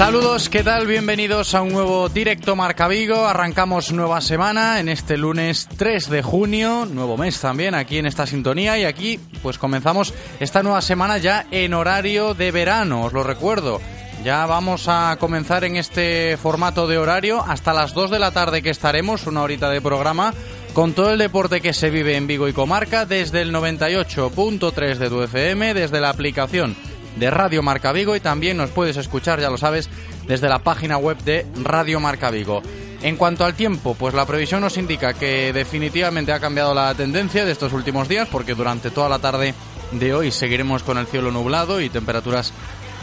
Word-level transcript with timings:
Saludos, 0.00 0.48
¿qué 0.48 0.62
tal? 0.62 0.86
Bienvenidos 0.86 1.54
a 1.54 1.60
un 1.60 1.74
nuevo 1.74 2.08
directo 2.08 2.56
Marca 2.56 2.88
Vigo. 2.88 3.26
Arrancamos 3.26 3.92
nueva 3.92 4.22
semana 4.22 4.80
en 4.80 4.88
este 4.88 5.18
lunes 5.18 5.68
3 5.76 6.08
de 6.08 6.22
junio, 6.22 6.86
nuevo 6.86 7.18
mes 7.18 7.38
también 7.38 7.74
aquí 7.74 7.98
en 7.98 8.06
esta 8.06 8.26
sintonía 8.26 8.78
y 8.78 8.84
aquí 8.84 9.20
pues 9.42 9.58
comenzamos 9.58 10.14
esta 10.40 10.62
nueva 10.62 10.80
semana 10.80 11.18
ya 11.18 11.46
en 11.50 11.74
horario 11.74 12.32
de 12.32 12.50
verano, 12.50 13.04
os 13.04 13.12
lo 13.12 13.22
recuerdo. 13.22 13.78
Ya 14.24 14.46
vamos 14.46 14.88
a 14.88 15.18
comenzar 15.20 15.64
en 15.64 15.76
este 15.76 16.38
formato 16.38 16.86
de 16.86 16.96
horario 16.96 17.44
hasta 17.46 17.74
las 17.74 17.92
2 17.92 18.10
de 18.10 18.18
la 18.20 18.30
tarde 18.30 18.62
que 18.62 18.70
estaremos, 18.70 19.26
una 19.26 19.42
horita 19.42 19.68
de 19.68 19.82
programa, 19.82 20.32
con 20.72 20.94
todo 20.94 21.12
el 21.12 21.18
deporte 21.18 21.60
que 21.60 21.74
se 21.74 21.90
vive 21.90 22.16
en 22.16 22.26
Vigo 22.26 22.48
y 22.48 22.54
Comarca 22.54 23.04
desde 23.04 23.42
el 23.42 23.52
98.3 23.52 24.96
de 24.96 25.10
tu 25.10 25.20
FM, 25.20 25.74
desde 25.74 26.00
la 26.00 26.08
aplicación 26.08 26.74
de 27.16 27.30
Radio 27.30 27.62
Marca 27.62 27.92
Vigo 27.92 28.16
y 28.16 28.20
también 28.20 28.56
nos 28.56 28.70
puedes 28.70 28.96
escuchar, 28.96 29.40
ya 29.40 29.50
lo 29.50 29.58
sabes, 29.58 29.88
desde 30.26 30.48
la 30.48 30.60
página 30.60 30.96
web 30.96 31.18
de 31.18 31.46
Radio 31.62 32.00
Marca 32.00 32.30
Vigo. 32.30 32.62
En 33.02 33.16
cuanto 33.16 33.44
al 33.44 33.54
tiempo, 33.54 33.94
pues 33.94 34.14
la 34.14 34.26
previsión 34.26 34.60
nos 34.60 34.76
indica 34.76 35.14
que 35.14 35.52
definitivamente 35.52 36.32
ha 36.32 36.40
cambiado 36.40 36.74
la 36.74 36.94
tendencia 36.94 37.44
de 37.44 37.52
estos 37.52 37.72
últimos 37.72 38.08
días 38.08 38.28
porque 38.30 38.54
durante 38.54 38.90
toda 38.90 39.08
la 39.08 39.18
tarde 39.18 39.54
de 39.92 40.14
hoy 40.14 40.30
seguiremos 40.30 40.82
con 40.82 40.98
el 40.98 41.06
cielo 41.06 41.30
nublado 41.30 41.80
y 41.80 41.88
temperaturas 41.88 42.52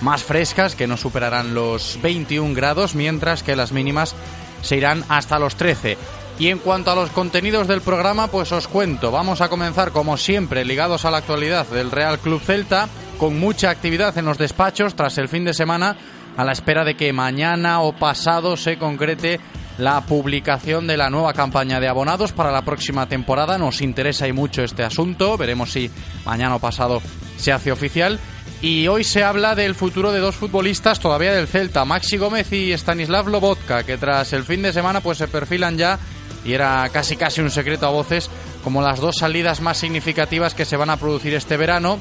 más 0.01 0.24
frescas 0.24 0.75
que 0.75 0.88
no 0.88 0.97
superarán 0.97 1.56
los 1.56 2.00
21 2.01 2.53
grados, 2.53 2.94
mientras 2.94 3.41
que 3.41 3.56
las 3.56 3.72
mínimas 3.72 4.16
se 4.62 4.78
irán 4.78 5.03
hasta 5.09 5.39
los 5.39 5.56
13. 5.56 5.97
Y 6.39 6.50
en 6.50 6.59
cuanto 6.59 6.91
a 6.91 6.95
los 6.95 7.09
contenidos 7.09 7.68
del 7.68 7.81
programa, 7.81 8.28
pues 8.28 8.51
os 8.51 8.68
cuento, 8.68 9.09
vamos 9.12 9.41
a 9.41 9.50
comenzar 9.50 9.91
como 9.91 10.18
siempre 10.18 10.66
ligados 10.66 11.06
a 11.06 11.12
la 11.12 11.18
actualidad 11.18 11.66
del 11.68 11.89
Real 11.89 12.19
Club 12.19 12.41
Celta 12.41 12.88
con 13.17 13.39
mucha 13.39 13.69
actividad 13.69 14.17
en 14.17 14.25
los 14.25 14.38
despachos 14.38 14.95
tras 14.95 15.17
el 15.17 15.28
fin 15.28 15.44
de 15.44 15.53
semana 15.53 15.95
a 16.38 16.45
la 16.45 16.51
espera 16.51 16.85
de 16.85 16.95
que 16.95 17.13
mañana 17.13 17.81
o 17.81 17.94
pasado 17.94 18.55
se 18.57 18.78
concrete 18.78 19.39
la 19.78 20.01
publicación 20.01 20.88
de 20.88 20.97
la 20.97 21.09
nueva 21.09 21.33
campaña 21.33 21.79
de 21.79 21.88
abonados 21.88 22.31
para 22.31 22.51
la 22.51 22.63
próxima 22.63 23.07
temporada. 23.07 23.57
Nos 23.57 23.81
interesa 23.81 24.27
y 24.27 24.33
mucho 24.33 24.63
este 24.63 24.83
asunto. 24.83 25.38
Veremos 25.38 25.72
si 25.72 25.89
mañana 26.25 26.56
o 26.56 26.59
pasado 26.59 27.01
se 27.38 27.51
hace 27.51 27.72
oficial. 27.72 28.19
Y 28.61 28.88
hoy 28.88 29.03
se 29.03 29.23
habla 29.23 29.53
del 29.53 29.75
futuro 29.75 30.11
de 30.11 30.19
dos 30.19 30.35
futbolistas 30.35 31.00
todavía 31.00 31.33
del 31.33 31.47
Celta, 31.47 31.85
Maxi 31.85 32.17
Gómez 32.17 32.51
y 32.51 32.72
Stanislav 32.72 33.27
Lobotka, 33.27 33.83
que 33.83 33.97
tras 33.97 34.33
el 34.33 34.44
fin 34.44 34.63
de 34.63 34.73
semana 34.73 35.01
pues 35.01 35.19
se 35.19 35.27
perfilan 35.27 35.77
ya 35.77 36.00
y 36.44 36.53
era 36.53 36.89
casi 36.89 37.16
casi 37.16 37.41
un 37.41 37.51
secreto 37.51 37.85
a 37.85 37.91
voces 37.91 38.31
como 38.63 38.81
las 38.81 39.00
dos 39.00 39.17
salidas 39.17 39.61
más 39.61 39.77
significativas 39.77 40.56
que 40.56 40.66
se 40.66 40.77
van 40.77 40.89
a 40.89 40.97
producir 40.97 41.35
este 41.35 41.56
verano 41.56 42.00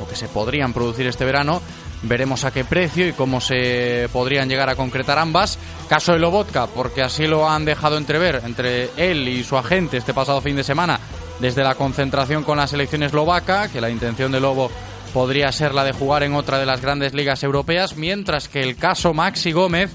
o 0.00 0.08
que 0.08 0.16
se 0.16 0.28
podrían 0.28 0.72
producir 0.72 1.06
este 1.06 1.24
verano. 1.24 1.60
Veremos 2.02 2.44
a 2.44 2.50
qué 2.50 2.64
precio 2.64 3.06
y 3.06 3.12
cómo 3.12 3.40
se 3.40 4.08
podrían 4.12 4.48
llegar 4.48 4.68
a 4.68 4.76
concretar 4.76 5.18
ambas. 5.18 5.58
Caso 5.88 6.12
de 6.12 6.18
Lobotka, 6.18 6.66
porque 6.66 7.02
así 7.02 7.26
lo 7.26 7.48
han 7.48 7.64
dejado 7.64 7.96
entrever 7.96 8.42
entre 8.44 8.90
él 8.96 9.28
y 9.28 9.44
su 9.44 9.56
agente 9.56 9.98
este 9.98 10.14
pasado 10.14 10.40
fin 10.40 10.56
de 10.56 10.64
semana 10.64 10.98
desde 11.40 11.64
la 11.64 11.74
concentración 11.74 12.44
con 12.44 12.58
la 12.58 12.66
selección 12.66 13.02
eslovaca, 13.02 13.68
que 13.68 13.80
la 13.80 13.90
intención 13.90 14.30
de 14.32 14.40
Lobo 14.40 14.70
podría 15.12 15.50
ser 15.52 15.74
la 15.74 15.84
de 15.84 15.92
jugar 15.92 16.22
en 16.22 16.34
otra 16.34 16.58
de 16.58 16.66
las 16.66 16.80
grandes 16.80 17.14
ligas 17.14 17.42
europeas, 17.42 17.96
mientras 17.96 18.48
que 18.48 18.62
el 18.62 18.76
caso 18.76 19.12
Maxi 19.12 19.52
Gómez 19.52 19.90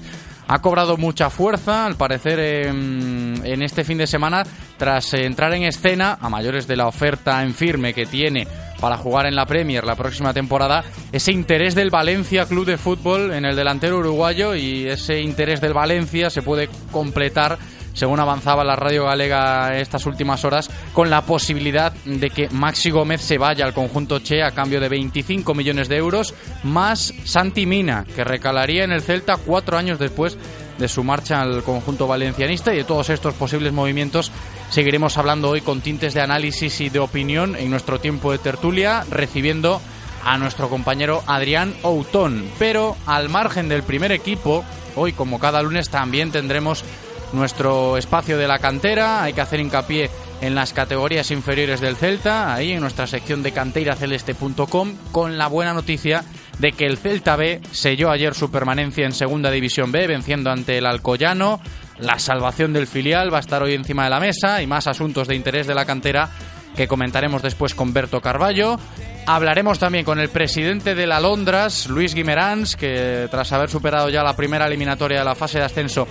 ha 0.46 0.60
cobrado 0.60 0.96
mucha 0.96 1.28
fuerza, 1.28 1.84
al 1.84 1.96
parecer, 1.96 2.38
en, 2.40 3.40
en, 3.44 3.62
este 3.62 3.84
fin 3.84 3.98
de 3.98 4.06
semana, 4.06 4.44
tras 4.78 5.12
entrar 5.14 5.52
en 5.54 5.64
escena, 5.64 6.18
a 6.20 6.28
mayores 6.30 6.66
de 6.66 6.76
la 6.76 6.86
oferta 6.86 7.42
en 7.42 7.54
firme 7.54 7.92
que 7.92 8.06
tiene 8.06 8.46
para 8.80 8.96
jugar 8.96 9.26
en 9.26 9.34
la 9.34 9.46
Premier 9.46 9.84
la 9.84 9.96
próxima 9.96 10.32
temporada, 10.32 10.84
ese 11.12 11.32
interés 11.32 11.74
del 11.74 11.90
Valencia 11.90 12.46
Club 12.46 12.66
de 12.66 12.78
Fútbol 12.78 13.32
en 13.32 13.44
el 13.44 13.56
delantero 13.56 13.98
uruguayo 13.98 14.54
y 14.54 14.86
ese 14.88 15.20
interés 15.20 15.60
del 15.60 15.74
Valencia 15.74 16.30
se 16.30 16.42
puede 16.42 16.68
completar 16.90 17.58
según 17.98 18.20
avanzaba 18.20 18.62
la 18.62 18.76
radio 18.76 19.06
galega 19.06 19.76
estas 19.76 20.06
últimas 20.06 20.44
horas, 20.44 20.70
con 20.92 21.10
la 21.10 21.22
posibilidad 21.22 21.92
de 22.04 22.30
que 22.30 22.48
Maxi 22.48 22.90
Gómez 22.90 23.20
se 23.20 23.38
vaya 23.38 23.64
al 23.64 23.74
conjunto 23.74 24.20
Che 24.20 24.40
a 24.42 24.52
cambio 24.52 24.78
de 24.78 24.88
25 24.88 25.52
millones 25.52 25.88
de 25.88 25.96
euros, 25.96 26.32
más 26.62 27.12
Santi 27.24 27.66
Mina, 27.66 28.06
que 28.14 28.22
recalaría 28.22 28.84
en 28.84 28.92
el 28.92 29.02
Celta 29.02 29.36
cuatro 29.36 29.76
años 29.76 29.98
después 29.98 30.38
de 30.78 30.88
su 30.88 31.04
marcha 31.04 31.40
al 31.40 31.62
conjunto 31.62 32.06
valencianista 32.06 32.72
y 32.72 32.78
de 32.78 32.84
todos 32.84 33.10
estos 33.10 33.34
posibles 33.34 33.72
movimientos 33.72 34.32
seguiremos 34.70 35.18
hablando 35.18 35.50
hoy 35.50 35.60
con 35.60 35.80
tintes 35.80 36.14
de 36.14 36.20
análisis 36.20 36.80
y 36.80 36.88
de 36.88 36.98
opinión 36.98 37.56
en 37.56 37.70
nuestro 37.70 38.00
tiempo 38.00 38.32
de 38.32 38.38
tertulia, 38.38 39.04
recibiendo 39.10 39.80
a 40.24 40.38
nuestro 40.38 40.68
compañero 40.68 41.22
Adrián 41.26 41.74
Outón. 41.82 42.44
Pero 42.58 42.96
al 43.06 43.28
margen 43.28 43.68
del 43.68 43.82
primer 43.82 44.12
equipo, 44.12 44.64
hoy 44.96 45.12
como 45.12 45.38
cada 45.38 45.62
lunes 45.62 45.90
también 45.90 46.30
tendremos 46.30 46.84
nuestro 47.32 47.96
espacio 47.96 48.38
de 48.38 48.48
la 48.48 48.58
cantera. 48.58 49.22
Hay 49.22 49.32
que 49.32 49.40
hacer 49.40 49.60
hincapié 49.60 50.10
en 50.40 50.54
las 50.54 50.72
categorías 50.72 51.30
inferiores 51.30 51.80
del 51.80 51.96
Celta, 51.96 52.54
ahí 52.54 52.72
en 52.72 52.80
nuestra 52.80 53.06
sección 53.06 53.42
de 53.42 53.52
canteiraceleste.com, 53.52 54.94
con 55.12 55.38
la 55.38 55.48
buena 55.48 55.74
noticia 55.74 56.24
de 56.58 56.72
que 56.72 56.86
el 56.86 56.98
Celta 56.98 57.36
B 57.36 57.60
selló 57.70 58.10
ayer 58.10 58.34
su 58.34 58.50
permanencia 58.50 59.06
en 59.06 59.12
Segunda 59.12 59.50
División 59.50 59.92
B, 59.92 60.06
venciendo 60.06 60.50
ante 60.50 60.78
el 60.78 60.86
Alcoyano. 60.86 61.60
La 61.98 62.18
salvación 62.18 62.72
del 62.72 62.86
filial 62.86 63.32
va 63.32 63.38
a 63.38 63.40
estar 63.40 63.62
hoy 63.62 63.74
encima 63.74 64.04
de 64.04 64.10
la 64.10 64.20
mesa 64.20 64.62
y 64.62 64.66
más 64.66 64.86
asuntos 64.86 65.28
de 65.28 65.34
interés 65.34 65.66
de 65.66 65.74
la 65.74 65.84
cantera 65.84 66.30
que 66.76 66.86
comentaremos 66.86 67.42
después 67.42 67.74
con 67.74 67.92
Berto 67.92 68.20
Carballo. 68.20 68.78
Hablaremos 69.26 69.78
también 69.78 70.04
con 70.04 70.20
el 70.20 70.28
presidente 70.28 70.94
de 70.94 71.06
la 71.06 71.20
Londras, 71.20 71.88
Luis 71.88 72.14
Guimerans, 72.14 72.76
que 72.76 73.26
tras 73.30 73.52
haber 73.52 73.68
superado 73.68 74.08
ya 74.08 74.22
la 74.22 74.36
primera 74.36 74.66
eliminatoria 74.66 75.18
de 75.18 75.24
la 75.24 75.34
fase 75.34 75.58
de 75.58 75.64
ascenso 75.64 76.06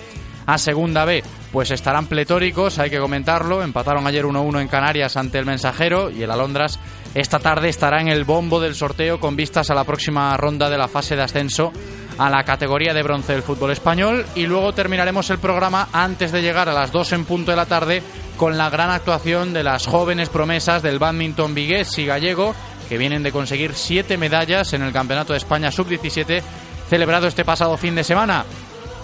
a 0.45 0.57
Segunda 0.57 1.03
B, 1.03 1.23
pues 1.51 1.71
estarán 1.71 2.07
pletóricos, 2.07 2.79
hay 2.79 2.89
que 2.89 2.99
comentarlo. 2.99 3.63
Empataron 3.63 4.07
ayer 4.07 4.25
1-1 4.25 4.61
en 4.61 4.67
Canarias 4.67 5.17
ante 5.17 5.39
el 5.39 5.45
Mensajero 5.45 6.09
y 6.09 6.23
el 6.23 6.31
Alondras 6.31 6.79
esta 7.13 7.39
tarde 7.39 7.69
estará 7.69 8.01
en 8.01 8.07
el 8.07 8.25
bombo 8.25 8.59
del 8.59 8.75
sorteo 8.75 9.19
con 9.19 9.35
vistas 9.35 9.69
a 9.69 9.75
la 9.75 9.83
próxima 9.83 10.35
ronda 10.37 10.69
de 10.69 10.77
la 10.77 10.87
fase 10.87 11.15
de 11.15 11.23
ascenso 11.23 11.71
a 12.17 12.29
la 12.29 12.43
categoría 12.43 12.93
de 12.93 13.03
bronce 13.03 13.33
del 13.33 13.43
fútbol 13.43 13.71
español. 13.71 14.25
Y 14.35 14.45
luego 14.45 14.73
terminaremos 14.73 15.29
el 15.29 15.39
programa 15.39 15.89
antes 15.93 16.31
de 16.31 16.41
llegar 16.41 16.69
a 16.69 16.73
las 16.73 16.91
2 16.91 17.13
en 17.13 17.25
punto 17.25 17.51
de 17.51 17.57
la 17.57 17.65
tarde 17.65 18.03
con 18.37 18.57
la 18.57 18.69
gran 18.69 18.91
actuación 18.91 19.53
de 19.53 19.63
las 19.63 19.87
jóvenes 19.87 20.29
promesas 20.29 20.83
del 20.83 20.99
badminton 20.99 21.55
vigués 21.55 21.97
y 21.97 22.05
gallego 22.05 22.53
que 22.87 22.97
vienen 22.97 23.23
de 23.23 23.31
conseguir 23.31 23.73
siete 23.73 24.17
medallas 24.17 24.73
en 24.73 24.81
el 24.81 24.93
Campeonato 24.93 25.33
de 25.33 25.37
España 25.37 25.71
Sub-17 25.71 26.41
celebrado 26.89 27.27
este 27.27 27.43
pasado 27.43 27.77
fin 27.77 27.95
de 27.95 28.03
semana. 28.03 28.45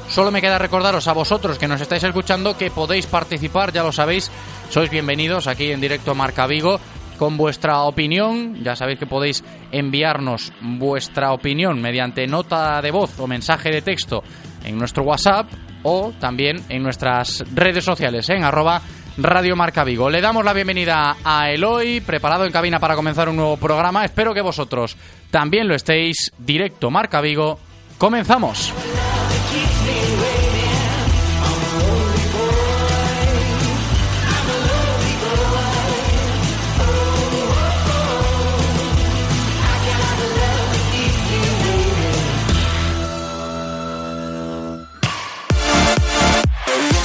Solo 0.09 0.31
me 0.31 0.41
queda 0.41 0.59
recordaros 0.59 1.07
a 1.07 1.13
vosotros 1.13 1.57
que 1.57 1.67
nos 1.67 1.81
estáis 1.81 2.03
escuchando 2.03 2.57
que 2.57 2.71
podéis 2.71 3.07
participar, 3.07 3.71
ya 3.71 3.83
lo 3.83 3.91
sabéis, 3.91 4.29
sois 4.69 4.89
bienvenidos 4.89 5.47
aquí 5.47 5.71
en 5.71 5.81
directo 5.81 6.13
Marca 6.13 6.45
Vigo 6.45 6.79
con 7.23 7.37
vuestra 7.37 7.83
opinión. 7.83 8.61
Ya 8.65 8.75
sabéis 8.75 8.99
que 8.99 9.05
podéis 9.05 9.45
enviarnos 9.71 10.51
vuestra 10.59 11.31
opinión 11.31 11.81
mediante 11.81 12.27
nota 12.27 12.81
de 12.81 12.91
voz 12.91 13.17
o 13.17 13.27
mensaje 13.27 13.69
de 13.69 13.81
texto 13.81 14.21
en 14.65 14.77
nuestro 14.77 15.03
WhatsApp 15.03 15.49
o 15.83 16.11
también 16.19 16.61
en 16.67 16.83
nuestras 16.83 17.45
redes 17.55 17.85
sociales 17.85 18.29
en 18.29 18.43
arroba 18.43 18.81
Radio 19.15 19.55
Marca 19.55 19.85
Vigo. 19.85 20.09
Le 20.09 20.19
damos 20.19 20.43
la 20.43 20.51
bienvenida 20.51 21.15
a 21.23 21.49
Eloy, 21.49 22.01
preparado 22.01 22.43
en 22.45 22.51
cabina 22.51 22.77
para 22.77 22.95
comenzar 22.95 23.29
un 23.29 23.37
nuevo 23.37 23.55
programa. 23.55 24.03
Espero 24.03 24.33
que 24.33 24.41
vosotros 24.41 24.97
también 25.31 25.69
lo 25.69 25.75
estéis. 25.75 26.29
Directo 26.37 26.91
Marca 26.91 27.21
Vigo. 27.21 27.57
Comenzamos. 27.97 28.73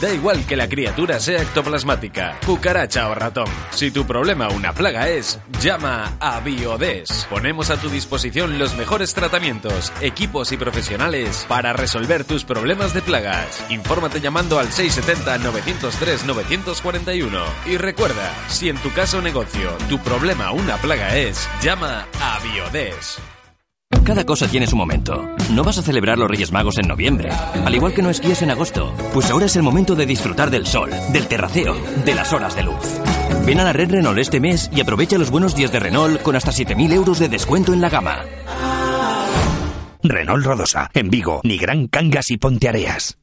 Da 0.00 0.10
igual 0.10 0.46
que 0.46 0.56
la 0.56 0.66
criatura 0.66 1.20
sea 1.20 1.42
ectoplasmática, 1.42 2.38
cucaracha 2.46 3.10
o 3.10 3.14
ratón. 3.14 3.50
Si 3.70 3.90
tu 3.90 4.06
problema 4.06 4.48
una 4.48 4.72
plaga 4.72 5.10
es, 5.10 5.38
llama 5.60 6.16
a 6.20 6.40
Biodes. 6.40 7.26
Ponemos 7.28 7.68
a 7.68 7.76
tu 7.76 7.90
disposición 7.90 8.58
los 8.58 8.74
mejores 8.76 9.12
tratamientos, 9.12 9.92
equipos 10.00 10.52
y 10.52 10.56
profesionales 10.56 11.44
para 11.48 11.74
resolver 11.74 12.24
tus 12.24 12.44
problemas 12.44 12.94
de 12.94 13.02
plagas. 13.02 13.62
Infórmate 13.68 14.22
llamando 14.22 14.58
al 14.58 14.68
670-903-941. 14.68 17.42
Y 17.66 17.76
recuerda, 17.76 18.32
si 18.48 18.70
en 18.70 18.78
tu 18.78 18.90
caso 18.94 19.18
o 19.18 19.20
negocio 19.20 19.76
tu 19.90 19.98
problema 19.98 20.50
una 20.52 20.78
plaga 20.78 21.18
es, 21.18 21.46
llama 21.60 22.06
a 22.22 22.40
Biodes. 22.40 23.20
Cada 24.10 24.26
cosa 24.26 24.48
tiene 24.48 24.66
su 24.66 24.74
momento. 24.74 25.24
No 25.52 25.62
vas 25.62 25.78
a 25.78 25.82
celebrar 25.82 26.18
los 26.18 26.28
Reyes 26.28 26.50
Magos 26.50 26.78
en 26.78 26.88
noviembre, 26.88 27.30
al 27.64 27.72
igual 27.72 27.94
que 27.94 28.02
no 28.02 28.10
esquías 28.10 28.42
en 28.42 28.50
agosto. 28.50 28.92
Pues 29.14 29.30
ahora 29.30 29.46
es 29.46 29.54
el 29.54 29.62
momento 29.62 29.94
de 29.94 30.04
disfrutar 30.04 30.50
del 30.50 30.66
sol, 30.66 30.90
del 31.12 31.28
terraceo, 31.28 31.76
de 32.04 32.14
las 32.16 32.32
horas 32.32 32.56
de 32.56 32.64
luz. 32.64 32.74
Ven 33.46 33.60
a 33.60 33.64
la 33.64 33.72
red 33.72 33.88
Renault 33.88 34.18
este 34.18 34.40
mes 34.40 34.68
y 34.74 34.80
aprovecha 34.80 35.16
los 35.16 35.30
buenos 35.30 35.54
días 35.54 35.70
de 35.70 35.78
Renault 35.78 36.22
con 36.22 36.34
hasta 36.34 36.50
7.000 36.50 36.92
euros 36.92 37.20
de 37.20 37.28
descuento 37.28 37.72
en 37.72 37.80
la 37.80 37.88
gama. 37.88 38.24
Renault 40.02 40.44
Rodosa, 40.44 40.90
en 40.92 41.08
Vigo, 41.08 41.40
Nigrán 41.44 41.86
Cangas 41.86 42.32
y 42.32 42.36
Ponteareas. 42.36 43.19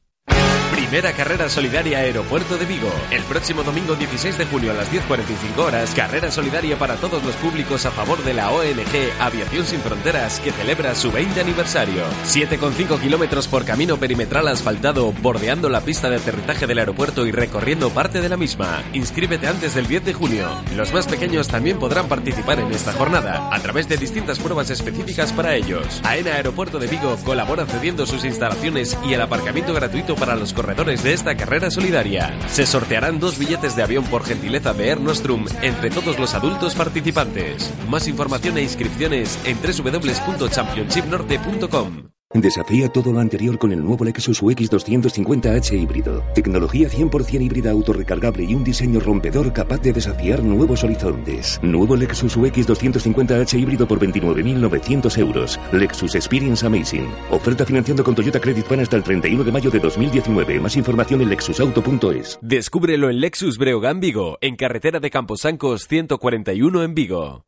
Primera 0.88 1.12
carrera 1.12 1.50
solidaria 1.50 1.98
Aeropuerto 1.98 2.56
de 2.56 2.64
Vigo. 2.64 2.90
El 3.10 3.22
próximo 3.24 3.62
domingo 3.62 3.94
16 3.94 4.38
de 4.38 4.46
julio 4.46 4.70
a 4.70 4.74
las 4.74 4.90
10.45 4.90 5.58
horas, 5.58 5.92
carrera 5.94 6.30
solidaria 6.30 6.78
para 6.78 6.96
todos 6.96 7.22
los 7.22 7.34
públicos 7.36 7.84
a 7.84 7.90
favor 7.90 8.24
de 8.24 8.32
la 8.32 8.50
ONG 8.50 9.12
Aviación 9.20 9.66
Sin 9.66 9.80
Fronteras 9.80 10.40
que 10.40 10.50
celebra 10.50 10.94
su 10.94 11.12
20 11.12 11.42
aniversario. 11.42 12.04
7,5 12.24 12.98
kilómetros 13.02 13.48
por 13.48 13.66
camino 13.66 13.98
perimetral 13.98 14.48
asfaltado, 14.48 15.12
bordeando 15.20 15.68
la 15.68 15.82
pista 15.82 16.08
de 16.08 16.16
aterrizaje 16.16 16.66
del 16.66 16.78
aeropuerto 16.78 17.26
y 17.26 17.32
recorriendo 17.32 17.90
parte 17.90 18.22
de 18.22 18.30
la 18.30 18.38
misma. 18.38 18.82
Inscríbete 18.94 19.46
antes 19.46 19.74
del 19.74 19.88
10 19.88 20.06
de 20.06 20.14
junio. 20.14 20.48
Los 20.74 20.94
más 20.94 21.06
pequeños 21.06 21.48
también 21.48 21.78
podrán 21.78 22.08
participar 22.08 22.60
en 22.60 22.72
esta 22.72 22.94
jornada 22.94 23.54
a 23.54 23.60
través 23.60 23.88
de 23.90 23.98
distintas 23.98 24.38
pruebas 24.38 24.70
específicas 24.70 25.34
para 25.34 25.54
ellos. 25.54 26.00
AENA 26.02 26.36
Aeropuerto 26.36 26.78
de 26.78 26.86
Vigo 26.86 27.14
colabora 27.26 27.66
cediendo 27.66 28.06
sus 28.06 28.24
instalaciones 28.24 28.96
y 29.06 29.12
el 29.12 29.20
aparcamiento 29.20 29.74
gratuito 29.74 30.14
para 30.14 30.34
los 30.34 30.54
corredores 30.54 30.77
de 30.84 31.12
esta 31.12 31.36
carrera 31.36 31.72
solidaria. 31.72 32.38
Se 32.48 32.64
sortearán 32.64 33.18
dos 33.18 33.36
billetes 33.36 33.74
de 33.74 33.82
avión 33.82 34.04
por 34.04 34.24
gentileza 34.24 34.72
de 34.72 34.90
Air 34.90 35.00
Nostrum 35.00 35.44
entre 35.60 35.90
todos 35.90 36.20
los 36.20 36.34
adultos 36.34 36.76
participantes. 36.76 37.74
Más 37.88 38.06
información 38.06 38.58
e 38.58 38.62
inscripciones 38.62 39.40
en 39.44 39.58
www.championshipnorte.com. 39.60 42.17
Desafía 42.34 42.90
todo 42.90 43.10
lo 43.10 43.20
anterior 43.20 43.58
con 43.58 43.72
el 43.72 43.82
nuevo 43.82 44.04
Lexus 44.04 44.42
UX 44.42 44.70
250h 44.70 45.72
híbrido. 45.72 46.22
Tecnología 46.34 46.86
100% 46.86 47.40
híbrida 47.40 47.70
autorrecargable 47.70 48.44
y 48.44 48.54
un 48.54 48.62
diseño 48.62 49.00
rompedor 49.00 49.50
capaz 49.54 49.78
de 49.78 49.94
desafiar 49.94 50.42
nuevos 50.42 50.84
horizontes. 50.84 51.58
Nuevo 51.62 51.96
Lexus 51.96 52.36
UX 52.36 52.68
250h 52.68 53.58
híbrido 53.58 53.88
por 53.88 53.98
29.900 53.98 55.18
euros. 55.18 55.58
Lexus 55.72 56.14
Experience 56.14 56.66
Amazing. 56.66 57.08
Oferta 57.30 57.64
financiando 57.64 58.04
con 58.04 58.14
Toyota 58.14 58.40
Credit 58.40 58.66
Pan 58.66 58.80
hasta 58.80 58.96
el 58.96 59.02
31 59.04 59.44
de 59.44 59.52
mayo 59.52 59.70
de 59.70 59.80
2019. 59.80 60.60
Más 60.60 60.76
información 60.76 61.22
en 61.22 61.30
lexusauto.es. 61.30 62.38
Descúbrelo 62.42 63.08
en 63.08 63.20
Lexus 63.22 63.56
Breogán 63.56 64.00
Vigo, 64.00 64.36
en 64.42 64.56
carretera 64.56 65.00
de 65.00 65.08
Camposancos 65.08 65.88
141 65.88 66.82
en 66.82 66.94
Vigo. 66.94 67.47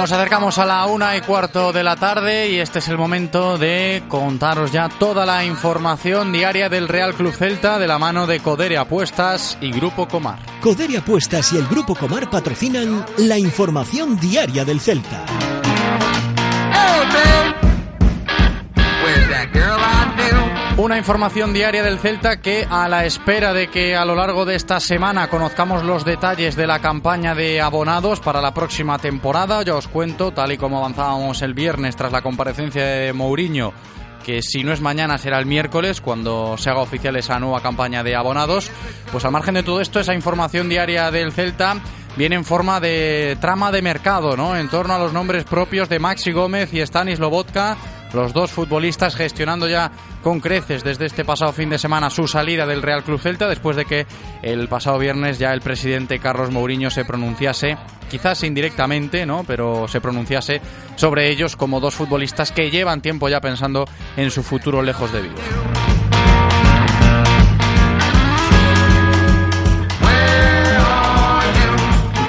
Nos 0.00 0.12
acercamos 0.12 0.56
a 0.56 0.64
la 0.64 0.86
una 0.86 1.14
y 1.14 1.20
cuarto 1.20 1.74
de 1.74 1.82
la 1.82 1.94
tarde 1.94 2.48
y 2.48 2.58
este 2.58 2.78
es 2.78 2.88
el 2.88 2.96
momento 2.96 3.58
de 3.58 4.02
contaros 4.08 4.72
ya 4.72 4.88
toda 4.88 5.26
la 5.26 5.44
información 5.44 6.32
diaria 6.32 6.70
del 6.70 6.88
Real 6.88 7.12
Club 7.12 7.34
Celta 7.34 7.78
de 7.78 7.86
la 7.86 7.98
mano 7.98 8.26
de 8.26 8.40
Codere 8.40 8.78
Apuestas 8.78 9.58
y 9.60 9.70
Grupo 9.70 10.08
Comar. 10.08 10.38
Codere 10.62 10.96
Apuestas 10.96 11.52
y 11.52 11.58
el 11.58 11.66
Grupo 11.66 11.94
Comar 11.94 12.30
patrocinan 12.30 13.04
la 13.18 13.38
información 13.38 14.18
diaria 14.18 14.64
del 14.64 14.80
Celta. 14.80 15.49
Una 20.80 20.96
información 20.96 21.52
diaria 21.52 21.82
del 21.82 21.98
Celta 21.98 22.40
que 22.40 22.66
a 22.68 22.88
la 22.88 23.04
espera 23.04 23.52
de 23.52 23.68
que 23.68 23.94
a 23.94 24.06
lo 24.06 24.14
largo 24.14 24.46
de 24.46 24.54
esta 24.54 24.80
semana 24.80 25.28
conozcamos 25.28 25.84
los 25.84 26.06
detalles 26.06 26.56
de 26.56 26.66
la 26.66 26.78
campaña 26.78 27.34
de 27.34 27.60
abonados 27.60 28.20
para 28.20 28.40
la 28.40 28.54
próxima 28.54 28.98
temporada, 28.98 29.62
ya 29.62 29.74
os 29.74 29.88
cuento, 29.88 30.32
tal 30.32 30.52
y 30.52 30.56
como 30.56 30.78
avanzábamos 30.78 31.42
el 31.42 31.52
viernes 31.52 31.96
tras 31.96 32.12
la 32.12 32.22
comparecencia 32.22 32.82
de 32.82 33.12
Mourinho, 33.12 33.74
que 34.24 34.40
si 34.40 34.64
no 34.64 34.72
es 34.72 34.80
mañana 34.80 35.18
será 35.18 35.38
el 35.38 35.44
miércoles 35.44 36.00
cuando 36.00 36.56
se 36.56 36.70
haga 36.70 36.80
oficial 36.80 37.14
esa 37.16 37.38
nueva 37.38 37.60
campaña 37.60 38.02
de 38.02 38.16
abonados. 38.16 38.70
Pues 39.12 39.26
al 39.26 39.32
margen 39.32 39.56
de 39.56 39.62
todo 39.62 39.82
esto, 39.82 40.00
esa 40.00 40.14
información 40.14 40.70
diaria 40.70 41.10
del 41.10 41.32
Celta 41.32 41.76
viene 42.16 42.36
en 42.36 42.44
forma 42.46 42.80
de 42.80 43.36
trama 43.38 43.70
de 43.70 43.82
mercado, 43.82 44.34
¿no? 44.34 44.56
En 44.56 44.70
torno 44.70 44.94
a 44.94 44.98
los 44.98 45.12
nombres 45.12 45.44
propios 45.44 45.90
de 45.90 45.98
Maxi 45.98 46.32
Gómez 46.32 46.72
y 46.72 46.80
Stanis 46.80 47.18
Lobotka 47.18 47.76
los 48.12 48.32
dos 48.32 48.50
futbolistas 48.50 49.14
gestionando 49.14 49.68
ya 49.68 49.90
con 50.22 50.40
creces 50.40 50.84
desde 50.84 51.06
este 51.06 51.24
pasado 51.24 51.52
fin 51.52 51.70
de 51.70 51.78
semana 51.78 52.10
su 52.10 52.26
salida 52.26 52.66
del 52.66 52.82
Real 52.82 53.02
Club 53.02 53.20
Celta 53.20 53.48
después 53.48 53.76
de 53.76 53.84
que 53.84 54.06
el 54.42 54.68
pasado 54.68 54.98
viernes 54.98 55.38
ya 55.38 55.52
el 55.52 55.60
presidente 55.60 56.18
Carlos 56.18 56.50
Mourinho 56.50 56.90
se 56.90 57.04
pronunciase, 57.04 57.76
quizás 58.10 58.42
indirectamente, 58.42 59.26
¿no? 59.26 59.44
pero 59.44 59.88
se 59.88 60.00
pronunciase 60.00 60.60
sobre 60.96 61.30
ellos 61.30 61.56
como 61.56 61.80
dos 61.80 61.94
futbolistas 61.94 62.52
que 62.52 62.70
llevan 62.70 63.00
tiempo 63.00 63.28
ya 63.28 63.40
pensando 63.40 63.84
en 64.16 64.30
su 64.30 64.42
futuro 64.42 64.82
lejos 64.82 65.12
de 65.12 65.22
Vigo. 65.22 65.99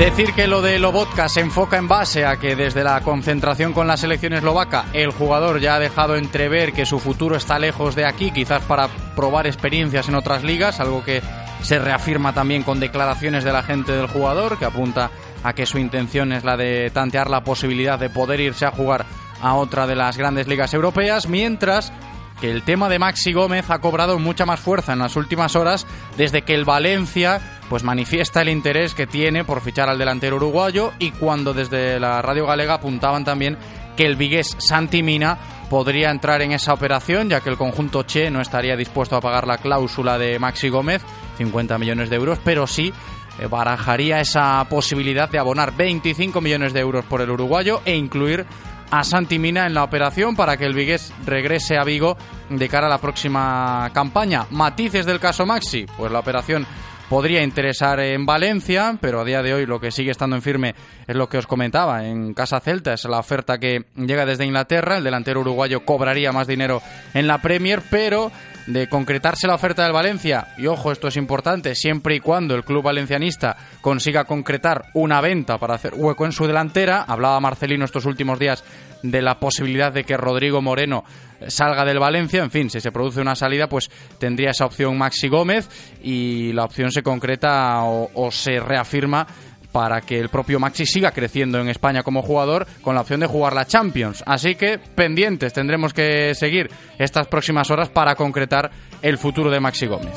Decir 0.01 0.33
que 0.33 0.47
lo 0.47 0.63
de 0.63 0.79
Lobotka 0.79 1.29
se 1.29 1.41
enfoca 1.41 1.77
en 1.77 1.87
base 1.87 2.25
a 2.25 2.37
que 2.37 2.55
desde 2.55 2.83
la 2.83 3.01
concentración 3.01 3.71
con 3.71 3.85
la 3.85 3.97
selección 3.97 4.33
eslovaca 4.33 4.85
el 4.93 5.11
jugador 5.11 5.59
ya 5.59 5.75
ha 5.75 5.79
dejado 5.79 6.15
entrever 6.15 6.73
que 6.73 6.87
su 6.87 6.97
futuro 6.97 7.35
está 7.35 7.59
lejos 7.59 7.93
de 7.93 8.07
aquí, 8.07 8.31
quizás 8.31 8.63
para 8.63 8.87
probar 9.15 9.45
experiencias 9.45 10.09
en 10.09 10.15
otras 10.15 10.43
ligas, 10.43 10.79
algo 10.79 11.03
que 11.03 11.21
se 11.61 11.77
reafirma 11.77 12.33
también 12.33 12.63
con 12.63 12.79
declaraciones 12.79 13.43
de 13.43 13.53
la 13.53 13.61
gente 13.61 13.91
del 13.91 14.07
jugador, 14.07 14.57
que 14.57 14.65
apunta 14.65 15.11
a 15.43 15.53
que 15.53 15.67
su 15.67 15.77
intención 15.77 16.33
es 16.33 16.43
la 16.43 16.57
de 16.57 16.89
tantear 16.89 17.29
la 17.29 17.43
posibilidad 17.43 17.99
de 17.99 18.09
poder 18.09 18.39
irse 18.39 18.65
a 18.65 18.71
jugar 18.71 19.05
a 19.39 19.53
otra 19.53 19.85
de 19.85 19.95
las 19.95 20.17
grandes 20.17 20.47
ligas 20.47 20.73
europeas, 20.73 21.29
mientras 21.29 21.93
que 22.41 22.49
el 22.49 22.63
tema 22.63 22.89
de 22.89 22.97
Maxi 22.97 23.33
Gómez 23.33 23.69
ha 23.69 23.77
cobrado 23.77 24.17
mucha 24.17 24.47
más 24.47 24.59
fuerza 24.59 24.93
en 24.93 24.99
las 24.99 25.15
últimas 25.15 25.55
horas 25.55 25.85
desde 26.17 26.41
que 26.41 26.55
el 26.55 26.65
Valencia 26.65 27.60
pues 27.71 27.83
manifiesta 27.83 28.41
el 28.41 28.49
interés 28.49 28.93
que 28.93 29.07
tiene 29.07 29.45
por 29.45 29.61
fichar 29.61 29.87
al 29.87 29.97
delantero 29.97 30.35
uruguayo 30.35 30.91
y 30.99 31.11
cuando 31.11 31.53
desde 31.53 32.01
la 32.01 32.21
radio 32.21 32.45
galega 32.45 32.73
apuntaban 32.73 33.23
también 33.23 33.57
que 33.95 34.05
el 34.05 34.17
vigués 34.17 34.57
Santi 34.59 35.01
Mina 35.01 35.37
podría 35.69 36.11
entrar 36.11 36.41
en 36.41 36.51
esa 36.51 36.73
operación 36.73 37.29
ya 37.29 37.39
que 37.39 37.49
el 37.49 37.55
conjunto 37.55 38.03
Che 38.03 38.29
no 38.29 38.41
estaría 38.41 38.75
dispuesto 38.75 39.15
a 39.15 39.21
pagar 39.21 39.47
la 39.47 39.57
cláusula 39.57 40.17
de 40.17 40.37
Maxi 40.37 40.67
Gómez, 40.67 41.01
50 41.37 41.77
millones 41.77 42.09
de 42.09 42.17
euros, 42.17 42.39
pero 42.43 42.67
sí 42.67 42.91
eh, 43.39 43.47
barajaría 43.47 44.19
esa 44.19 44.65
posibilidad 44.69 45.29
de 45.29 45.39
abonar 45.39 45.73
25 45.73 46.41
millones 46.41 46.73
de 46.73 46.81
euros 46.81 47.05
por 47.05 47.21
el 47.21 47.29
uruguayo 47.29 47.81
e 47.85 47.95
incluir 47.95 48.45
a 48.91 49.05
Santi 49.05 49.39
Mina 49.39 49.65
en 49.65 49.75
la 49.75 49.85
operación 49.85 50.35
para 50.35 50.57
que 50.57 50.65
el 50.65 50.73
Vigués 50.73 51.13
regrese 51.25 51.77
a 51.77 51.85
Vigo 51.85 52.17
de 52.49 52.67
cara 52.67 52.87
a 52.87 52.89
la 52.89 52.97
próxima 52.97 53.89
campaña. 53.93 54.45
Matices 54.49 55.05
del 55.05 55.21
caso 55.21 55.45
Maxi, 55.45 55.85
pues 55.97 56.11
la 56.11 56.19
operación 56.19 56.67
podría 57.11 57.43
interesar 57.43 57.99
en 57.99 58.25
Valencia, 58.25 58.97
pero 59.01 59.19
a 59.19 59.25
día 59.25 59.43
de 59.43 59.53
hoy 59.53 59.65
lo 59.65 59.81
que 59.81 59.91
sigue 59.91 60.11
estando 60.11 60.37
en 60.37 60.41
firme 60.41 60.75
es 61.05 61.13
lo 61.13 61.27
que 61.27 61.39
os 61.39 61.45
comentaba. 61.45 62.05
En 62.07 62.33
Casa 62.33 62.61
Celta 62.61 62.93
es 62.93 63.03
la 63.03 63.19
oferta 63.19 63.57
que 63.57 63.83
llega 63.97 64.25
desde 64.25 64.45
Inglaterra. 64.45 64.95
El 64.95 65.03
delantero 65.03 65.41
uruguayo 65.41 65.83
cobraría 65.83 66.31
más 66.31 66.47
dinero 66.47 66.81
en 67.13 67.27
la 67.27 67.41
Premier, 67.41 67.81
pero 67.89 68.31
de 68.65 68.87
concretarse 68.87 69.45
la 69.45 69.55
oferta 69.55 69.83
del 69.83 69.91
Valencia, 69.91 70.53
y 70.57 70.67
ojo, 70.67 70.91
esto 70.91 71.09
es 71.09 71.17
importante, 71.17 71.75
siempre 71.75 72.15
y 72.15 72.21
cuando 72.21 72.55
el 72.55 72.63
club 72.63 72.83
valencianista 72.83 73.57
consiga 73.81 74.23
concretar 74.23 74.85
una 74.93 75.19
venta 75.19 75.57
para 75.57 75.75
hacer 75.75 75.95
hueco 75.95 76.25
en 76.25 76.31
su 76.31 76.47
delantera, 76.47 77.03
hablaba 77.05 77.41
Marcelino 77.41 77.83
estos 77.83 78.05
últimos 78.05 78.39
días 78.39 78.63
de 79.03 79.21
la 79.21 79.39
posibilidad 79.39 79.91
de 79.91 80.03
que 80.03 80.17
Rodrigo 80.17 80.61
Moreno 80.61 81.03
salga 81.47 81.85
del 81.85 81.99
Valencia. 81.99 82.43
En 82.43 82.51
fin, 82.51 82.69
si 82.69 82.79
se 82.79 82.91
produce 82.91 83.21
una 83.21 83.35
salida, 83.35 83.67
pues 83.67 83.89
tendría 84.19 84.51
esa 84.51 84.65
opción 84.65 84.97
Maxi 84.97 85.27
Gómez 85.27 85.69
y 86.03 86.53
la 86.53 86.65
opción 86.65 86.91
se 86.91 87.03
concreta 87.03 87.83
o, 87.83 88.31
se 88.31 88.59
reafirma 88.59 89.27
para 89.71 90.01
que 90.01 90.19
el 90.19 90.29
propio 90.29 90.59
Maxi 90.59 90.85
siga 90.85 91.11
creciendo 91.11 91.59
en 91.59 91.69
España 91.69 92.03
como 92.03 92.21
jugador 92.21 92.67
con 92.81 92.93
la 92.93 93.01
opción 93.01 93.21
de 93.21 93.27
jugar 93.27 93.53
la 93.53 93.65
Champions. 93.65 94.21
Así 94.25 94.55
que 94.55 94.77
pendientes 94.77 95.53
tendremos 95.53 95.93
que 95.93 96.35
seguir 96.35 96.69
estas 96.99 97.27
próximas 97.27 97.71
horas 97.71 97.89
para 97.89 98.15
concretar 98.15 98.69
el 99.01 99.17
futuro 99.17 99.49
de 99.49 99.61
Maxi 99.61 99.87
Gómez. 99.87 100.13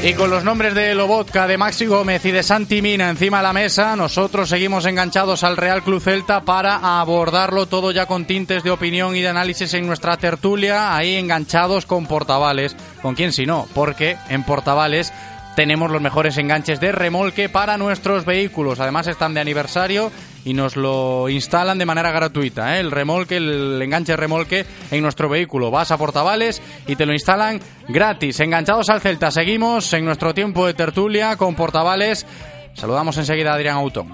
Y 0.00 0.14
con 0.14 0.30
los 0.30 0.44
nombres 0.44 0.76
de 0.76 0.94
Lobotka, 0.94 1.48
de 1.48 1.58
Maxi 1.58 1.86
Gómez 1.86 2.24
y 2.24 2.30
de 2.30 2.44
Santi 2.44 2.80
Mina 2.80 3.10
encima 3.10 3.38
de 3.38 3.42
la 3.42 3.52
mesa, 3.52 3.96
nosotros 3.96 4.48
seguimos 4.48 4.86
enganchados 4.86 5.42
al 5.42 5.56
Real 5.56 5.82
Club 5.82 6.00
Celta 6.00 6.42
para 6.42 7.00
abordarlo 7.00 7.66
todo 7.66 7.90
ya 7.90 8.06
con 8.06 8.24
tintes 8.24 8.62
de 8.62 8.70
opinión 8.70 9.16
y 9.16 9.22
de 9.22 9.28
análisis 9.28 9.74
en 9.74 9.88
nuestra 9.88 10.16
tertulia, 10.16 10.96
ahí 10.96 11.16
enganchados 11.16 11.84
con 11.84 12.06
Portavales. 12.06 12.76
¿Con 13.02 13.16
quién 13.16 13.32
si 13.32 13.44
no? 13.44 13.66
Porque 13.74 14.16
en 14.28 14.44
Portavales 14.44 15.12
tenemos 15.56 15.90
los 15.90 16.00
mejores 16.00 16.38
enganches 16.38 16.78
de 16.78 16.92
remolque 16.92 17.48
para 17.48 17.76
nuestros 17.76 18.24
vehículos. 18.24 18.78
Además 18.78 19.08
están 19.08 19.34
de 19.34 19.40
aniversario 19.40 20.12
y 20.48 20.54
nos 20.54 20.76
lo 20.76 21.28
instalan 21.28 21.76
de 21.76 21.84
manera 21.84 22.10
gratuita. 22.10 22.76
¿eh? 22.76 22.80
El 22.80 22.90
remolque, 22.90 23.36
el 23.36 23.82
enganche 23.82 24.16
remolque 24.16 24.64
en 24.90 25.02
nuestro 25.02 25.28
vehículo. 25.28 25.70
Vas 25.70 25.90
a 25.90 25.98
Portavales 25.98 26.62
y 26.86 26.96
te 26.96 27.04
lo 27.04 27.12
instalan 27.12 27.60
gratis. 27.86 28.40
Enganchados 28.40 28.88
al 28.88 29.02
Celta. 29.02 29.30
Seguimos 29.30 29.92
en 29.92 30.06
nuestro 30.06 30.32
tiempo 30.32 30.66
de 30.66 30.72
tertulia 30.72 31.36
con 31.36 31.54
Portavales. 31.54 32.24
Saludamos 32.72 33.18
enseguida 33.18 33.50
a 33.50 33.54
Adrián 33.56 33.76
Autón. 33.76 34.10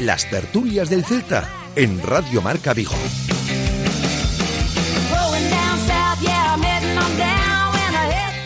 Las 0.00 0.28
tertulias 0.28 0.90
del 0.90 1.04
Celta 1.04 1.48
en 1.76 2.02
Radio 2.02 2.42
Marca 2.42 2.74
Vigo. 2.74 2.96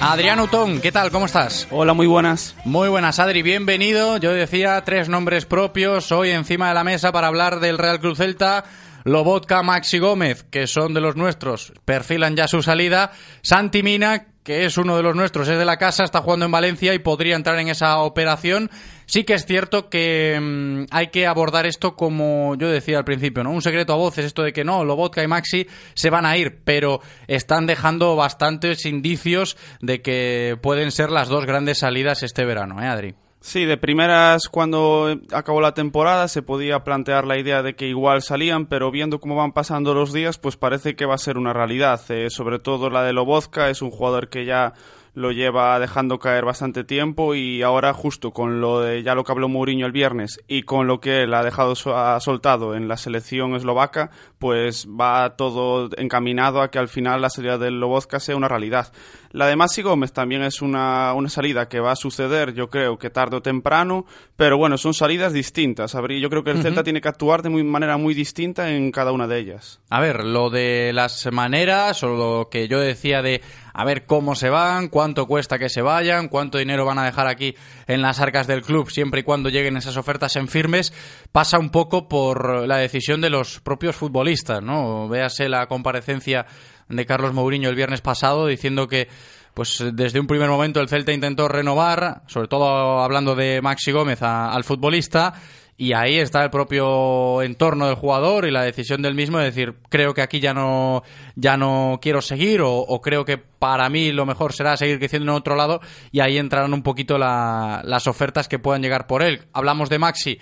Adrián 0.07 0.39
Utón, 0.39 0.83
¿qué 0.83 0.93
tal? 0.93 1.11
¿Cómo 1.11 1.25
estás? 1.25 1.67
Hola, 1.71 1.95
muy 1.95 2.07
buenas. 2.07 2.55
Muy 2.67 2.91
buenas, 2.91 3.19
Adri, 3.19 3.41
bienvenido. 3.41 4.19
Yo 4.19 4.35
decía 4.35 4.83
tres 4.85 5.09
nombres 5.09 5.47
propios 5.47 6.13
hoy 6.13 6.29
encima 6.29 6.69
de 6.69 6.75
la 6.75 6.85
mesa 6.85 7.11
para 7.11 7.29
hablar 7.29 7.59
del 7.59 7.79
Real 7.79 8.01
Cruz 8.01 8.19
Celta. 8.19 8.65
Lobotka, 9.05 9.63
Maxi 9.63 9.99
Gómez, 9.99 10.45
que 10.51 10.67
son 10.67 10.93
de 10.93 11.01
los 11.01 11.17
nuestros, 11.17 11.73
perfilan 11.87 12.37
ya 12.37 12.49
su 12.49 12.63
salida. 12.63 13.13
Santi 13.41 13.83
Mina, 13.83 14.27
que 14.43 14.67
es 14.67 14.77
uno 14.77 14.95
de 14.95 15.03
los 15.03 15.17
nuestros, 15.17 15.49
es 15.49 15.57
de 15.57 15.65
la 15.65 15.79
casa, 15.79 16.05
está 16.05 16.21
jugando 16.21 16.45
en 16.45 16.53
Valencia 16.53 16.93
y 16.93 16.99
podría 16.99 17.35
entrar 17.35 17.59
en 17.59 17.69
esa 17.69 17.99
operación. 18.01 18.71
Sí 19.07 19.25
que 19.25 19.35
es 19.35 19.47
cierto 19.47 19.89
que 19.89 20.39
mm, 20.41 20.85
hay 20.91 21.09
que 21.09 21.27
abordar 21.27 21.67
esto 21.67 21.95
como 21.97 22.55
yo 22.57 22.69
decía 22.69 22.99
al 22.99 23.05
principio, 23.05 23.45
¿no? 23.45 23.51
Un 23.51 23.63
secreto 23.63 23.93
a 23.93 23.97
voces, 23.97 24.25
esto 24.25 24.43
de 24.43 24.53
que 24.53 24.65
no, 24.65 24.85
Lobotka 24.85 25.23
y 25.23 25.27
Maxi 25.27 25.67
se 25.95 26.11
van 26.11 26.27
a 26.27 26.37
ir, 26.37 26.61
pero 26.65 27.01
están 27.27 27.67
dejando 27.67 28.17
bastantes 28.17 28.87
indicios 28.87 29.57
de 29.81 30.03
que 30.03 30.57
pueden 30.61 30.91
ser 30.91 31.11
las 31.11 31.29
dos 31.29 31.47
grandes 31.47 31.79
salidas 31.79 32.23
este 32.23 32.45
verano, 32.45 32.83
¿eh, 32.83 32.87
Adri? 32.87 33.15
Sí, 33.45 33.67
de 33.67 33.77
primeras 33.77 34.49
cuando 34.49 35.21
acabó 35.31 35.61
la 35.61 35.75
temporada 35.75 36.29
se 36.29 36.41
podía 36.41 36.83
plantear 36.83 37.27
la 37.27 37.39
idea 37.39 37.63
de 37.63 37.77
que 37.77 37.87
igual 37.87 38.23
salían, 38.23 38.65
pero 38.65 38.91
viendo 38.91 39.21
cómo 39.21 39.37
van 39.37 39.53
pasando 39.53 39.93
los 39.93 40.15
días, 40.15 40.39
pues 40.39 40.57
parece 40.57 40.97
que 40.97 41.05
va 41.05 41.17
a 41.17 41.19
ser 41.19 41.37
una 41.37 41.53
realidad. 41.53 42.01
Eh, 42.09 42.31
sobre 42.31 42.59
todo 42.59 42.89
la 42.89 43.03
de 43.03 43.13
Lobozka, 43.13 43.69
es 43.69 43.83
un 43.83 43.91
jugador 43.91 44.31
que 44.31 44.47
ya 44.47 44.73
lo 45.15 45.31
lleva 45.31 45.79
dejando 45.79 46.19
caer 46.19 46.45
bastante 46.45 46.85
tiempo 46.85 47.35
y 47.35 47.63
ahora 47.63 47.95
justo 47.95 48.33
con 48.33 48.61
lo 48.61 48.81
de 48.81 49.03
ya 49.03 49.15
lo 49.15 49.25
que 49.25 49.33
habló 49.33 49.49
Mourinho 49.49 49.87
el 49.87 49.93
viernes 49.93 50.41
y 50.49 50.63
con 50.63 50.87
lo 50.87 51.01
que 51.01 51.23
él 51.23 51.35
ha 51.35 51.45
dejado 51.45 51.75
ha 51.95 52.19
soltado 52.21 52.75
en 52.75 52.89
la 52.89 52.97
selección 52.97 53.55
eslovaca, 53.55 54.11
pues 54.45 54.87
va 54.87 55.37
todo 55.37 55.89
encaminado 55.97 56.61
a 56.61 56.71
que 56.71 56.79
al 56.79 56.89
final 56.89 57.23
la 57.23 57.31
salida 57.31 57.57
del 57.57 57.81
Lobozka 57.81 58.21
sea 58.21 58.37
una 58.37 58.47
realidad. 58.47 58.93
La 59.31 59.47
de 59.47 59.57
Masi 59.57 59.81
Gómez 59.81 60.13
también 60.13 60.43
es 60.43 60.61
una, 60.61 61.15
una 61.15 61.31
salida 61.31 61.67
que 61.67 61.81
va 61.81 61.93
a 61.93 61.97
suceder, 61.97 62.53
yo 62.53 62.69
creo 62.69 62.99
que 62.99 63.09
tarde 63.09 63.39
o 63.39 63.43
temprano, 63.43 64.05
pero 64.37 64.59
bueno, 64.59 64.77
son 64.77 64.93
salidas 64.93 65.33
distintas. 65.33 65.95
Yo 65.95 66.29
creo 66.29 66.45
que 66.45 66.51
el 66.51 66.61
Celta 66.61 66.85
tiene 66.85 67.01
que 67.01 67.09
actuar 67.09 67.41
de 67.41 67.49
muy, 67.49 67.65
manera 67.65 67.97
muy 67.97 68.13
distinta 68.13 68.71
en 68.71 68.93
cada 68.93 69.13
una 69.13 69.27
de 69.27 69.39
ellas. 69.39 69.81
A 69.89 70.01
ver, 70.01 70.23
lo 70.25 70.51
de 70.51 70.93
las 70.93 71.27
maneras 71.33 72.03
o 72.03 72.09
lo 72.09 72.49
que 72.51 72.69
yo 72.69 72.79
decía 72.79 73.23
de 73.23 73.41
a 73.75 73.85
ver 73.85 74.07
cómo 74.07 74.37
se 74.37 74.51
van, 74.51 74.89
cuánto 74.89 75.27
cuesta 75.27 75.59
que 75.59 75.69
se 75.69 75.83
vayan, 75.83 76.29
cuánto 76.29 76.59
dinero 76.59 76.85
van 76.85 76.99
a 76.99 77.05
dejar 77.05 77.27
aquí 77.27 77.57
en 77.89 78.03
las 78.03 78.21
arcas 78.21 78.47
del 78.47 78.63
club 78.63 78.89
siempre 78.89 79.21
y 79.21 79.25
cuando 79.25 79.49
lleguen 79.49 79.77
esas 79.77 79.97
ofertas 79.97 80.37
en 80.37 80.47
firmes, 80.47 80.93
pasa 81.33 81.59
un 81.59 81.71
poco 81.71 82.09
por 82.09 82.69
la 82.69 82.77
decisión 82.77 83.21
de 83.21 83.31
los 83.31 83.61
propios 83.61 83.97
futbolistas, 83.97 84.34
¿no? 84.63 85.09
Véase 85.09 85.49
la 85.49 85.67
comparecencia 85.67 86.47
de 86.89 87.07
Carlos 87.07 87.33
Mourinho 87.33 87.69
el 87.69 87.77
viernes 87.77 88.01
pasado 88.01 88.47
diciendo 88.47 88.89
que 88.89 89.09
pues 89.55 89.83
desde 89.93 90.19
un 90.19 90.27
primer 90.27 90.51
momento 90.51 90.81
el 90.81 90.89
Celta 90.89 91.13
intentó 91.13 91.47
renovar, 91.47 92.23
sobre 92.27 92.49
todo 92.49 93.01
hablando 93.01 93.37
de 93.37 93.63
Maxi 93.63 93.93
Gómez 93.93 94.21
al 94.23 94.65
futbolista 94.65 95.35
y 95.77 95.93
ahí 95.93 96.19
está 96.19 96.43
el 96.45 96.51
propio 96.51 97.43
entorno 97.43 97.87
del 97.87 97.97
jugador 97.97 98.47
y 98.47 98.53
la 98.53 98.63
decisión 98.63 99.03
del 99.03 99.15
mismo 99.15 99.39
de 99.39 99.47
decir 99.47 99.75
creo 99.89 100.15
que 100.15 100.23
aquí 100.23 100.39
ya 100.39 100.55
no 100.55 101.03
ya 101.35 101.57
no 101.57 101.99
quiero 102.01 102.23
seguir 102.23 102.61
o, 102.63 103.01
creo 103.03 103.25
que 103.25 103.39
para 103.39 103.89
mí 103.89 104.13
lo 104.13 104.25
mejor 104.25 104.53
será 104.53 104.77
seguir 104.77 104.99
creciendo 104.99 105.33
en 105.33 105.37
otro 105.37 105.57
lado 105.57 105.81
y 106.13 106.21
ahí 106.21 106.39
entrarán 106.39 106.75
un 106.75 106.83
poquito 106.83 107.19
las 107.19 108.07
ofertas 108.07 108.47
que 108.47 108.61
puedan 108.61 108.83
llegar 108.83 109.09
por 109.09 109.23
él 109.23 109.47
hablamos 109.53 109.89
de 109.89 109.99
Maxi 109.99 110.39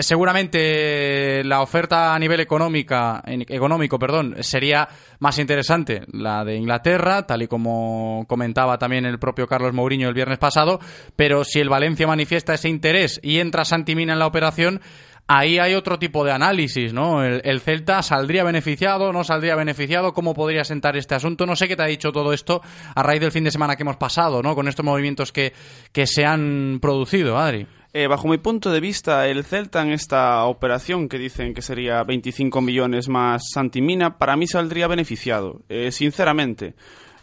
Seguramente 0.00 1.44
la 1.44 1.60
oferta 1.60 2.12
a 2.12 2.18
nivel 2.18 2.40
económica, 2.40 3.22
económico 3.24 4.00
perdón, 4.00 4.34
sería 4.40 4.88
más 5.20 5.38
interesante 5.38 6.02
la 6.10 6.44
de 6.44 6.56
Inglaterra, 6.56 7.24
tal 7.24 7.42
y 7.42 7.46
como 7.46 8.24
comentaba 8.26 8.78
también 8.78 9.06
el 9.06 9.20
propio 9.20 9.46
Carlos 9.46 9.72
Mourinho 9.72 10.08
el 10.08 10.14
viernes 10.14 10.38
pasado, 10.38 10.80
pero 11.14 11.44
si 11.44 11.60
el 11.60 11.68
Valencia 11.68 12.08
manifiesta 12.08 12.54
ese 12.54 12.68
interés 12.68 13.20
y 13.22 13.38
entra 13.38 13.64
Santi 13.64 13.94
Mina 13.94 14.14
en 14.14 14.18
la 14.18 14.26
operación, 14.26 14.80
ahí 15.26 15.58
hay 15.58 15.74
otro 15.74 15.98
tipo 15.98 16.24
de 16.24 16.32
análisis, 16.32 16.92
¿no? 16.92 17.24
El, 17.24 17.40
el 17.44 17.60
Celta 17.60 18.02
saldría 18.02 18.44
beneficiado, 18.44 19.12
no 19.12 19.24
saldría 19.24 19.56
beneficiado, 19.56 20.12
cómo 20.12 20.34
podría 20.34 20.64
sentar 20.64 20.96
este 20.96 21.14
asunto. 21.14 21.46
No 21.46 21.56
sé 21.56 21.68
qué 21.68 21.76
te 21.76 21.82
ha 21.82 21.86
dicho 21.86 22.12
todo 22.12 22.32
esto 22.32 22.62
a 22.94 23.02
raíz 23.02 23.20
del 23.20 23.32
fin 23.32 23.44
de 23.44 23.50
semana 23.50 23.76
que 23.76 23.82
hemos 23.82 23.96
pasado, 23.96 24.42
¿no? 24.42 24.54
Con 24.54 24.68
estos 24.68 24.84
movimientos 24.84 25.32
que, 25.32 25.52
que 25.92 26.06
se 26.06 26.24
han 26.24 26.78
producido, 26.80 27.38
Adri. 27.38 27.66
Eh, 27.98 28.08
bajo 28.08 28.28
mi 28.28 28.36
punto 28.36 28.70
de 28.70 28.80
vista, 28.80 29.26
el 29.26 29.42
Celta 29.42 29.80
en 29.80 29.90
esta 29.90 30.44
operación 30.44 31.08
que 31.08 31.18
dicen 31.18 31.54
que 31.54 31.62
sería 31.62 32.02
25 32.04 32.60
millones 32.60 33.08
más 33.08 33.44
Santimina, 33.54 34.18
para 34.18 34.36
mí 34.36 34.46
saldría 34.46 34.86
beneficiado, 34.86 35.62
eh, 35.70 35.90
sinceramente. 35.90 36.74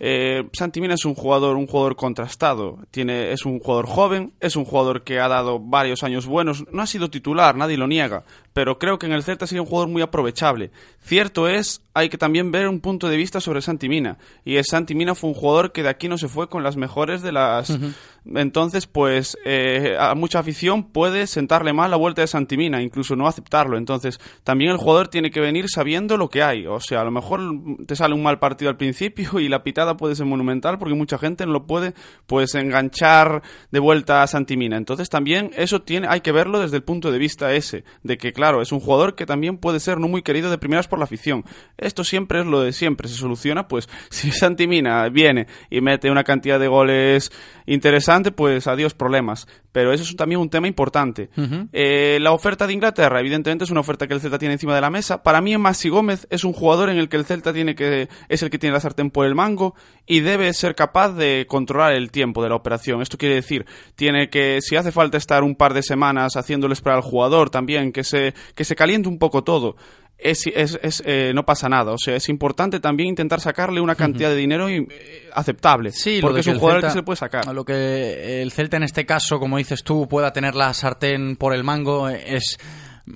Eh, 0.05 0.49
Santimina 0.51 0.95
es 0.95 1.05
un 1.05 1.15
jugador, 1.15 1.55
un 1.55 1.65
jugador 1.65 1.95
contrastado. 1.95 2.79
Tiene, 2.91 3.31
es 3.31 3.45
un 3.45 3.59
jugador 3.59 3.85
joven, 3.87 4.33
es 4.41 4.57
un 4.57 4.65
jugador 4.65 5.05
que 5.05 5.21
ha 5.21 5.29
dado 5.29 5.61
varios 5.61 6.03
años 6.03 6.25
buenos. 6.25 6.65
No 6.73 6.81
ha 6.81 6.87
sido 6.87 7.09
titular, 7.09 7.55
nadie 7.55 7.77
lo 7.77 7.87
niega, 7.87 8.25
pero 8.53 8.77
creo 8.77 8.99
que 8.99 9.07
en 9.07 9.13
el 9.13 9.23
Celta 9.23 9.47
sería 9.47 9.61
un 9.61 9.67
jugador 9.67 9.89
muy 9.89 10.01
aprovechable. 10.01 10.71
Cierto 11.01 11.47
es, 11.49 11.81
hay 11.93 12.09
que 12.09 12.17
también 12.17 12.51
ver 12.51 12.67
un 12.67 12.79
punto 12.79 13.09
de 13.09 13.17
vista 13.17 13.39
sobre 13.39 13.61
Santimina. 13.61 14.17
Y 14.45 14.55
es 14.57 14.67
Santimina 14.69 15.15
fue 15.15 15.29
un 15.29 15.35
jugador 15.35 15.71
que 15.71 15.83
de 15.83 15.89
aquí 15.89 16.07
no 16.07 16.17
se 16.17 16.27
fue 16.27 16.49
con 16.49 16.63
las 16.63 16.77
mejores 16.77 17.21
de 17.21 17.31
las. 17.31 17.77
Entonces, 18.25 18.87
pues, 18.87 19.37
eh, 19.43 19.97
a 19.99 20.15
mucha 20.15 20.39
afición 20.39 20.83
puede 20.91 21.27
sentarle 21.27 21.73
mal 21.73 21.91
la 21.91 21.97
vuelta 21.97 22.21
de 22.21 22.27
Santimina, 22.27 22.81
incluso 22.81 23.15
no 23.15 23.27
aceptarlo. 23.27 23.77
Entonces, 23.77 24.19
también 24.43 24.71
el 24.71 24.77
jugador 24.77 25.09
tiene 25.09 25.29
que 25.29 25.41
venir 25.41 25.65
sabiendo 25.67 26.15
lo 26.15 26.29
que 26.29 26.41
hay. 26.41 26.65
O 26.65 26.79
sea, 26.79 27.01
a 27.01 27.03
lo 27.03 27.11
mejor 27.11 27.41
te 27.85 27.95
sale 27.95 28.13
un 28.13 28.23
mal 28.23 28.39
partido 28.39 28.69
al 28.69 28.77
principio 28.77 29.39
y 29.39 29.49
la 29.49 29.63
pitada 29.63 29.97
puede 29.97 30.15
ser 30.15 30.25
monumental 30.25 30.79
porque 30.79 30.95
mucha 30.95 31.17
gente 31.17 31.45
no 31.45 31.51
lo 31.51 31.65
puede, 31.65 31.93
pues, 32.25 32.55
enganchar 32.55 33.41
de 33.71 33.79
vuelta 33.79 34.23
a 34.23 34.27
Santimina. 34.27 34.77
Entonces, 34.77 35.09
también 35.09 35.51
eso 35.57 35.81
tiene, 35.81 36.07
hay 36.09 36.21
que 36.21 36.31
verlo 36.31 36.59
desde 36.59 36.77
el 36.77 36.83
punto 36.83 37.11
de 37.11 37.19
vista 37.19 37.53
ese, 37.53 37.83
de 38.03 38.17
que, 38.17 38.31
claro, 38.43 38.61
es 38.61 38.73
un 38.73 38.81
jugador 38.81 39.15
que 39.15 39.25
también 39.25 39.57
puede 39.57 39.79
ser 39.79 39.99
no 39.99 40.09
muy 40.09 40.21
querido 40.21 40.51
de 40.51 40.57
primeras 40.57 40.89
por 40.89 40.99
la 40.99 41.05
afición. 41.05 41.45
Esto 41.77 42.03
siempre 42.03 42.41
es 42.41 42.45
lo 42.45 42.59
de 42.59 42.73
siempre, 42.73 43.07
se 43.07 43.15
soluciona, 43.15 43.69
pues, 43.69 43.87
si 44.09 44.31
Santimina 44.31 45.07
viene 45.07 45.47
y 45.69 45.79
mete 45.79 46.11
una 46.11 46.25
cantidad 46.25 46.59
de 46.59 46.67
goles 46.67 47.31
interesante, 47.65 48.33
pues 48.33 48.67
adiós 48.67 48.93
problemas. 48.93 49.47
Pero 49.71 49.91
eso 49.91 50.03
es 50.03 50.15
también 50.15 50.39
un 50.39 50.49
tema 50.49 50.67
importante. 50.67 51.29
Eh, 51.71 52.19
la 52.21 52.31
oferta 52.31 52.67
de 52.67 52.73
Inglaterra, 52.73 53.19
evidentemente, 53.19 53.63
es 53.63 53.71
una 53.71 53.79
oferta 53.79 54.07
que 54.07 54.13
el 54.13 54.21
Celta 54.21 54.37
tiene 54.37 54.53
encima 54.53 54.75
de 54.75 54.81
la 54.81 54.91
mesa. 54.91 55.23
Para 55.23 55.41
mí, 55.41 55.57
Maxi 55.57 55.89
Gómez 55.89 56.27
es 56.29 56.43
un 56.43 56.53
jugador 56.53 56.89
en 56.89 56.97
el 56.97 57.09
que 57.09 57.17
el 57.17 57.25
Celta 57.25 57.51
tiene 57.53 57.73
que 57.73 58.07
es 58.29 58.43
el 58.43 58.51
que 58.51 58.59
tiene 58.59 58.73
la 58.73 58.79
sartén 58.79 59.09
por 59.09 59.25
el 59.25 59.33
mango 59.33 59.73
y 60.05 60.19
debe 60.19 60.53
ser 60.53 60.75
capaz 60.75 61.13
de 61.13 61.47
controlar 61.47 61.93
el 61.93 62.11
tiempo 62.11 62.43
de 62.43 62.49
la 62.49 62.55
operación. 62.55 63.01
Esto 63.01 63.17
quiere 63.17 63.35
decir, 63.35 63.65
tiene 63.95 64.29
que, 64.29 64.59
si 64.61 64.75
hace 64.75 64.91
falta 64.91 65.17
estar 65.17 65.43
un 65.43 65.55
par 65.55 65.73
de 65.73 65.81
semanas 65.81 66.33
haciéndole 66.35 66.73
esperar 66.73 66.97
al 66.97 67.03
jugador 67.03 67.49
también, 67.49 67.91
que 67.91 68.03
se, 68.03 68.32
que 68.55 68.63
se 68.63 68.75
caliente 68.75 69.07
un 69.09 69.17
poco 69.19 69.43
todo. 69.43 69.75
Es, 70.17 70.47
es, 70.47 70.79
es, 70.81 71.03
eh, 71.05 71.33
no 71.35 71.43
pasa 71.45 71.67
nada. 71.67 71.91
O 71.91 71.97
sea, 71.97 72.15
es 72.15 72.29
importante 72.29 72.79
también 72.79 73.09
intentar 73.09 73.41
sacarle 73.41 73.81
una 73.81 73.95
cantidad 73.95 74.29
de 74.29 74.37
dinero 74.37 74.69
y, 74.69 74.87
eh, 74.89 75.29
aceptable. 75.33 75.91
Sí, 75.91 76.19
porque 76.21 76.39
es 76.39 76.47
un 76.47 76.59
jugador 76.59 76.79
Celta- 76.81 76.87
que 76.87 76.91
se 76.91 76.97
le 76.99 77.03
puede 77.03 77.17
sacar. 77.17 77.53
Lo 77.53 77.65
que 77.65 78.41
el 78.41 78.51
Celta 78.53 78.77
en 78.77 78.83
este 78.83 79.05
caso, 79.05 79.37
como 79.39 79.57
dices 79.57 79.83
tú, 79.83 80.07
pueda 80.07 80.31
tener 80.31 80.55
la 80.55 80.73
sartén 80.73 81.35
por 81.35 81.53
el 81.53 81.63
mango 81.65 82.07
es 82.07 82.57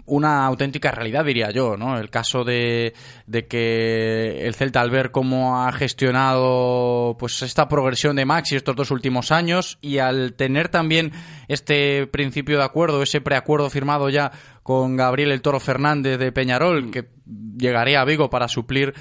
una 0.06 0.46
auténtica 0.46 0.92
realidad, 0.92 1.24
diría 1.24 1.52
yo, 1.52 1.78
¿no? 1.78 1.98
El 1.98 2.10
caso 2.10 2.44
de, 2.44 2.94
de 3.26 3.48
que 3.48 4.46
el 4.46 4.54
Celta, 4.56 4.82
al 4.82 4.90
ver 4.90 5.12
cómo 5.12 5.64
ha 5.64 5.72
gestionado 5.72 7.16
pues 7.18 7.42
esta 7.42 7.70
progresión 7.70 8.16
de 8.18 8.26
Maxi 8.26 8.56
estos 8.56 8.76
dos 8.76 8.92
últimos 8.92 9.32
años 9.32 9.78
y 9.82 10.00
al 10.00 10.34
tener 10.34 10.70
también 10.70 11.12
este 11.48 12.06
principio 12.08 12.58
de 12.58 12.66
acuerdo, 12.66 13.02
ese 13.02 13.22
preacuerdo 13.22 13.70
firmado 13.70 14.10
ya 14.10 14.32
con 14.64 14.98
Gabriel 14.98 15.32
el 15.32 15.42
Toro 15.42 15.62
Fernández 15.62 16.20
de 16.20 16.34
Peñarol, 16.34 16.92
que 16.92 17.08
llegaría 17.58 18.02
a 18.02 18.06
Vigo 18.06 18.30
para 18.30 18.50
suplir 18.50 18.94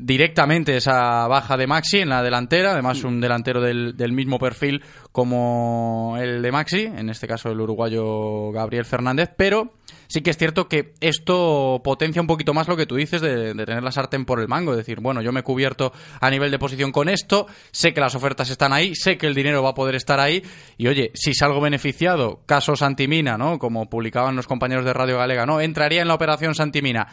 directamente 0.00 0.76
esa 0.76 1.26
baja 1.28 1.56
de 1.56 1.66
Maxi 1.66 2.00
en 2.00 2.08
la 2.08 2.22
delantera, 2.22 2.72
además 2.72 3.04
un 3.04 3.20
delantero 3.20 3.60
del, 3.60 3.96
del 3.96 4.12
mismo 4.12 4.38
perfil 4.38 4.82
como 5.10 6.16
el 6.18 6.42
de 6.42 6.52
Maxi, 6.52 6.82
en 6.84 7.10
este 7.10 7.26
caso 7.26 7.50
el 7.50 7.60
uruguayo 7.60 8.50
Gabriel 8.52 8.84
Fernández, 8.84 9.30
pero 9.36 9.74
sí 10.08 10.20
que 10.20 10.30
es 10.30 10.38
cierto 10.38 10.68
que 10.68 10.94
esto 11.00 11.80
potencia 11.84 12.20
un 12.20 12.26
poquito 12.26 12.54
más 12.54 12.68
lo 12.68 12.76
que 12.76 12.86
tú 12.86 12.96
dices 12.96 13.20
de, 13.20 13.54
de 13.54 13.66
tener 13.66 13.82
la 13.82 13.92
sartén 13.92 14.24
por 14.24 14.40
el 14.40 14.48
mango, 14.48 14.72
es 14.72 14.78
decir, 14.78 15.00
bueno, 15.00 15.22
yo 15.22 15.32
me 15.32 15.40
he 15.40 15.44
cubierto 15.44 15.92
a 16.20 16.30
nivel 16.30 16.50
de 16.50 16.58
posición 16.58 16.92
con 16.92 17.08
esto, 17.08 17.46
sé 17.70 17.92
que 17.92 18.00
las 18.00 18.14
ofertas 18.14 18.50
están 18.50 18.72
ahí, 18.72 18.94
sé 18.94 19.18
que 19.18 19.26
el 19.26 19.34
dinero 19.34 19.62
va 19.62 19.70
a 19.70 19.74
poder 19.74 19.94
estar 19.94 20.20
ahí, 20.20 20.42
y 20.78 20.86
oye, 20.86 21.10
si 21.14 21.34
salgo 21.34 21.60
beneficiado, 21.60 22.42
caso 22.46 22.76
Santimina, 22.76 23.36
¿no? 23.36 23.58
Como 23.58 23.88
publicaban 23.88 24.36
los 24.36 24.46
compañeros 24.46 24.84
de 24.84 24.92
Radio 24.92 25.18
Galega, 25.18 25.46
¿no? 25.46 25.60
Entraría 25.60 26.02
en 26.02 26.08
la 26.08 26.14
operación 26.14 26.54
Santimina 26.54 27.08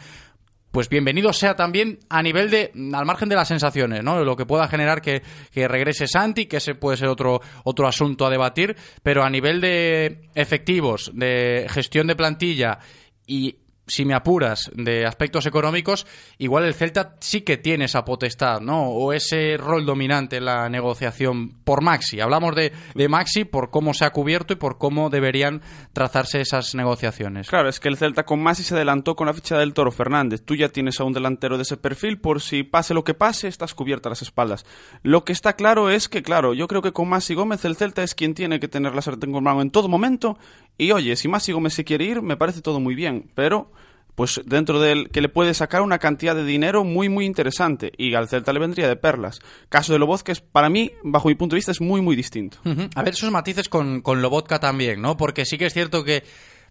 pues 0.70 0.88
bienvenido 0.88 1.32
sea 1.32 1.56
también 1.56 1.98
a 2.08 2.22
nivel 2.22 2.50
de, 2.50 2.72
al 2.92 3.04
margen 3.04 3.28
de 3.28 3.34
las 3.34 3.48
sensaciones, 3.48 4.02
¿no? 4.04 4.24
Lo 4.24 4.36
que 4.36 4.46
pueda 4.46 4.68
generar 4.68 5.02
que, 5.02 5.22
que 5.50 5.66
regrese 5.66 6.06
Santi, 6.06 6.46
que 6.46 6.58
ese 6.58 6.74
puede 6.74 6.96
ser 6.96 7.08
otro, 7.08 7.40
otro 7.64 7.88
asunto 7.88 8.26
a 8.26 8.30
debatir, 8.30 8.76
pero 9.02 9.24
a 9.24 9.30
nivel 9.30 9.60
de 9.60 10.28
efectivos, 10.34 11.10
de 11.14 11.66
gestión 11.68 12.06
de 12.06 12.16
plantilla 12.16 12.78
y 13.26 13.59
si 13.90 14.04
me 14.04 14.14
apuras, 14.14 14.70
de 14.74 15.04
aspectos 15.04 15.46
económicos, 15.46 16.06
igual 16.38 16.64
el 16.64 16.74
Celta 16.74 17.16
sí 17.18 17.42
que 17.42 17.56
tiene 17.56 17.86
esa 17.86 18.04
potestad, 18.04 18.60
¿no? 18.60 18.88
O 18.88 19.12
ese 19.12 19.56
rol 19.56 19.84
dominante 19.84 20.36
en 20.36 20.44
la 20.44 20.68
negociación 20.68 21.50
por 21.64 21.82
Maxi. 21.82 22.20
Hablamos 22.20 22.54
de, 22.54 22.72
Maxi 23.08 23.44
por 23.44 23.70
cómo 23.70 23.92
se 23.92 24.04
ha 24.04 24.10
cubierto 24.10 24.52
y 24.52 24.56
por 24.56 24.78
cómo 24.78 25.10
deberían 25.10 25.60
trazarse 25.92 26.40
esas 26.40 26.74
negociaciones. 26.74 27.48
Claro, 27.48 27.68
es 27.68 27.80
que 27.80 27.88
el 27.88 27.96
Celta 27.96 28.24
con 28.24 28.40
Masi 28.40 28.62
se 28.62 28.74
adelantó 28.74 29.16
con 29.16 29.26
la 29.26 29.34
ficha 29.34 29.58
del 29.58 29.74
Toro 29.74 29.90
Fernández. 29.90 30.42
Tú 30.44 30.54
ya 30.54 30.68
tienes 30.68 31.00
a 31.00 31.04
un 31.04 31.12
delantero 31.12 31.56
de 31.56 31.62
ese 31.62 31.76
perfil, 31.76 32.20
por 32.20 32.40
si 32.40 32.62
pase 32.62 32.94
lo 32.94 33.02
que 33.02 33.14
pase, 33.14 33.48
estás 33.48 33.74
cubierta 33.74 34.08
las 34.08 34.22
espaldas. 34.22 34.64
Lo 35.02 35.24
que 35.24 35.32
está 35.32 35.54
claro 35.54 35.90
es 35.90 36.08
que, 36.08 36.22
claro, 36.22 36.54
yo 36.54 36.68
creo 36.68 36.82
que 36.82 36.92
con 36.92 37.08
Masi 37.08 37.34
Gómez 37.34 37.64
el 37.64 37.76
Celta 37.76 38.04
es 38.04 38.14
quien 38.14 38.34
tiene 38.34 38.60
que 38.60 38.68
tener 38.68 38.94
la 38.94 39.02
sartén 39.02 39.32
con 39.32 39.42
mano 39.42 39.62
en 39.62 39.70
todo 39.70 39.88
momento. 39.88 40.38
Y 40.80 40.92
oye, 40.92 41.14
si 41.14 41.28
Masi 41.28 41.52
Gómez 41.52 41.74
se 41.74 41.84
quiere 41.84 42.06
ir, 42.06 42.22
me 42.22 42.38
parece 42.38 42.62
todo 42.62 42.80
muy 42.80 42.94
bien, 42.94 43.30
pero 43.34 43.70
pues 44.14 44.40
dentro 44.46 44.80
del 44.80 45.10
que 45.10 45.20
le 45.20 45.28
puede 45.28 45.52
sacar 45.52 45.82
una 45.82 45.98
cantidad 45.98 46.34
de 46.34 46.42
dinero 46.42 46.84
muy 46.84 47.10
muy 47.10 47.26
interesante 47.26 47.92
y 47.98 48.14
al 48.14 48.28
Celta 48.28 48.54
le 48.54 48.60
vendría 48.60 48.88
de 48.88 48.96
perlas. 48.96 49.40
Caso 49.68 49.92
de 49.92 49.98
Lobotka 49.98 50.32
es 50.32 50.40
para 50.40 50.70
mí, 50.70 50.90
bajo 51.02 51.28
mi 51.28 51.34
punto 51.34 51.54
de 51.54 51.58
vista, 51.58 51.72
es 51.72 51.82
muy 51.82 52.00
muy 52.00 52.16
distinto. 52.16 52.56
A 52.94 53.02
ver 53.02 53.12
esos 53.12 53.30
matices 53.30 53.68
con, 53.68 54.00
con 54.00 54.22
Lobotka 54.22 54.58
también, 54.58 55.02
¿no? 55.02 55.18
Porque 55.18 55.44
sí 55.44 55.58
que 55.58 55.66
es 55.66 55.74
cierto 55.74 56.02
que 56.02 56.24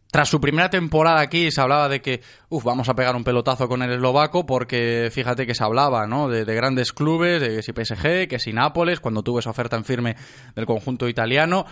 tras 0.09 0.27
su 0.27 0.41
primera 0.41 0.71
temporada 0.71 1.21
aquí 1.21 1.51
se 1.51 1.61
hablaba 1.61 1.87
de 1.87 2.01
que, 2.01 2.21
uff, 2.49 2.63
vamos 2.63 2.89
a 2.89 2.95
pegar 2.95 3.15
un 3.15 3.23
pelotazo 3.23 3.67
con 3.67 3.83
el 3.83 3.91
eslovaco 3.91 4.47
porque 4.47 5.09
fíjate 5.11 5.45
que 5.45 5.53
se 5.53 5.63
hablaba, 5.63 6.07
¿no? 6.07 6.29
De, 6.29 6.45
de 6.45 6.55
grandes 6.55 6.93
clubes, 6.93 7.41
de 7.41 7.57
que 7.57 7.61
si 7.61 7.73
PSG, 7.73 8.27
que 8.27 8.39
si 8.39 8.53
Nápoles, 8.53 9.01
cuando 9.01 9.21
tuvo 9.21 9.37
esa 9.37 9.51
oferta 9.51 9.77
en 9.77 9.85
firme 9.85 10.15
del 10.55 10.65
conjunto 10.65 11.07
italiano, 11.07 11.67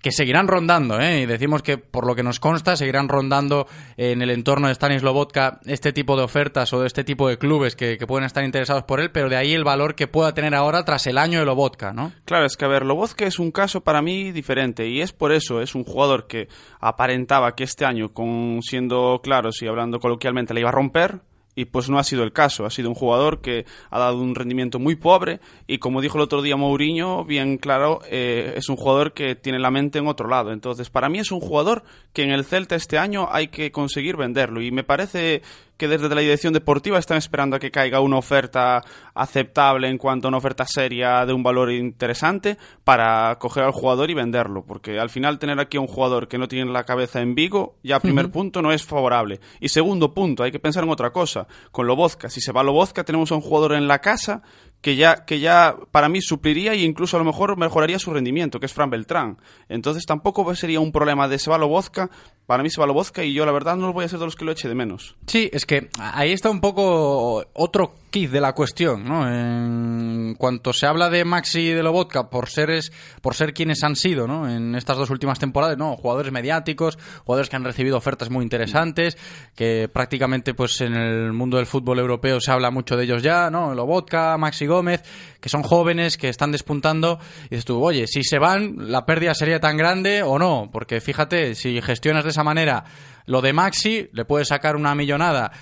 que 0.00 0.12
seguirán 0.12 0.48
rondando, 0.48 0.98
¿eh? 0.98 1.20
Y 1.20 1.26
decimos 1.26 1.62
que, 1.62 1.78
por 1.78 2.06
lo 2.06 2.14
que 2.14 2.22
nos 2.22 2.40
consta, 2.40 2.76
seguirán 2.76 3.08
rondando 3.08 3.66
en 3.96 4.22
el 4.22 4.30
entorno 4.30 4.68
de 4.68 4.74
Stanis 4.74 5.02
Lobotka 5.02 5.60
este 5.66 5.92
tipo 5.92 6.16
de 6.16 6.22
ofertas 6.22 6.72
o 6.72 6.80
de 6.80 6.86
este 6.86 7.04
tipo 7.04 7.28
de 7.28 7.38
clubes 7.38 7.76
que, 7.76 7.98
que 7.98 8.06
pueden 8.06 8.24
estar 8.24 8.44
interesados 8.44 8.84
por 8.84 9.00
él, 9.00 9.10
pero 9.10 9.28
de 9.28 9.36
ahí 9.36 9.52
el 9.52 9.64
valor 9.64 9.94
que 9.94 10.06
pueda 10.06 10.32
tener 10.32 10.54
ahora 10.54 10.84
tras 10.84 11.06
el 11.06 11.18
año 11.18 11.40
de 11.40 11.46
Lobotka, 11.46 11.92
¿no? 11.92 12.12
Claro, 12.24 12.46
es 12.46 12.56
que 12.56 12.64
a 12.64 12.68
ver, 12.68 12.84
Lobotka 12.84 13.26
es 13.26 13.38
un 13.38 13.50
caso 13.50 13.82
para 13.82 14.02
mí 14.02 14.32
diferente 14.32 14.88
y 14.88 15.00
es 15.00 15.12
por 15.12 15.32
eso, 15.32 15.60
es 15.60 15.74
un 15.74 15.84
jugador 15.84 16.26
que 16.26 16.48
aparentaba 16.80 17.54
que 17.54 17.64
este 17.64 17.84
año, 17.84 18.12
con 18.12 18.60
siendo 18.62 19.20
claros 19.22 19.62
y 19.62 19.66
hablando 19.66 19.98
coloquialmente, 19.98 20.54
le 20.54 20.60
iba 20.60 20.70
a 20.70 20.72
romper 20.72 21.20
y 21.54 21.66
pues 21.66 21.90
no 21.90 21.98
ha 21.98 22.04
sido 22.04 22.22
el 22.22 22.32
caso. 22.32 22.64
Ha 22.64 22.70
sido 22.70 22.88
un 22.88 22.94
jugador 22.94 23.40
que 23.40 23.66
ha 23.90 23.98
dado 23.98 24.18
un 24.18 24.34
rendimiento 24.34 24.78
muy 24.78 24.96
pobre 24.96 25.40
y 25.66 25.78
como 25.78 26.00
dijo 26.00 26.18
el 26.18 26.22
otro 26.22 26.42
día 26.42 26.56
Mourinho, 26.56 27.24
bien 27.24 27.58
claro, 27.58 28.00
eh, 28.08 28.54
es 28.56 28.68
un 28.68 28.76
jugador 28.76 29.12
que 29.12 29.34
tiene 29.34 29.58
la 29.58 29.70
mente 29.70 29.98
en 29.98 30.06
otro 30.06 30.28
lado. 30.28 30.52
Entonces, 30.52 30.90
para 30.90 31.08
mí 31.08 31.18
es 31.18 31.32
un 31.32 31.40
jugador 31.40 31.82
que 32.12 32.22
en 32.22 32.30
el 32.30 32.44
Celta 32.44 32.76
este 32.76 32.98
año 32.98 33.28
hay 33.30 33.48
que 33.48 33.72
conseguir 33.72 34.16
venderlo 34.16 34.62
y 34.62 34.70
me 34.70 34.84
parece 34.84 35.42
que 35.80 35.88
desde 35.88 36.14
la 36.14 36.20
dirección 36.20 36.52
deportiva 36.52 36.98
están 36.98 37.16
esperando 37.16 37.56
a 37.56 37.58
que 37.58 37.70
caiga 37.70 38.00
una 38.00 38.18
oferta 38.18 38.84
aceptable 39.14 39.88
en 39.88 39.96
cuanto 39.96 40.26
a 40.26 40.28
una 40.28 40.36
oferta 40.36 40.66
seria 40.66 41.24
de 41.24 41.32
un 41.32 41.42
valor 41.42 41.72
interesante 41.72 42.58
para 42.84 43.38
coger 43.38 43.64
al 43.64 43.72
jugador 43.72 44.10
y 44.10 44.14
venderlo, 44.14 44.62
porque 44.62 45.00
al 45.00 45.08
final 45.08 45.38
tener 45.38 45.58
aquí 45.58 45.78
a 45.78 45.80
un 45.80 45.86
jugador 45.86 46.28
que 46.28 46.36
no 46.36 46.48
tiene 46.48 46.70
la 46.70 46.84
cabeza 46.84 47.22
en 47.22 47.34
Vigo, 47.34 47.78
ya 47.82 47.98
primer 47.98 48.30
punto 48.30 48.60
no 48.60 48.72
es 48.72 48.84
favorable. 48.84 49.40
Y 49.58 49.70
segundo 49.70 50.12
punto, 50.12 50.42
hay 50.42 50.52
que 50.52 50.58
pensar 50.58 50.84
en 50.84 50.90
otra 50.90 51.14
cosa, 51.14 51.46
con 51.72 51.86
Lobozka, 51.86 52.28
si 52.28 52.42
se 52.42 52.52
va 52.52 52.62
Lobozka 52.62 53.02
tenemos 53.02 53.32
a 53.32 53.36
un 53.36 53.40
jugador 53.40 53.72
en 53.72 53.88
la 53.88 54.02
casa 54.02 54.42
que 54.80 54.96
ya, 54.96 55.24
que 55.26 55.40
ya 55.40 55.76
para 55.90 56.08
mí 56.08 56.22
supliría 56.22 56.72
e 56.72 56.82
incluso 56.82 57.16
a 57.16 57.20
lo 57.20 57.26
mejor 57.26 57.56
mejoraría 57.56 57.98
su 57.98 58.12
rendimiento, 58.12 58.60
que 58.60 58.66
es 58.66 58.72
Fran 58.72 58.90
Beltrán. 58.90 59.38
Entonces 59.68 60.06
tampoco 60.06 60.54
sería 60.54 60.80
un 60.80 60.92
problema 60.92 61.28
de 61.28 61.38
se 61.38 61.50
va 61.50 61.58
vodka, 61.58 62.10
para 62.46 62.62
mí 62.62 62.70
se 62.70 62.80
va 62.80 62.86
vodka 62.90 63.22
y 63.22 63.32
yo 63.32 63.46
la 63.46 63.52
verdad 63.52 63.76
no 63.76 63.92
voy 63.92 64.04
a 64.04 64.08
ser 64.08 64.18
de 64.18 64.24
los 64.24 64.36
que 64.36 64.44
lo 64.44 64.52
eche 64.52 64.68
de 64.68 64.74
menos. 64.74 65.16
Sí, 65.26 65.50
es 65.52 65.66
que 65.66 65.88
ahí 65.98 66.32
está 66.32 66.50
un 66.50 66.60
poco 66.60 67.44
otro 67.52 67.94
kit 68.10 68.30
de 68.30 68.40
la 68.40 68.54
cuestión, 68.54 69.04
¿no? 69.04 69.28
En 69.28 70.34
cuanto 70.34 70.72
se 70.72 70.86
habla 70.86 71.10
de 71.10 71.24
Maxi 71.24 71.60
y 71.60 71.72
de 71.72 71.82
Lobotka 71.82 72.28
por 72.28 72.48
seres, 72.48 72.92
por 73.22 73.34
ser 73.34 73.54
quienes 73.54 73.84
han 73.84 73.94
sido, 73.94 74.26
¿no? 74.26 74.50
En 74.50 74.74
estas 74.74 74.96
dos 74.96 75.10
últimas 75.10 75.38
temporadas, 75.38 75.78
¿no? 75.78 75.96
Jugadores 75.96 76.32
mediáticos, 76.32 76.98
jugadores 77.24 77.48
que 77.48 77.56
han 77.56 77.64
recibido 77.64 77.96
ofertas 77.96 78.30
muy 78.30 78.42
interesantes, 78.42 79.16
que 79.54 79.88
prácticamente 79.92 80.54
pues 80.54 80.80
en 80.80 80.94
el 80.94 81.32
mundo 81.32 81.58
del 81.58 81.66
fútbol 81.66 82.00
europeo 82.00 82.40
se 82.40 82.50
habla 82.50 82.70
mucho 82.72 82.96
de 82.96 83.04
ellos 83.04 83.22
ya, 83.22 83.50
¿no? 83.50 83.74
Lobotka, 83.74 84.36
Maxi 84.38 84.66
Gómez, 84.70 85.02
que 85.40 85.50
son 85.50 85.62
jóvenes, 85.62 86.16
que 86.16 86.30
están 86.30 86.52
despuntando, 86.52 87.18
y 87.46 87.50
dices 87.50 87.66
tú, 87.66 87.84
oye, 87.84 88.06
si 88.06 88.24
se 88.24 88.38
van, 88.38 88.90
la 88.90 89.04
pérdida 89.04 89.34
sería 89.34 89.60
tan 89.60 89.76
grande 89.76 90.22
o 90.22 90.38
no, 90.38 90.70
porque 90.72 91.02
fíjate, 91.02 91.54
si 91.54 91.82
gestionas 91.82 92.24
de 92.24 92.30
esa 92.30 92.44
manera 92.44 92.84
lo 93.26 93.42
de 93.42 93.52
Maxi, 93.52 94.08
le 94.12 94.24
puedes 94.24 94.48
sacar 94.48 94.76
una 94.76 94.94
millonada 94.94 95.52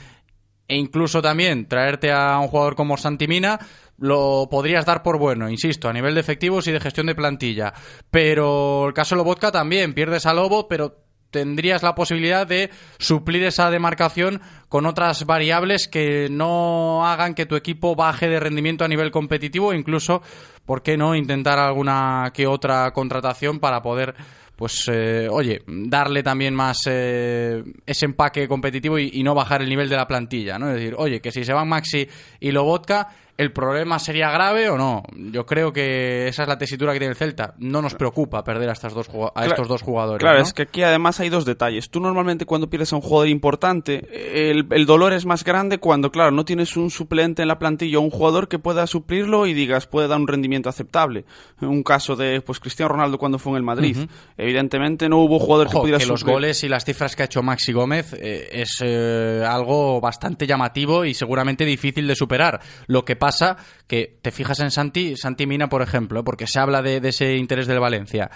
e 0.69 0.77
incluso 0.77 1.23
también 1.23 1.67
traerte 1.67 2.13
a 2.13 2.39
un 2.39 2.49
jugador 2.49 2.77
como 2.77 2.99
Santimina, 2.99 3.59
lo 3.97 4.49
podrías 4.51 4.85
dar 4.85 5.03
por 5.03 5.19
bueno, 5.19 5.49
insisto, 5.49 5.89
a 5.89 5.93
nivel 5.93 6.15
de 6.15 6.21
efectivos 6.21 6.69
y 6.69 6.73
de 6.73 6.81
gestión 6.81 7.07
de 7.07 7.15
plantilla. 7.15 7.73
Pero 8.11 8.87
el 8.87 8.93
caso 8.93 9.15
de 9.15 9.21
Lobotka 9.21 9.51
también, 9.51 9.95
pierdes 9.95 10.27
a 10.27 10.35
Lobo, 10.35 10.69
pero 10.69 11.08
tendrías 11.31 11.83
la 11.83 11.95
posibilidad 11.95 12.47
de 12.47 12.71
suplir 12.99 13.43
esa 13.45 13.71
demarcación 13.71 14.41
con 14.69 14.87
otras 14.87 15.25
variables 15.25 15.89
que 15.89 16.29
no 16.31 17.07
hagan 17.07 17.35
que 17.35 17.47
tu 17.47 17.57
equipo 17.57 17.95
baje 17.95 18.29
de 18.29 18.41
rendimiento 18.41 18.85
a 18.85 18.89
nivel 18.89 19.11
competitivo, 19.11 19.73
incluso, 19.73 20.23
¿por 20.67 20.83
qué 20.83 20.97
no 20.97 21.15
intentar 21.15 21.59
alguna 21.59 22.31
que 22.35 22.47
otra 22.47 22.91
contratación 22.93 23.59
para 23.59 23.83
poder 23.83 24.15
pues 24.59 24.91
eh, 24.93 25.29
oye, 25.31 25.63
darle 25.69 26.25
también 26.25 26.53
más 26.53 26.79
eh, 26.87 27.63
ese 27.87 28.07
empaque 28.07 28.49
competitivo 28.49 28.99
y, 28.99 29.23
no 29.23 29.33
bajar 29.33 29.63
el 29.63 29.69
nivel 29.69 29.89
de 29.89 29.95
la 29.95 30.09
plantilla, 30.09 30.59
¿no? 30.59 30.69
Es 30.71 30.75
decir, 30.75 30.97
oye, 30.99 31.21
que 31.21 31.31
si 31.31 31.45
se 31.45 31.53
van 31.53 31.69
Maxi 31.69 32.09
y 32.41 32.51
Lobotka, 32.51 33.07
¿El 33.39 33.53
problema 33.53 34.01
sería 34.01 34.33
grave 34.33 34.69
o 34.69 34.77
no? 34.77 35.05
Yo 35.15 35.47
creo 35.47 35.73
que 35.73 36.27
esa 36.27 36.43
es 36.43 36.49
la 36.49 36.59
tesitura 36.59 36.93
que 36.93 36.99
tiene 36.99 37.13
el 37.13 37.17
Celta. 37.17 37.55
No 37.59 37.81
nos 37.81 37.95
preocupa 37.95 38.43
perder 38.43 38.69
a, 38.69 38.73
estas 38.73 38.93
dos, 38.95 39.09
a 39.33 39.47
estos 39.47 39.69
dos 39.69 39.81
jugadores. 39.81 40.19
Claro, 40.19 40.41
es 40.41 40.53
que 40.53 40.63
aquí 40.63 40.83
además 40.83 41.21
hay 41.21 41.29
dos 41.29 41.45
detalles. 41.45 41.89
Tú 41.89 42.01
normalmente 42.01 42.47
cuando 42.47 42.69
pierdes 42.69 42.93
a 42.93 42.97
un 42.97 43.03
jugador 43.03 43.29
importante, 43.29 44.51
el, 44.51 44.67
el, 44.71 44.87
dolor 44.87 45.13
es 45.13 45.25
más 45.25 45.45
grande 45.45 45.79
cuando, 45.79 46.11
claro, 46.11 46.33
no 46.33 46.45
tienes 46.45 46.77
un 46.77 46.91
suplente 46.91 47.43
en 47.43 47.47
la 47.47 47.61
plantilla 47.61 47.99
o 47.99 48.01
un 48.01 48.11
jugador 48.11 48.49
que 48.49 48.59
pueda 48.59 48.89
suplirlo 48.89 49.47
y 49.47 49.55
digas, 49.55 49.87
puede 49.87 50.09
dar 50.09 50.19
un 50.19 50.27
rendimiento 50.27 50.69
aceptable. 50.69 51.25
Un 51.61 51.85
caso 51.85 52.17
de 52.17 52.41
pues 52.41 52.59
Cristiano 52.59 52.89
Ronaldo 52.89 53.19
cuando 53.19 53.39
fue 53.39 53.53
en 53.53 53.59
el 53.59 53.63
Madrid. 53.63 53.99
Uh 53.99 54.03
-huh. 54.03 54.09
Evidentemente 54.37 55.09
no 55.09 55.19
hubo 55.19 55.39
jugador 55.39 55.69
Ojo, 55.69 55.77
que 55.77 55.81
pudiera 55.83 55.99
que 55.99 56.07
los 56.07 56.25
goles 56.25 56.65
y 56.65 56.69
las 56.69 56.85
cifras 56.85 57.15
que 57.15 57.23
ha 57.23 57.27
hecho 57.27 57.45
Maxi 57.45 57.73
Gómez 57.73 58.15
eh, 58.15 58.49
es 58.51 58.83
eh, 58.83 59.45
algo 59.49 60.01
bastante 60.01 60.45
llamativo 60.45 61.05
y 61.05 61.15
seguramente 61.15 61.65
difícil 61.65 62.09
de 62.09 62.17
superar. 62.17 62.61
Lo 62.89 63.05
que 63.05 63.15
pasa 63.15 63.28
pasa 63.29 63.59
que 63.87 64.19
te 64.23 64.31
fijas 64.31 64.59
en 64.61 64.71
Santi, 64.71 65.15
Santi 65.15 65.47
Mina, 65.47 65.69
por 65.69 65.83
ejemplo, 65.83 66.25
porque 66.25 66.47
se 66.47 66.59
habla 66.59 66.81
de, 66.81 67.01
de 67.01 67.11
ese 67.11 67.37
interés 67.37 67.67
del 67.67 67.79
Valencia. 67.79 68.31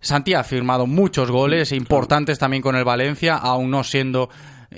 Santi 0.00 0.34
ha 0.34 0.44
firmado 0.44 0.86
muchos 0.86 1.32
goles 1.32 1.72
importantes 1.72 2.38
también 2.38 2.62
con 2.62 2.76
el 2.76 2.84
Valencia, 2.84 3.34
aún 3.36 3.70
no 3.72 3.82
siendo 3.82 4.28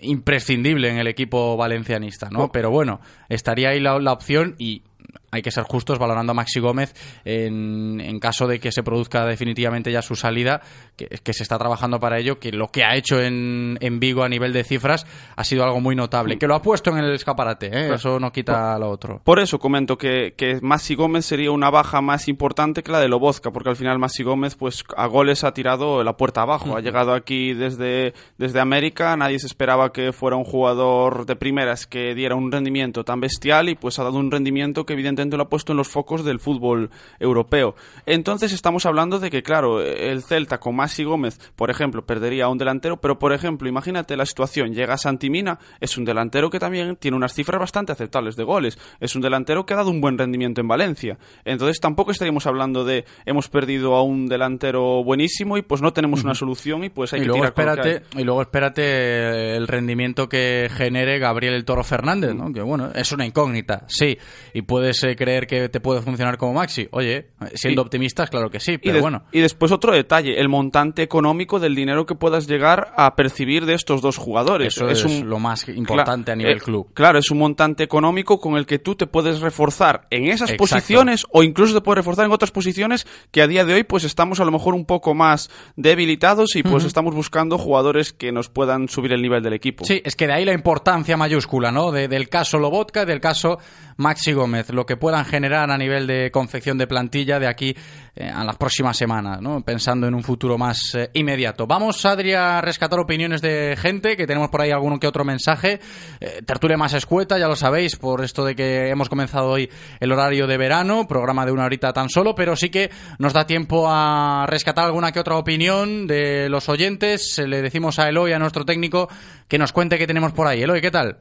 imprescindible 0.00 0.88
en 0.88 0.96
el 0.96 1.07
equipo 1.07 1.57
valencianista, 1.59 2.31
¿no? 2.31 2.50
Pero 2.50 2.70
bueno, 2.70 3.00
estaría 3.28 3.70
ahí 3.70 3.81
la, 3.81 3.98
la 3.98 4.12
opción 4.12 4.54
y 4.59 4.85
hay 5.30 5.42
que 5.42 5.50
ser 5.50 5.64
justos 5.64 5.98
valorando 5.98 6.32
a 6.32 6.34
Maxi 6.34 6.60
Gómez 6.60 6.94
en, 7.24 8.00
en, 8.00 8.18
caso 8.18 8.46
de 8.46 8.58
que 8.60 8.72
se 8.72 8.82
produzca 8.82 9.26
definitivamente 9.26 9.92
ya 9.92 10.02
su 10.02 10.14
salida, 10.14 10.60
que, 10.96 11.06
que, 11.06 11.32
se 11.32 11.42
está 11.42 11.58
trabajando 11.58 12.00
para 12.00 12.18
ello, 12.18 12.38
que 12.38 12.50
lo 12.50 12.68
que 12.68 12.84
ha 12.84 12.96
hecho 12.96 13.20
en, 13.20 13.76
en, 13.80 14.00
Vigo 14.00 14.22
a 14.22 14.28
nivel 14.28 14.52
de 14.52 14.64
cifras 14.64 15.06
ha 15.36 15.44
sido 15.44 15.64
algo 15.64 15.80
muy 15.80 15.94
notable, 15.94 16.38
que 16.38 16.46
lo 16.46 16.54
ha 16.54 16.62
puesto 16.62 16.90
en 16.90 16.98
el 16.98 17.12
escaparate, 17.12 17.66
¿eh? 17.66 17.94
eso 17.94 18.18
no 18.18 18.32
quita 18.32 18.72
por, 18.72 18.80
lo 18.80 18.90
otro. 18.90 19.20
Por 19.24 19.40
eso 19.40 19.58
comento 19.58 19.98
que, 19.98 20.34
que 20.36 20.60
Maxi 20.62 20.94
Gómez 20.94 21.26
sería 21.26 21.50
una 21.50 21.70
baja 21.70 22.00
más 22.00 22.28
importante 22.28 22.82
que 22.82 22.92
la 22.92 23.00
de 23.00 23.08
Lobozka, 23.08 23.50
porque 23.50 23.70
al 23.70 23.76
final 23.76 23.98
Maxi 23.98 24.22
Gómez 24.22 24.54
pues 24.54 24.84
a 24.96 25.06
goles 25.06 25.44
ha 25.44 25.52
tirado 25.52 26.02
la 26.04 26.16
puerta 26.16 26.42
abajo, 26.42 26.70
uh 26.70 26.72
-huh. 26.74 26.78
ha 26.78 26.80
llegado 26.80 27.12
aquí 27.12 27.54
desde, 27.54 28.14
desde 28.38 28.60
América, 28.60 29.16
nadie 29.16 29.38
se 29.38 29.46
esperaba 29.46 29.92
que 29.92 30.12
fuera 30.12 30.36
un 30.36 30.44
jugador 30.44 31.26
de 31.26 31.36
primeras 31.36 31.86
que 31.86 32.14
diera 32.14 32.34
un 32.34 32.50
rendimiento 32.50 33.04
tan 33.04 33.20
bestial 33.20 33.68
y 33.68 33.74
pues 33.74 33.98
ha 33.98 34.04
dado 34.04 34.18
un 34.18 34.30
rendimiento 34.30 34.86
que 34.86 34.94
evidentemente 34.94 35.17
lo 35.18 35.42
ha 35.42 35.48
puesto 35.48 35.72
en 35.72 35.78
los 35.78 35.88
focos 35.88 36.24
del 36.24 36.40
fútbol 36.40 36.90
europeo. 37.18 37.74
Entonces 38.07 38.52
estamos 38.52 38.87
hablando 38.87 39.18
de 39.18 39.31
que, 39.31 39.42
claro, 39.42 39.81
el 39.81 40.22
Celta 40.22 40.59
con 40.59 40.76
Maxi 40.76 41.04
Gómez, 41.04 41.38
por 41.57 41.70
ejemplo, 41.70 42.07
perdería 42.07 42.44
a 42.44 42.48
un 42.48 42.59
delantero, 42.59 43.00
pero 43.00 43.18
por 43.18 43.33
ejemplo, 43.33 43.68
imagínate 43.68 44.16
la 44.16 44.26
situación, 44.26 44.72
llega 44.72 44.96
Santimina, 44.96 45.59
es 45.81 45.96
un 45.98 46.04
delantero 46.04 46.50
que 46.50 46.59
también 46.59 46.96
tiene 46.96 47.16
unas 47.16 47.35
cifras 47.35 47.61
bastante 47.61 47.92
aceptables 47.92 48.37
de 48.37 48.44
goles, 48.44 48.78
es 49.00 49.14
un 49.16 49.22
delantero 49.22 49.66
que 49.66 49.74
ha 49.74 49.78
dado 49.78 49.90
un 49.90 50.00
buen 50.00 50.18
rendimiento 50.18 50.61
en 50.61 50.68
Valencia. 50.68 51.18
Entonces 51.44 51.81
tampoco 51.81 52.11
estaríamos 52.11 52.46
hablando 52.46 52.85
de 52.85 53.04
hemos 53.26 53.48
perdido 53.48 53.94
a 53.94 54.02
un 54.02 54.26
delantero 54.26 55.02
buenísimo 55.04 55.59
y 55.59 55.62
pues 55.62 55.83
no 55.83 55.92
tenemos 55.92 56.24
una 56.24 56.35
solución 56.35 56.85
y 56.85 56.90
pues 56.90 57.12
hay 57.12 57.20
y 57.20 57.22
que 57.22 57.28
luego 57.28 57.52
tirar 57.52 57.78
espérate, 57.78 58.18
Y 58.18 58.24
luego 58.24 58.42
espérate 58.42 59.57
el 59.57 59.66
rendimiento 59.66 60.28
que 60.28 60.68
genere 60.70 61.18
Gabriel 61.18 61.54
el 61.54 61.64
Toro 61.64 61.83
Fernández, 61.83 62.35
¿no? 62.35 62.52
Que 62.52 62.62
bueno, 62.62 62.90
es 62.94 63.12
una 63.12 63.26
incógnita, 63.26 63.85
sí, 63.88 64.18
y 64.52 64.62
puedes 64.62 65.02
creer 65.16 65.46
que 65.46 65.68
te 65.68 65.80
puede 65.80 66.02
funcionar 66.02 66.36
como 66.38 66.54
Maxi. 66.54 66.88
Oye, 66.92 67.28
siendo 67.54 67.82
y, 67.82 67.84
optimistas, 67.84 68.30
claro 68.30 68.50
que 68.50 68.60
sí, 68.60 68.78
pero 68.78 68.92
y 68.92 68.94
de, 68.96 69.00
bueno. 69.00 69.24
Y 69.32 69.40
después 69.40 69.72
otro 69.72 69.92
detalle, 69.92 70.40
el 70.40 70.48
montante 70.48 71.02
económico 71.02 71.58
del 71.58 71.74
dinero 71.74 72.06
que 72.06 72.14
puedas 72.14 72.46
llegar 72.46 72.92
a 72.96 73.14
percibir 73.16 73.66
de 73.66 73.74
estos 73.74 74.00
dos 74.00 74.16
jugadores. 74.16 74.74
Eso 74.76 74.88
es, 74.88 75.04
es 75.04 75.04
un, 75.04 75.28
lo 75.28 75.38
más 75.38 75.68
importante 75.68 76.32
a 76.32 76.36
nivel 76.36 76.58
eh, 76.58 76.60
club. 76.60 76.92
Claro, 76.94 77.18
es 77.18 77.30
un 77.30 77.38
montante 77.38 77.84
económico 77.84 78.40
con 78.40 78.56
el 78.56 78.66
que 78.66 78.78
tú 78.78 78.94
te 78.94 79.06
puedes 79.06 79.40
reforzar 79.40 80.06
en 80.10 80.24
esas 80.26 80.50
Exacto. 80.50 80.56
posiciones 80.58 81.26
o 81.30 81.42
incluso 81.42 81.74
te 81.74 81.80
puedes 81.80 81.98
reforzar 81.98 82.26
en 82.26 82.32
otras 82.32 82.50
posiciones 82.50 83.06
que 83.30 83.42
a 83.42 83.46
día 83.46 83.64
de 83.64 83.74
hoy 83.74 83.84
pues 83.84 84.04
estamos 84.04 84.40
a 84.40 84.44
lo 84.44 84.50
mejor 84.50 84.74
un 84.74 84.84
poco 84.84 85.14
más 85.14 85.50
debilitados 85.76 86.56
y 86.56 86.62
pues 86.62 86.74
uh 86.74 86.78
-huh. 86.78 86.86
estamos 86.86 87.14
buscando 87.14 87.58
jugadores 87.58 88.12
que 88.12 88.32
nos 88.32 88.48
puedan 88.48 88.88
subir 88.88 89.12
el 89.12 89.22
nivel 89.22 89.42
del 89.42 89.52
equipo. 89.52 89.84
Sí, 89.84 90.00
es 90.04 90.16
que 90.16 90.26
de 90.26 90.34
ahí 90.34 90.44
la 90.44 90.52
importancia 90.52 91.16
mayúscula, 91.16 91.70
¿no? 91.72 91.92
De, 91.92 92.08
del 92.08 92.28
caso 92.28 92.58
Lobotka 92.58 93.02
y 93.02 93.06
del 93.06 93.20
caso 93.20 93.58
Maxi 93.96 94.32
Gómez, 94.32 94.70
lo 94.70 94.86
que 94.86 94.96
puedan 94.98 95.24
generar 95.24 95.70
a 95.70 95.78
nivel 95.78 96.06
de 96.06 96.30
confección 96.30 96.76
de 96.78 96.87
plantilla 96.87 97.38
de 97.38 97.46
aquí 97.46 97.74
eh, 98.20 98.28
a 98.28 98.42
las 98.44 98.56
próximas 98.56 98.96
semanas, 98.96 99.40
¿no? 99.40 99.62
pensando 99.62 100.08
en 100.08 100.14
un 100.14 100.24
futuro 100.24 100.58
más 100.58 100.94
eh, 100.94 101.11
inmediato. 101.14 101.66
Vamos, 101.66 102.04
Adri, 102.04 102.32
a 102.32 102.61
rescatar 102.61 102.98
opiniones 102.98 103.40
de 103.40 103.76
gente, 103.78 104.16
que 104.16 104.26
tenemos 104.26 104.48
por 104.48 104.61
ahí 104.61 104.70
alguno 104.70 104.98
que 104.98 105.06
otro 105.06 105.24
mensaje. 105.24 105.78
Eh, 106.20 106.42
tertulia 106.44 106.76
más 106.76 106.94
escueta, 106.94 107.38
ya 107.38 107.46
lo 107.46 107.54
sabéis, 107.54 107.96
por 107.96 108.24
esto 108.24 108.44
de 108.44 108.56
que 108.56 108.88
hemos 108.88 109.08
comenzado 109.08 109.50
hoy 109.50 109.70
el 110.00 110.11
horario 110.11 110.48
de 110.48 110.56
verano, 110.56 111.06
programa 111.06 111.46
de 111.46 111.52
una 111.52 111.64
horita 111.64 111.92
tan 111.92 112.08
solo, 112.08 112.34
pero 112.34 112.56
sí 112.56 112.70
que 112.70 112.90
nos 113.18 113.32
da 113.32 113.46
tiempo 113.46 113.87
a 113.88 114.46
rescatar 114.48 114.87
alguna 114.87 115.12
que 115.12 115.20
otra 115.20 115.37
opinión 115.37 116.06
de 116.08 116.48
los 116.48 116.68
oyentes. 116.68 117.38
Le 117.38 117.62
decimos 117.62 118.00
a 118.00 118.08
Eloy, 118.08 118.32
a 118.32 118.38
nuestro 118.38 118.64
técnico, 118.64 119.08
que 119.46 119.58
nos 119.58 119.72
cuente 119.72 119.96
qué 119.96 120.08
tenemos 120.08 120.32
por 120.32 120.48
ahí. 120.48 120.62
Eloy, 120.62 120.80
¿qué 120.80 120.90
tal? 120.90 121.18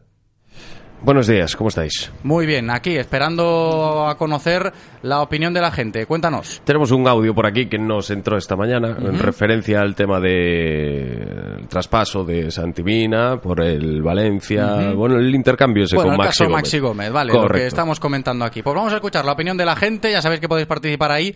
Buenos 1.02 1.28
días, 1.28 1.56
¿cómo 1.56 1.70
estáis? 1.70 2.12
Muy 2.24 2.46
bien, 2.48 2.72
aquí 2.72 2.98
esperando 2.98 4.08
a 4.08 4.18
conocer 4.18 4.74
la 5.04 5.22
opinión 5.22 5.54
de 5.54 5.62
la 5.62 5.72
gente. 5.72 6.06
Cuéntanos. 6.08 6.60
Tenemos 6.66 6.92
un 6.92 7.08
audio 7.08 7.36
por 7.36 7.46
aquí 7.46 7.68
que 7.68 7.78
nos 7.78 8.10
entró 8.10 8.36
esta 8.36 8.56
mañana 8.56 8.90
uh 8.90 9.02
-huh. 9.04 9.10
en 9.10 9.20
referencia 9.20 9.82
al 9.82 9.94
tema 9.96 10.20
de 10.20 11.58
el 11.60 11.68
traspaso 11.68 12.24
de 12.24 12.50
Santimina 12.50 13.40
por 13.40 13.62
el 13.62 14.02
Valencia, 14.02 14.66
uh 14.66 14.80
-huh. 14.80 14.96
bueno, 14.96 15.18
el 15.18 15.34
intercambio 15.36 15.84
ese 15.84 15.96
bueno, 15.96 16.10
con 16.10 16.14
el 16.14 16.18
Maxi 16.18 16.30
caso 16.40 16.44
Gómez. 16.46 16.64
Maxi 16.64 16.80
Gómez, 16.80 17.12
vale, 17.12 17.32
Correcto. 17.32 17.54
lo 17.54 17.60
que 17.60 17.68
estamos 17.68 18.00
comentando 18.00 18.44
aquí. 18.44 18.64
Pues 18.64 18.76
vamos 18.76 18.92
a 18.92 18.96
escuchar 18.96 19.24
la 19.24 19.34
opinión 19.34 19.56
de 19.56 19.66
la 19.66 19.76
gente, 19.76 20.12
ya 20.12 20.22
sabéis 20.22 20.42
que 20.42 20.50
podéis 20.50 20.68
participar 20.68 21.12
ahí. 21.12 21.36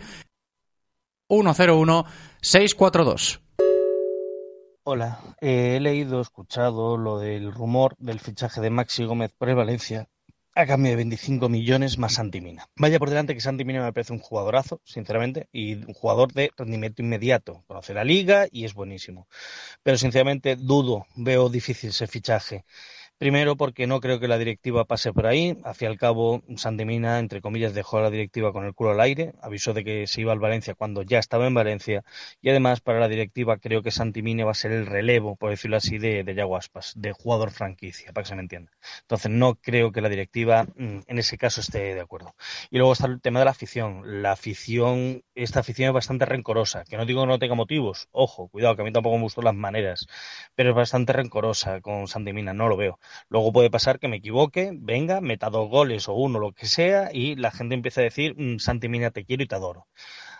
101 1.28 2.04
642. 2.40 3.41
Hola, 4.84 5.20
eh, 5.40 5.76
he 5.76 5.80
leído, 5.80 6.20
escuchado 6.20 6.96
lo 6.96 7.20
del 7.20 7.52
rumor 7.52 7.94
del 7.98 8.18
fichaje 8.18 8.60
de 8.60 8.70
Maxi 8.70 9.04
Gómez 9.04 9.32
por 9.32 9.48
el 9.48 9.54
Valencia 9.54 10.08
a 10.56 10.66
cambio 10.66 10.90
de 10.90 10.96
25 10.96 11.48
millones 11.48 11.98
más 11.98 12.14
Santimina. 12.14 12.66
Vaya 12.76 12.98
por 12.98 13.08
delante 13.08 13.34
que 13.34 13.40
Santimina 13.40 13.80
me 13.82 13.92
parece 13.92 14.12
un 14.12 14.18
jugadorazo, 14.18 14.80
sinceramente, 14.84 15.48
y 15.52 15.74
un 15.74 15.94
jugador 15.94 16.32
de 16.32 16.50
rendimiento 16.56 17.00
inmediato. 17.00 17.62
Conoce 17.68 17.94
la 17.94 18.02
liga 18.02 18.48
y 18.50 18.64
es 18.64 18.74
buenísimo. 18.74 19.28
Pero 19.84 19.98
sinceramente 19.98 20.56
dudo, 20.56 21.06
veo 21.14 21.48
difícil 21.48 21.90
ese 21.90 22.08
fichaje. 22.08 22.64
Primero, 23.22 23.56
porque 23.56 23.86
no 23.86 24.00
creo 24.00 24.18
que 24.18 24.26
la 24.26 24.36
directiva 24.36 24.84
pase 24.84 25.12
por 25.12 25.28
ahí. 25.28 25.56
Hacia 25.62 25.86
el 25.86 25.96
cabo, 25.96 26.42
Santimina, 26.56 27.20
entre 27.20 27.40
comillas, 27.40 27.72
dejó 27.72 27.98
a 27.98 28.02
la 28.02 28.10
directiva 28.10 28.52
con 28.52 28.64
el 28.64 28.74
culo 28.74 28.90
al 28.90 29.00
aire. 29.00 29.32
Avisó 29.40 29.72
de 29.72 29.84
que 29.84 30.08
se 30.08 30.22
iba 30.22 30.32
al 30.32 30.40
Valencia 30.40 30.74
cuando 30.74 31.02
ya 31.02 31.20
estaba 31.20 31.46
en 31.46 31.54
Valencia. 31.54 32.02
Y 32.40 32.50
además, 32.50 32.80
para 32.80 32.98
la 32.98 33.06
directiva, 33.06 33.58
creo 33.58 33.80
que 33.80 33.92
Santimina 33.92 34.44
va 34.44 34.50
a 34.50 34.54
ser 34.54 34.72
el 34.72 34.86
relevo, 34.86 35.36
por 35.36 35.50
decirlo 35.50 35.76
así, 35.76 35.98
de, 35.98 36.24
de 36.24 36.34
Yaguaspas, 36.34 36.94
de 36.96 37.12
jugador 37.12 37.52
franquicia, 37.52 38.12
para 38.12 38.24
que 38.24 38.30
se 38.30 38.34
me 38.34 38.42
entienda. 38.42 38.72
Entonces, 39.02 39.30
no 39.30 39.54
creo 39.54 39.92
que 39.92 40.00
la 40.00 40.08
directiva 40.08 40.64
mm, 40.64 41.02
en 41.06 41.18
ese 41.20 41.38
caso 41.38 41.60
esté 41.60 41.94
de 41.94 42.00
acuerdo. 42.00 42.34
Y 42.70 42.78
luego 42.78 42.92
está 42.92 43.06
el 43.06 43.20
tema 43.20 43.38
de 43.38 43.44
la 43.44 43.52
afición. 43.52 44.02
La 44.20 44.32
afición, 44.32 45.22
esta 45.36 45.60
afición 45.60 45.86
es 45.86 45.94
bastante 45.94 46.24
rencorosa. 46.24 46.82
Que 46.82 46.96
no 46.96 47.06
digo 47.06 47.20
que 47.22 47.28
no 47.28 47.38
tenga 47.38 47.54
motivos. 47.54 48.08
Ojo, 48.10 48.48
cuidado, 48.48 48.74
que 48.74 48.82
a 48.82 48.84
mí 48.84 48.90
tampoco 48.90 49.16
me 49.16 49.22
gustan 49.22 49.44
las 49.44 49.54
maneras. 49.54 50.08
Pero 50.56 50.70
es 50.70 50.74
bastante 50.74 51.12
rencorosa 51.12 51.80
con 51.80 52.08
Santimina. 52.08 52.52
No 52.52 52.66
lo 52.66 52.76
veo. 52.76 52.98
Luego 53.28 53.52
puede 53.52 53.70
pasar 53.70 53.98
que 53.98 54.08
me 54.08 54.16
equivoque, 54.16 54.70
venga, 54.74 55.20
meta 55.20 55.50
dos 55.50 55.68
goles 55.68 56.08
o 56.08 56.14
uno, 56.14 56.38
lo 56.38 56.52
que 56.52 56.66
sea, 56.66 57.10
y 57.12 57.36
la 57.36 57.50
gente 57.50 57.74
empieza 57.74 58.00
a 58.00 58.04
decir, 58.04 58.34
mm, 58.36 58.58
Santi 58.58 58.88
Mina, 58.88 59.10
te 59.10 59.24
quiero 59.24 59.42
y 59.42 59.46
te 59.46 59.54
adoro. 59.54 59.86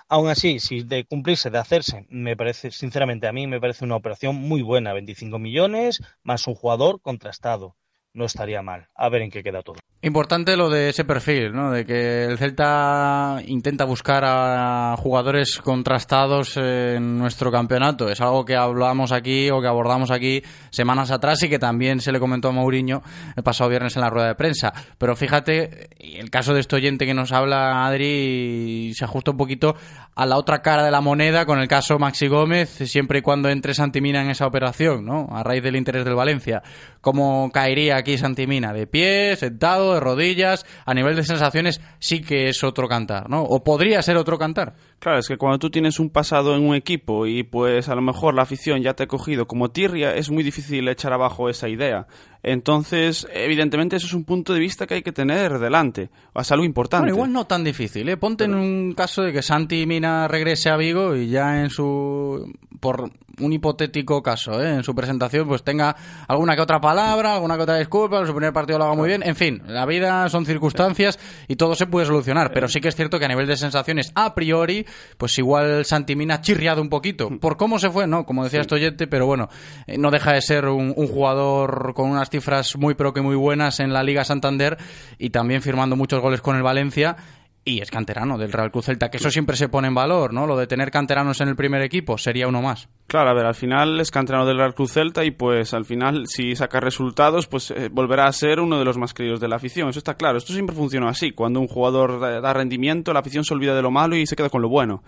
Aún 0.09 0.29
así, 0.29 0.61
si 0.61 0.83
de 0.83 1.05
cumplirse, 1.05 1.51
de 1.51 1.59
hacerse, 1.59 2.07
me 2.11 2.37
parece, 2.37 2.71
sinceramente, 2.71 3.27
a 3.27 3.33
mí 3.33 3.47
me 3.47 3.61
parece 3.61 3.85
una 3.85 3.97
operación 3.97 4.37
muy 4.37 4.63
buena. 4.63 4.93
25 4.93 5.39
millones 5.39 6.01
más 6.23 6.47
un 6.47 6.55
jugador 6.55 7.01
contrastado. 7.01 7.77
No 8.15 8.27
estaría 8.27 8.63
mal. 8.63 8.89
A 8.95 9.09
ver 9.09 9.23
en 9.23 9.31
qué 9.31 9.43
queda 9.43 9.63
todo. 9.63 9.77
Importante 10.05 10.57
lo 10.57 10.69
de 10.69 10.89
ese 10.89 11.05
perfil, 11.05 11.53
¿no? 11.53 11.71
De 11.71 11.87
que 11.87 12.25
el 12.25 12.37
Celta 12.37 13.41
intenta 13.47 13.85
buscar 13.85 14.25
a 14.27 14.97
jugadores 14.99 15.59
contrastados 15.59 16.57
en 16.57 17.19
nuestro 17.19 17.53
campeonato. 17.53 18.09
Es 18.09 18.21
algo 18.21 18.45
que 18.45 18.57
hablamos 18.57 19.13
aquí 19.13 19.49
o 19.51 19.61
que 19.61 19.69
abordamos 19.69 20.11
aquí 20.11 20.43
semanas 20.71 21.13
atrás 21.13 21.41
y 21.45 21.49
que 21.49 21.61
también 21.61 22.01
se 22.01 22.11
le 22.11 22.19
comentó 22.19 22.49
a 22.49 22.53
Mourinho 22.53 23.01
el 23.37 23.45
pasado 23.45 23.71
viernes 23.71 23.95
en 23.95 24.03
la 24.03 24.11
rueda 24.11 24.27
de 24.27 24.35
prensa. 24.35 24.73
Pero 24.99 25.15
fíjate, 25.15 25.89
el 26.01 26.31
caso 26.31 26.53
de 26.53 26.61
este 26.61 26.75
oyente 26.75 27.07
que 27.07 27.15
nos 27.15 27.31
habla, 27.31 27.87
Adri, 27.87 28.93
se 28.95 29.05
ajusta 29.05 29.31
un 29.31 29.37
poquito 29.37 29.77
a 30.17 30.27
la 30.27 30.37
otra 30.37 30.63
cara 30.63 30.85
de 30.85 30.91
la 30.91 31.01
moneda 31.01 31.47
con 31.47 31.61
el 31.61 31.69
caso 31.69 32.01
Maxi 32.01 32.27
Gómez, 32.27 32.71
siempre 32.71 33.21
y 33.21 33.23
cuando 33.23 33.49
entre 33.49 33.73
Santimina 33.73 34.21
en 34.21 34.31
esa 34.31 34.47
operación, 34.47 35.07
¿no? 35.07 35.29
A 35.31 35.45
raíz 35.45 35.63
del 35.63 35.77
interés 35.77 36.05
del 36.05 36.17
Valencia. 36.17 36.61
¿Cómo 37.01 37.51
caería 37.53 38.02
aquí 38.03 38.19
Santimina? 38.19 38.73
¿De 38.73 38.87
pie, 38.87 39.35
sentado, 39.37 39.95
de 39.95 40.01
rodillas? 40.01 40.67
A 40.85 40.95
nivel 40.95 41.17
de 41.17 41.25
sensaciones 41.25 41.81
sí 41.99 42.21
que 42.21 42.49
es 42.49 42.63
otro 42.63 42.89
cantar, 42.89 43.31
¿no? 43.31 43.43
O 43.43 43.65
podría 43.65 44.03
ser 44.03 44.17
otro 44.17 44.39
cantar. 44.39 44.75
Claro, 44.99 45.19
es 45.19 45.29
que 45.29 45.37
cuando 45.37 45.59
tú 45.59 45.71
tienes 45.71 45.99
un 45.99 46.11
pasado 46.11 46.55
en 46.55 46.67
un 46.67 46.75
equipo 46.75 47.27
y 47.27 47.43
pues 47.43 47.89
a 47.89 47.95
lo 47.95 48.03
mejor 48.03 48.35
la 48.35 48.43
afición 48.43 48.83
ya 48.83 48.95
te 48.95 49.05
ha 49.05 49.07
cogido 49.07 49.47
como 49.47 49.71
tirria, 49.71 50.15
es 50.15 50.31
muy 50.31 50.43
difícil 50.43 50.87
echar 50.89 51.13
abajo 51.13 51.49
esa 51.49 51.69
idea. 51.69 52.07
Entonces, 52.43 53.27
evidentemente, 53.33 53.97
eso 53.97 54.07
es 54.07 54.15
un 54.15 54.25
punto 54.25 54.53
de 54.53 54.61
vista 54.61 54.87
que 54.87 54.95
hay 54.95 55.03
que 55.03 55.13
tener 55.13 55.59
delante. 55.59 56.11
Es 56.35 56.51
algo 56.51 56.65
importante. 56.65 57.05
Bueno, 57.05 57.17
igual 57.17 57.33
no 57.33 57.47
tan 57.47 57.63
difícil, 57.63 58.09
¿eh? 58.09 58.17
Ponte 58.17 58.45
en 58.45 58.55
un 58.55 58.95
caso 58.95 59.23
de 59.23 59.33
que 59.33 59.43
Santi 59.43 59.87
Mina 59.87 60.27
regrese 60.29 60.71
a 60.71 60.77
Vigo 60.77 61.15
y 61.15 61.29
ya 61.29 61.61
en 61.61 61.71
su... 61.71 62.53
por 62.81 63.11
un 63.41 63.53
hipotético 63.53 64.23
caso, 64.23 64.63
¿eh? 64.63 64.75
En 64.75 64.83
su 64.83 64.95
presentación, 64.95 65.49
pues 65.49 65.63
tenga 65.63 65.97
alguna 66.29 66.55
que 66.55 66.63
otra 66.63 66.81
palabra, 66.81 67.35
alguna 67.35 67.57
que 67.57 67.63
otra 67.63 67.79
disculpa, 67.79 68.25
su 68.27 68.33
primer 68.35 68.53
partido 68.53 68.79
lo 68.79 68.85
haga 68.85 68.95
muy 68.95 69.09
bien. 69.09 69.23
En 69.23 69.37
fin, 69.37 69.63
la 69.67 69.87
vida 69.87 70.29
son 70.29 70.45
circunstancias 70.45 71.19
y 71.49 71.57
todo 71.57 71.75
se 71.75 71.87
puede 71.87 72.07
solucionar. 72.07 72.53
Pero 72.53 72.69
sí 72.69 72.81
que 72.81 72.89
es 72.89 72.97
cierto 72.97 73.19
que 73.19 73.25
a 73.25 73.29
nivel 73.29 73.47
de 73.47 73.57
sensaciones, 73.57 74.13
a 74.15 74.35
priori, 74.35 74.85
pues 75.17 75.39
igual 75.39 75.85
Santi 75.85 76.17
Mina 76.17 76.35
ha 76.35 76.41
chirriado 76.41 76.83
un 76.83 76.89
poquito. 76.89 77.31
Por 77.41 77.57
cómo 77.57 77.79
se 77.79 77.91
fue, 77.91 78.07
¿no? 78.07 78.27
Como 78.27 78.45
decía 78.45 78.61
este 78.61 78.75
oyente, 78.75 79.07
pero 79.07 79.27
bueno, 79.27 79.49
eh, 79.87 79.97
no 79.97 80.11
deja 80.11 80.33
de 80.33 80.43
ser 80.43 80.67
un, 80.67 80.93
un 80.95 81.07
jugador 81.07 81.95
con 81.95 82.11
unas 82.11 82.29
cifras 82.33 82.77
muy 82.77 82.95
pero 82.95 83.13
que 83.13 83.21
muy 83.21 83.37
buenas 83.37 83.79
en 83.79 83.93
la 83.93 84.03
Liga 84.03 84.25
Santander 84.25 84.77
y 85.19 85.31
también 85.31 85.63
firmando 85.63 85.95
muchos 85.95 86.21
goles 86.21 86.41
con 86.41 86.57
el 86.57 86.63
Valencia 86.63 87.17
y 87.65 87.81
es 87.81 87.91
canterano 87.91 88.39
del 88.39 88.53
Real 88.53 88.73
Cruz 88.73 88.87
Celta, 88.87 89.09
que 89.09 89.19
eso 89.19 89.31
siempre 89.31 89.57
se 89.57 89.69
pone 89.69 89.87
en 89.89 89.95
valor, 89.95 90.33
¿no? 90.33 90.47
Lo 90.47 90.57
de 90.57 90.67
tener 90.67 90.91
canteranos 90.91 91.41
en 91.41 91.49
el 91.49 91.55
primer 91.55 91.83
equipo 91.83 92.19
sería 92.19 92.49
uno 92.49 92.61
más. 92.61 92.89
Claro, 93.07 93.31
a 93.31 93.35
ver, 93.35 93.47
al 93.47 93.55
final 93.55 94.01
es 94.01 94.11
canterano 94.11 94.47
del 94.47 94.59
Real 94.59 94.75
Cruz 94.75 94.93
Celta 94.93 95.25
y 95.25 95.31
pues 95.31 95.73
al 95.73 95.85
final 95.85 96.27
si 96.27 96.57
saca 96.57 96.81
resultados 96.81 97.47
pues 97.47 97.71
eh, 97.71 97.89
volverá 97.93 98.27
a 98.27 98.33
ser 98.33 98.59
uno 98.59 98.79
de 98.79 98.85
los 98.85 98.99
más 98.99 99.15
queridos 99.15 99.39
de 99.39 99.49
la 99.49 99.57
afición, 99.57 99.89
eso 99.89 99.99
está 99.99 100.15
claro. 100.15 100.39
Esto 100.39 100.53
siempre 100.53 100.75
funciona 100.75 101.09
así, 101.09 101.31
cuando 101.31 101.61
un 101.61 101.69
jugador 101.69 102.19
da, 102.19 102.41
da 102.41 102.53
rendimiento 102.53 103.13
la 103.13 103.21
afición 103.21 103.45
se 103.45 103.55
olvida 103.55 103.75
de 103.77 103.83
lo 103.83 103.91
malo 103.91 104.17
y 104.17 104.27
se 104.27 104.35
queda 104.35 104.51
con 104.51 104.63
lo 104.63 104.69
bueno. 104.69 105.03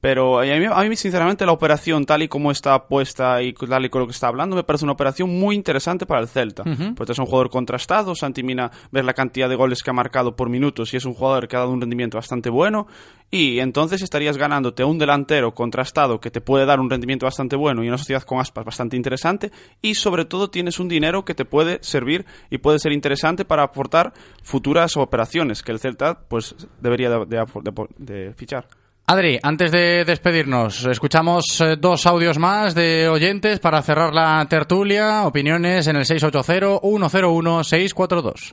Pero 0.00 0.40
a 0.40 0.44
mí, 0.44 0.66
a 0.70 0.82
mí, 0.84 0.96
sinceramente, 0.96 1.46
la 1.46 1.52
operación, 1.52 2.04
tal 2.04 2.22
y 2.22 2.28
como 2.28 2.50
está 2.50 2.86
puesta 2.86 3.42
y 3.42 3.54
tal 3.54 3.86
y 3.86 3.88
con 3.88 4.02
lo 4.02 4.06
que 4.06 4.12
está 4.12 4.28
hablando, 4.28 4.54
me 4.54 4.62
parece 4.62 4.84
una 4.84 4.92
operación 4.92 5.30
muy 5.30 5.54
interesante 5.54 6.06
para 6.06 6.20
el 6.20 6.28
Celta. 6.28 6.64
Pues 6.94 7.10
es 7.10 7.18
un 7.18 7.26
jugador 7.26 7.50
contrastado. 7.50 8.14
Santimina, 8.14 8.70
ver 8.92 9.04
la 9.04 9.14
cantidad 9.14 9.48
de 9.48 9.56
goles 9.56 9.82
que 9.82 9.90
ha 9.90 9.94
marcado 9.94 10.36
por 10.36 10.50
minutos 10.50 10.92
y 10.92 10.98
es 10.98 11.04
un 11.06 11.14
jugador 11.14 11.48
que 11.48 11.56
ha 11.56 11.60
dado 11.60 11.72
un 11.72 11.80
rendimiento 11.80 12.18
bastante 12.18 12.50
bueno. 12.50 12.86
Y 13.30 13.58
entonces 13.58 14.02
estarías 14.02 14.36
ganándote 14.36 14.84
un 14.84 14.98
delantero 14.98 15.54
contrastado 15.54 16.20
que 16.20 16.30
te 16.30 16.40
puede 16.40 16.66
dar 16.66 16.78
un 16.78 16.90
rendimiento 16.90 17.26
bastante 17.26 17.56
bueno 17.56 17.82
y 17.82 17.88
una 17.88 17.98
sociedad 17.98 18.22
con 18.22 18.38
aspas 18.38 18.64
bastante 18.64 18.96
interesante. 18.96 19.50
Y 19.82 19.94
sobre 19.94 20.26
todo 20.26 20.50
tienes 20.50 20.78
un 20.78 20.88
dinero 20.88 21.24
que 21.24 21.34
te 21.34 21.44
puede 21.44 21.78
servir 21.82 22.26
y 22.50 22.58
puede 22.58 22.78
ser 22.78 22.92
interesante 22.92 23.44
para 23.44 23.64
aportar 23.64 24.12
futuras 24.42 24.96
operaciones 24.96 25.62
que 25.62 25.72
el 25.72 25.80
Celta 25.80 26.20
pues 26.28 26.54
debería 26.80 27.10
de, 27.10 27.26
de, 27.26 27.44
de, 27.62 27.86
de 27.96 28.34
fichar. 28.34 28.66
Adri, 29.08 29.38
antes 29.40 29.70
de 29.70 30.04
despedirnos, 30.04 30.84
escuchamos 30.84 31.60
eh, 31.60 31.76
dos 31.78 32.06
audios 32.06 32.40
más 32.40 32.74
de 32.74 33.08
oyentes 33.08 33.60
para 33.60 33.80
cerrar 33.80 34.12
la 34.12 34.44
tertulia. 34.50 35.28
Opiniones 35.28 35.86
en 35.86 35.94
el 35.94 36.04
680-101-642. 36.06 38.52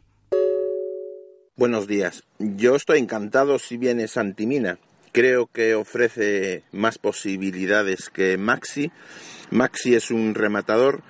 Buenos 1.55 1.87
días. 1.87 2.21
Yo 2.37 2.75
estoy 2.75 2.99
encantado 2.99 3.57
si 3.57 3.77
viene 3.77 4.07
Santimina. 4.07 4.77
Creo 5.11 5.47
que 5.47 5.73
ofrece 5.73 6.61
más 6.71 6.99
posibilidades 6.99 8.11
que 8.11 8.37
Maxi. 8.37 8.91
Maxi 9.49 9.95
es 9.95 10.11
un 10.11 10.35
rematador 10.35 11.01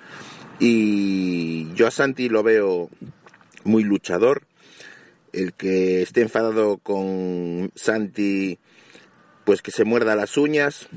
y 0.58 1.70
yo 1.74 1.86
a 1.86 1.90
Santi 1.90 2.30
lo 2.30 2.42
veo 2.42 2.88
muy 3.64 3.84
luchador. 3.84 4.46
El 5.34 5.52
que 5.52 6.00
esté 6.00 6.22
enfadado 6.22 6.78
con 6.78 7.70
Santi 7.74 8.58
pues 9.44 9.62
que 9.62 9.70
se 9.70 9.84
muerda 9.84 10.16
las 10.16 10.36
uñas. 10.36 10.88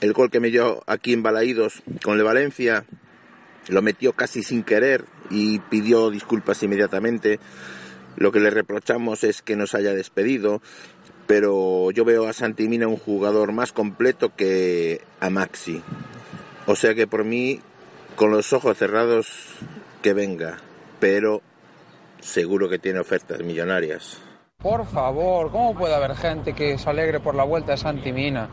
El 0.00 0.12
gol 0.12 0.30
que 0.30 0.40
me 0.40 0.50
dio 0.50 0.82
aquí 0.86 1.12
en 1.12 1.22
Balaídos 1.22 1.82
con 2.02 2.18
el 2.18 2.24
Valencia 2.24 2.84
lo 3.68 3.82
metió 3.82 4.12
casi 4.14 4.42
sin 4.42 4.62
querer 4.62 5.04
y 5.30 5.58
pidió 5.58 6.10
disculpas 6.10 6.62
inmediatamente. 6.62 7.38
Lo 8.16 8.32
que 8.32 8.40
le 8.40 8.50
reprochamos 8.50 9.24
es 9.24 9.42
que 9.42 9.56
nos 9.56 9.74
haya 9.74 9.94
despedido, 9.94 10.60
pero 11.26 11.90
yo 11.92 12.04
veo 12.04 12.26
a 12.26 12.32
Santimina 12.32 12.88
un 12.88 12.96
jugador 12.96 13.52
más 13.52 13.72
completo 13.72 14.34
que 14.34 15.02
a 15.20 15.30
Maxi. 15.30 15.82
O 16.66 16.76
sea 16.76 16.94
que 16.94 17.06
por 17.06 17.24
mí, 17.24 17.60
con 18.16 18.30
los 18.30 18.52
ojos 18.52 18.76
cerrados, 18.76 19.28
que 20.02 20.12
venga, 20.12 20.58
pero 20.98 21.42
seguro 22.20 22.68
que 22.68 22.78
tiene 22.78 22.98
ofertas 22.98 23.40
millonarias. 23.40 24.18
Por 24.62 24.84
favor, 24.84 25.50
¿cómo 25.50 25.74
puede 25.74 25.94
haber 25.94 26.14
gente 26.14 26.52
que 26.52 26.76
se 26.76 26.90
alegre 26.90 27.18
por 27.18 27.34
la 27.34 27.44
vuelta 27.44 27.72
de 27.72 27.78
Santi 27.78 28.12
Mina? 28.12 28.48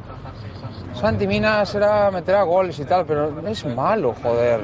Santi 0.94 1.28
Mina 1.28 1.66
será, 1.66 2.10
meterá 2.12 2.44
goles 2.44 2.80
y 2.80 2.86
tal, 2.86 3.06
pero 3.06 3.46
es 3.46 3.66
malo, 3.66 4.14
joder. 4.14 4.62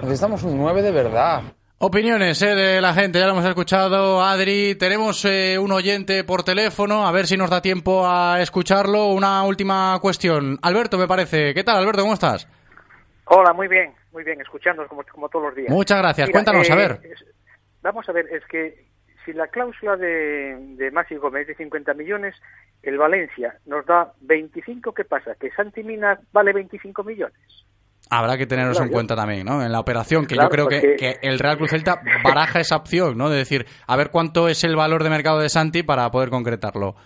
Necesitamos 0.00 0.42
un 0.42 0.56
9 0.56 0.80
de 0.80 0.90
verdad. 0.90 1.42
Opiniones 1.78 2.40
eh, 2.42 2.54
de 2.54 2.80
la 2.80 2.94
gente, 2.94 3.18
ya 3.18 3.26
lo 3.26 3.32
hemos 3.32 3.44
escuchado, 3.44 4.22
Adri. 4.22 4.74
Tenemos 4.74 5.24
eh, 5.26 5.58
un 5.58 5.70
oyente 5.70 6.24
por 6.24 6.42
teléfono, 6.42 7.06
a 7.06 7.12
ver 7.12 7.26
si 7.26 7.36
nos 7.36 7.50
da 7.50 7.60
tiempo 7.60 8.06
a 8.06 8.40
escucharlo. 8.40 9.08
Una 9.08 9.44
última 9.44 9.98
cuestión. 10.00 10.58
Alberto, 10.62 10.96
me 10.96 11.06
parece. 11.06 11.52
¿Qué 11.52 11.62
tal, 11.62 11.76
Alberto? 11.76 12.02
¿Cómo 12.02 12.14
estás? 12.14 12.48
Hola, 13.26 13.52
muy 13.52 13.68
bien, 13.68 13.94
muy 14.12 14.24
bien, 14.24 14.40
escuchándonos 14.40 14.88
como, 14.88 15.02
como 15.12 15.28
todos 15.28 15.46
los 15.46 15.54
días. 15.54 15.70
Muchas 15.70 15.98
gracias. 15.98 16.28
Mira, 16.28 16.36
Cuéntanos, 16.36 16.68
eh, 16.68 16.72
a 16.72 16.76
ver. 16.76 17.00
Es, 17.02 17.24
vamos 17.82 18.08
a 18.08 18.12
ver, 18.12 18.26
es 18.32 18.44
que 18.46 18.89
si 19.24 19.32
la 19.32 19.48
cláusula 19.48 19.96
de, 19.96 20.56
de 20.76 20.90
Maxi 20.90 21.16
Gómez 21.16 21.42
es 21.42 21.48
de 21.48 21.64
50 21.64 21.94
millones, 21.94 22.34
el 22.82 22.96
Valencia 22.98 23.54
nos 23.66 23.84
da 23.86 24.12
25, 24.20 24.92
¿qué 24.94 25.04
pasa? 25.04 25.34
¿Que 25.38 25.50
Santi 25.50 25.82
Mina 25.82 26.18
vale 26.32 26.52
25 26.52 27.02
millones? 27.04 27.36
Habrá 28.12 28.36
que 28.36 28.46
tenerlos 28.46 28.76
Claro, 28.76 28.88
en 28.88 28.92
cuenta 28.92 29.14
también, 29.14 29.46
¿no? 29.46 29.62
En 29.64 29.70
la 29.70 29.78
operación, 29.78 30.26
que 30.26 30.34
Claro, 30.34 30.48
yo 30.48 30.52
creo 30.52 30.68
que, 30.68 30.80
porque- 30.80 30.96
que 31.20 31.28
el 31.28 31.38
Real 31.38 31.56
Cruz 31.58 31.70
Celta 31.70 32.00
baraja 32.24 32.58
esa 32.58 32.76
opción, 32.76 33.16
¿no? 33.16 33.30
De 33.30 33.36
decir, 33.38 33.66
a 33.86 33.96
ver 33.96 34.10
cuánto 34.10 34.48
es 34.48 34.64
el 34.64 34.74
valor 34.74 35.04
de 35.04 35.10
mercado 35.10 35.38
de 35.38 35.48
Santi 35.48 35.82
para 35.84 36.10
poder 36.10 36.28
concretarlo. 36.30 36.96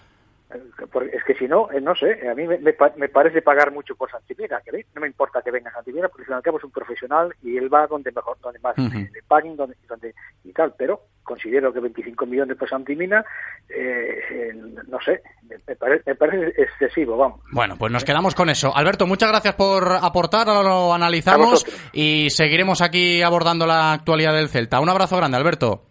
Es 1.13 1.25
que 1.25 1.35
si 1.35 1.49
no, 1.49 1.71
eh, 1.73 1.81
no 1.81 1.95
sé, 1.97 2.29
a 2.29 2.35
mí 2.35 2.47
me, 2.47 2.59
me, 2.59 2.75
me 2.97 3.09
parece 3.09 3.43
pagar 3.43 3.73
mucho 3.73 3.97
por 3.97 4.11
Santimina, 4.11 4.61
que 4.65 4.85
no 4.95 5.01
me 5.01 5.07
importa 5.09 5.43
que 5.43 5.51
venga 5.51 5.71
Santimina, 5.73 6.09
porque 6.09 6.33
al 6.33 6.43
cabo 6.43 6.59
es 6.59 6.65
un 6.65 6.71
profesional 6.71 7.35
y 7.43 7.57
él 7.57 7.73
va 7.73 7.87
donde 7.87 8.13
mejor, 8.13 8.39
donde 8.41 8.61
más 8.61 8.77
le 8.79 9.23
paguen, 9.27 9.57
donde, 9.57 9.75
donde 9.89 10.15
y 10.45 10.53
tal, 10.53 10.75
pero 10.79 11.01
considero 11.25 11.73
que 11.73 11.81
25 11.81 12.27
millones 12.27 12.57
por 12.57 12.69
Santimina, 12.69 13.25
eh, 13.69 14.21
eh, 14.31 14.53
no 14.87 14.99
sé, 15.01 15.23
me, 15.67 15.75
pare, 15.75 16.03
me, 16.07 16.15
parece 16.15 16.63
excesivo, 16.63 17.17
vamos. 17.17 17.41
Bueno, 17.51 17.77
pues 17.77 17.91
nos 17.91 18.05
quedamos 18.05 18.35
con 18.35 18.51
eso. 18.51 18.75
Alberto, 18.77 19.07
muchas 19.07 19.31
gracias 19.31 19.55
por 19.55 19.91
aportar, 20.01 20.49
ahora 20.49 20.69
lo 20.69 20.95
analizamos 20.95 21.67
y 21.93 22.31
seguiremos 22.31 22.83
aquí 22.83 23.23
abordando 23.23 23.67
la 23.67 23.93
actualidad 23.93 24.35
del 24.35 24.49
Celta. 24.49 24.81
Un 24.81 24.91
abrazo 24.91 25.17
grande, 25.17 25.37
Alberto. 25.37 25.87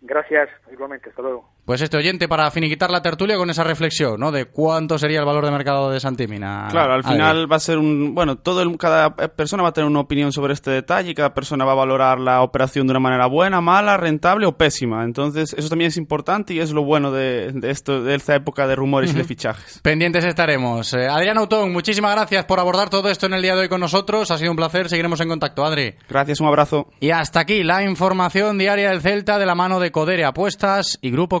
Gracias, 0.00 0.48
igualmente, 0.72 1.10
hasta 1.10 1.22
luego. 1.22 1.55
Pues 1.66 1.82
este 1.82 1.96
oyente, 1.96 2.28
para 2.28 2.48
finiquitar 2.52 2.92
la 2.92 3.02
tertulia 3.02 3.36
con 3.36 3.50
esa 3.50 3.64
reflexión, 3.64 4.20
¿no? 4.20 4.30
De 4.30 4.44
cuánto 4.44 4.98
sería 4.98 5.18
el 5.18 5.26
valor 5.26 5.44
de 5.44 5.50
mercado 5.50 5.90
de 5.90 5.98
Santimina. 5.98 6.68
Claro, 6.70 6.94
al 6.94 7.02
final 7.02 7.50
va 7.50 7.56
a 7.56 7.60
ser 7.60 7.76
un... 7.78 8.14
Bueno, 8.14 8.36
todo 8.36 8.62
el, 8.62 8.78
cada 8.78 9.16
persona 9.16 9.64
va 9.64 9.70
a 9.70 9.72
tener 9.72 9.90
una 9.90 9.98
opinión 9.98 10.30
sobre 10.32 10.52
este 10.52 10.70
detalle 10.70 11.10
y 11.10 11.14
cada 11.14 11.34
persona 11.34 11.64
va 11.64 11.72
a 11.72 11.74
valorar 11.74 12.20
la 12.20 12.42
operación 12.42 12.86
de 12.86 12.92
una 12.92 13.00
manera 13.00 13.26
buena, 13.26 13.60
mala, 13.60 13.96
rentable 13.96 14.46
o 14.46 14.56
pésima. 14.56 15.02
Entonces, 15.02 15.54
eso 15.54 15.68
también 15.68 15.88
es 15.88 15.96
importante 15.96 16.54
y 16.54 16.60
es 16.60 16.70
lo 16.70 16.84
bueno 16.84 17.10
de, 17.10 17.50
de 17.52 17.70
esto, 17.72 18.00
de 18.00 18.14
esta 18.14 18.36
época 18.36 18.68
de 18.68 18.76
rumores 18.76 19.10
uh 19.10 19.14
-huh. 19.14 19.16
y 19.16 19.18
de 19.22 19.24
fichajes. 19.24 19.80
Pendientes 19.82 20.24
estaremos. 20.24 20.92
Eh, 20.94 21.08
Adrián 21.08 21.36
Autón, 21.38 21.72
muchísimas 21.72 22.14
gracias 22.14 22.44
por 22.44 22.60
abordar 22.60 22.90
todo 22.90 23.10
esto 23.10 23.26
en 23.26 23.34
el 23.34 23.42
día 23.42 23.56
de 23.56 23.62
hoy 23.62 23.68
con 23.68 23.80
nosotros. 23.80 24.30
Ha 24.30 24.38
sido 24.38 24.52
un 24.52 24.56
placer. 24.56 24.88
Seguiremos 24.88 25.20
en 25.20 25.28
contacto, 25.28 25.64
Adri. 25.64 25.94
Gracias, 26.08 26.40
un 26.40 26.46
abrazo. 26.46 26.86
Y 27.00 27.10
hasta 27.10 27.40
aquí 27.40 27.64
la 27.64 27.82
información 27.82 28.56
diaria 28.56 28.90
del 28.90 29.00
Celta 29.00 29.36
de 29.38 29.46
la 29.46 29.56
mano 29.56 29.80
de 29.80 29.90
Codere 29.90 30.24
Apuestas 30.24 30.98
y 31.02 31.10
Grupo 31.10 31.40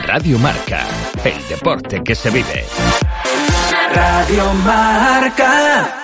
Radio 0.00 0.38
Marca, 0.38 0.86
el 1.22 1.48
deporte 1.48 2.02
que 2.02 2.14
se 2.14 2.30
vive. 2.30 2.64
Radio 3.94 4.54
Marca. 4.64 5.98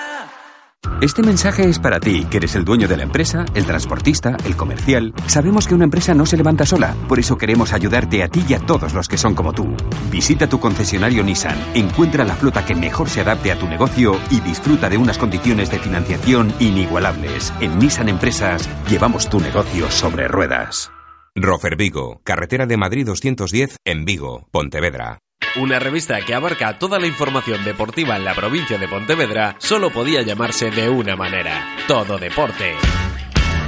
Este 1.01 1.23
mensaje 1.23 1.67
es 1.67 1.79
para 1.79 1.99
ti, 1.99 2.25
que 2.29 2.37
eres 2.37 2.53
el 2.55 2.65
dueño 2.65 2.87
de 2.87 2.97
la 2.97 3.03
empresa, 3.03 3.45
el 3.55 3.65
transportista, 3.65 4.37
el 4.45 4.55
comercial. 4.55 5.13
Sabemos 5.25 5.67
que 5.67 5.73
una 5.73 5.85
empresa 5.85 6.13
no 6.13 6.27
se 6.27 6.37
levanta 6.37 6.67
sola, 6.67 6.95
por 7.07 7.17
eso 7.17 7.35
queremos 7.35 7.73
ayudarte 7.73 8.21
a 8.21 8.27
ti 8.27 8.45
y 8.47 8.53
a 8.53 8.59
todos 8.59 8.93
los 8.93 9.07
que 9.07 9.17
son 9.17 9.33
como 9.33 9.53
tú. 9.53 9.75
Visita 10.11 10.47
tu 10.47 10.59
concesionario 10.59 11.23
Nissan, 11.23 11.57
encuentra 11.73 12.23
la 12.25 12.35
flota 12.35 12.63
que 12.63 12.75
mejor 12.75 13.09
se 13.09 13.21
adapte 13.21 13.51
a 13.51 13.57
tu 13.57 13.67
negocio 13.67 14.19
y 14.29 14.39
disfruta 14.41 14.87
de 14.87 14.97
unas 14.97 15.17
condiciones 15.17 15.71
de 15.71 15.79
financiación 15.79 16.53
inigualables. 16.59 17.51
En 17.59 17.79
Nissan 17.79 18.09
Empresas 18.09 18.69
llevamos 18.87 19.29
tu 19.29 19.39
negocio 19.39 19.89
sobre 19.89 20.27
ruedas. 20.27 20.91
Rofer 21.35 21.75
Vigo, 21.75 22.21
carretera 22.23 22.65
de 22.65 22.77
Madrid 22.77 23.05
210 23.05 23.77
en 23.85 24.05
Vigo, 24.05 24.47
Pontevedra. 24.51 25.19
Una 25.55 25.79
revista 25.79 26.19
que 26.25 26.35
abarca 26.35 26.77
toda 26.77 26.99
la 26.99 27.07
información 27.07 27.63
deportiva 27.63 28.15
en 28.17 28.25
la 28.25 28.35
provincia 28.35 28.77
de 28.77 28.87
Pontevedra 28.87 29.55
solo 29.59 29.89
podía 29.89 30.21
llamarse 30.21 30.69
de 30.69 30.89
una 30.89 31.15
manera, 31.15 31.75
Todo 31.87 32.17
Deporte. 32.17 32.75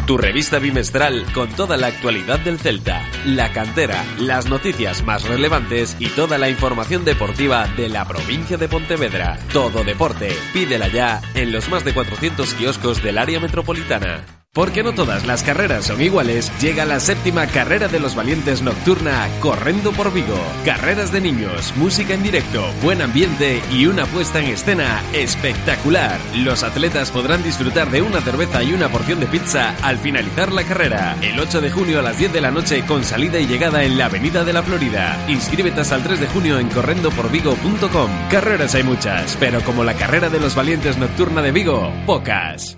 Tu 0.05 0.17
revista 0.17 0.59
bimestral 0.59 1.25
con 1.33 1.49
toda 1.49 1.77
la 1.77 1.87
actualidad 1.87 2.39
del 2.39 2.59
Celta, 2.59 3.07
la 3.25 3.51
cantera, 3.51 4.03
las 4.19 4.49
noticias 4.49 5.03
más 5.03 5.27
relevantes 5.27 5.95
y 5.99 6.07
toda 6.07 6.37
la 6.37 6.49
información 6.49 7.05
deportiva 7.05 7.67
de 7.77 7.87
la 7.87 8.05
provincia 8.05 8.57
de 8.57 8.67
Pontevedra. 8.67 9.39
Todo 9.53 9.83
Deporte, 9.83 10.35
pídela 10.53 10.87
ya 10.87 11.21
en 11.35 11.51
los 11.51 11.69
más 11.69 11.85
de 11.85 11.93
400 11.93 12.53
kioscos 12.55 13.01
del 13.01 13.17
área 13.17 13.39
metropolitana. 13.39 14.40
Porque 14.53 14.83
no 14.83 14.91
todas 14.91 15.25
las 15.25 15.43
carreras 15.43 15.85
son 15.85 16.01
iguales, 16.01 16.51
llega 16.59 16.83
la 16.83 16.99
séptima 16.99 17.47
carrera 17.47 17.87
de 17.87 18.01
los 18.01 18.15
valientes 18.15 18.61
nocturna 18.61 19.29
Correndo 19.39 19.93
por 19.93 20.11
Vigo. 20.11 20.37
Carreras 20.65 21.13
de 21.13 21.21
niños, 21.21 21.73
música 21.77 22.15
en 22.15 22.21
directo, 22.21 22.61
buen 22.83 23.01
ambiente 23.01 23.61
y 23.71 23.85
una 23.85 24.05
puesta 24.07 24.39
en 24.39 24.47
escena 24.47 25.01
espectacular. 25.13 26.19
Los 26.35 26.63
atletas 26.63 27.11
podrán 27.11 27.43
disfrutar 27.43 27.91
de 27.91 28.01
una 28.01 28.19
cerveza 28.19 28.61
y 28.61 28.73
una 28.73 28.89
porción 28.89 29.21
de 29.21 29.27
pizza 29.27 29.73
al 29.81 29.97
finalizar 29.99 30.51
la 30.51 30.63
carrera. 30.63 31.15
El 31.21 31.39
8 31.39 31.61
de 31.61 31.71
junio 31.71 31.99
a 31.99 32.01
las 32.01 32.17
10 32.17 32.33
de 32.33 32.41
la 32.41 32.51
noche 32.51 32.85
con 32.85 33.05
salida 33.05 33.39
y 33.39 33.47
llegada 33.47 33.85
en 33.85 33.97
la 33.97 34.07
Avenida 34.07 34.43
de 34.43 34.51
la 34.51 34.63
Florida. 34.63 35.17
Inscríbete 35.29 35.79
hasta 35.79 35.95
el 35.95 36.03
3 36.03 36.19
de 36.19 36.27
junio 36.27 36.59
en 36.59 36.67
correndoporvigo.com. 36.67 38.11
Carreras 38.29 38.75
hay 38.75 38.83
muchas, 38.83 39.37
pero 39.39 39.61
como 39.61 39.85
la 39.85 39.93
carrera 39.93 40.27
de 40.27 40.41
los 40.41 40.55
valientes 40.55 40.97
nocturna 40.97 41.41
de 41.41 41.53
Vigo, 41.53 41.89
pocas. 42.05 42.77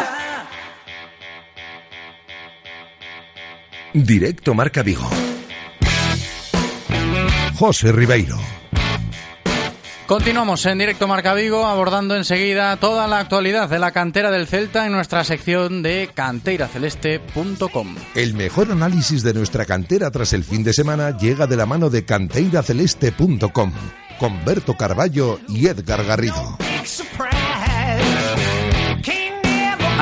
Directo 3.93 4.53
Marca 4.53 4.83
Vigo. 4.83 5.09
José 7.55 7.91
Ribeiro. 7.91 8.37
Continuamos 10.07 10.65
en 10.65 10.77
directo 10.77 11.07
Marca 11.07 11.33
Vigo 11.33 11.65
abordando 11.65 12.17
enseguida 12.17 12.75
toda 12.77 13.07
la 13.07 13.19
actualidad 13.19 13.69
de 13.69 13.79
la 13.79 13.91
cantera 13.91 14.29
del 14.29 14.47
Celta 14.47 14.85
en 14.85 14.91
nuestra 14.91 15.23
sección 15.23 15.83
de 15.83 16.09
canteiraceleste.com. 16.13 17.95
El 18.15 18.33
mejor 18.33 18.71
análisis 18.71 19.23
de 19.23 19.33
nuestra 19.33 19.65
cantera 19.65 20.11
tras 20.11 20.33
el 20.33 20.43
fin 20.43 20.63
de 20.63 20.73
semana 20.73 21.17
llega 21.17 21.47
de 21.47 21.55
la 21.55 21.65
mano 21.65 21.89
de 21.89 22.03
canteiraceleste.com 22.03 23.71
con 24.19 24.45
Berto 24.45 24.75
Carballo 24.75 25.39
y 25.47 25.67
Edgar 25.67 26.03
Garrido. 26.03 26.57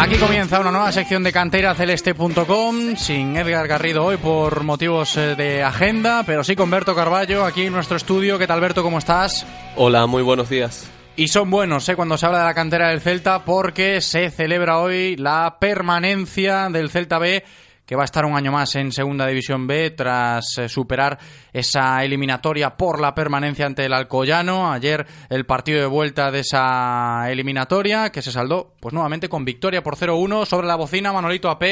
Aquí 0.02 0.16
comienza 0.16 0.62
una 0.62 0.72
nueva 0.72 0.94
sección 0.94 1.24
de 1.24 1.34
canteiraceleste.com 1.34 2.96
sin 2.96 3.36
Edgar 3.36 3.68
Garrido 3.68 4.06
hoy 4.06 4.16
por 4.16 4.64
motivos 4.64 5.14
de 5.16 5.62
agenda, 5.62 6.24
pero 6.26 6.42
sí 6.46 6.56
con 6.56 6.72
Berto 6.72 6.96
Carballo 6.96 7.44
aquí 7.44 7.64
en 7.64 7.74
nuestro 7.74 7.98
estudio. 7.98 8.40
¿Qué 8.40 8.48
tal 8.48 8.62
Berto? 8.62 8.82
¿Cómo 8.82 8.98
estás? 8.98 9.46
Hola, 9.76 10.08
muy 10.08 10.24
buenos 10.24 10.48
días. 10.48 10.90
Y 11.18 11.28
son 11.28 11.52
buenos 11.52 11.90
¿eh? 11.90 11.98
cuando 11.98 12.18
se 12.18 12.26
habla 12.26 12.40
de 12.40 12.46
la 12.46 12.54
cantera 12.54 12.88
del 12.88 13.02
Celta 13.02 13.44
porque 13.44 14.00
se 14.00 14.30
celebra 14.32 14.80
hoy 14.80 15.18
la 15.18 15.58
permanencia 15.60 16.70
del 16.70 16.90
Celta 16.90 17.20
B 17.20 17.44
que 17.90 17.96
va 17.96 18.04
a 18.04 18.06
estar 18.06 18.24
un 18.24 18.36
año 18.36 18.52
más 18.52 18.76
en 18.76 18.92
Segunda 18.92 19.26
División 19.26 19.66
B 19.66 19.90
tras 19.90 20.60
eh, 20.60 20.70
superar 20.70 21.18
esa 21.52 22.04
eliminatoria 22.04 22.78
por 22.78 23.02
la 23.02 23.16
permanencia 23.16 23.66
ante 23.66 23.84
el 23.84 23.94
Alcoyano. 23.94 24.72
Ayer 24.72 25.08
el 25.28 25.48
partido 25.48 25.80
de 25.80 25.88
vuelta 25.88 26.30
de 26.30 26.42
esa 26.42 27.32
eliminatoria 27.32 28.12
que 28.12 28.22
se 28.22 28.32
saldó 28.32 28.76
pues 28.80 28.94
nuevamente 28.94 29.28
con 29.28 29.44
victoria 29.44 29.82
por 29.82 29.96
0-1 29.96 30.46
sobre 30.46 30.68
la 30.68 30.76
bocina 30.76 31.12
Manolito 31.12 31.50
AP 31.50 31.64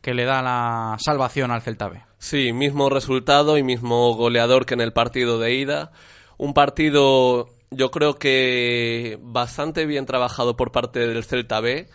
que 0.00 0.14
le 0.14 0.24
da 0.24 0.40
la 0.40 0.96
salvación 0.98 1.50
al 1.50 1.60
Celta 1.60 1.88
B. 1.88 2.00
Sí, 2.16 2.54
mismo 2.54 2.88
resultado 2.88 3.58
y 3.58 3.62
mismo 3.62 4.14
goleador 4.14 4.64
que 4.64 4.72
en 4.72 4.80
el 4.80 4.94
partido 4.94 5.38
de 5.38 5.56
ida. 5.56 5.92
Un 6.38 6.54
partido 6.54 7.50
yo 7.70 7.90
creo 7.90 8.14
que 8.14 9.18
bastante 9.20 9.84
bien 9.84 10.06
trabajado 10.06 10.56
por 10.56 10.72
parte 10.72 11.00
del 11.00 11.22
Celta 11.22 11.60
B 11.60 11.86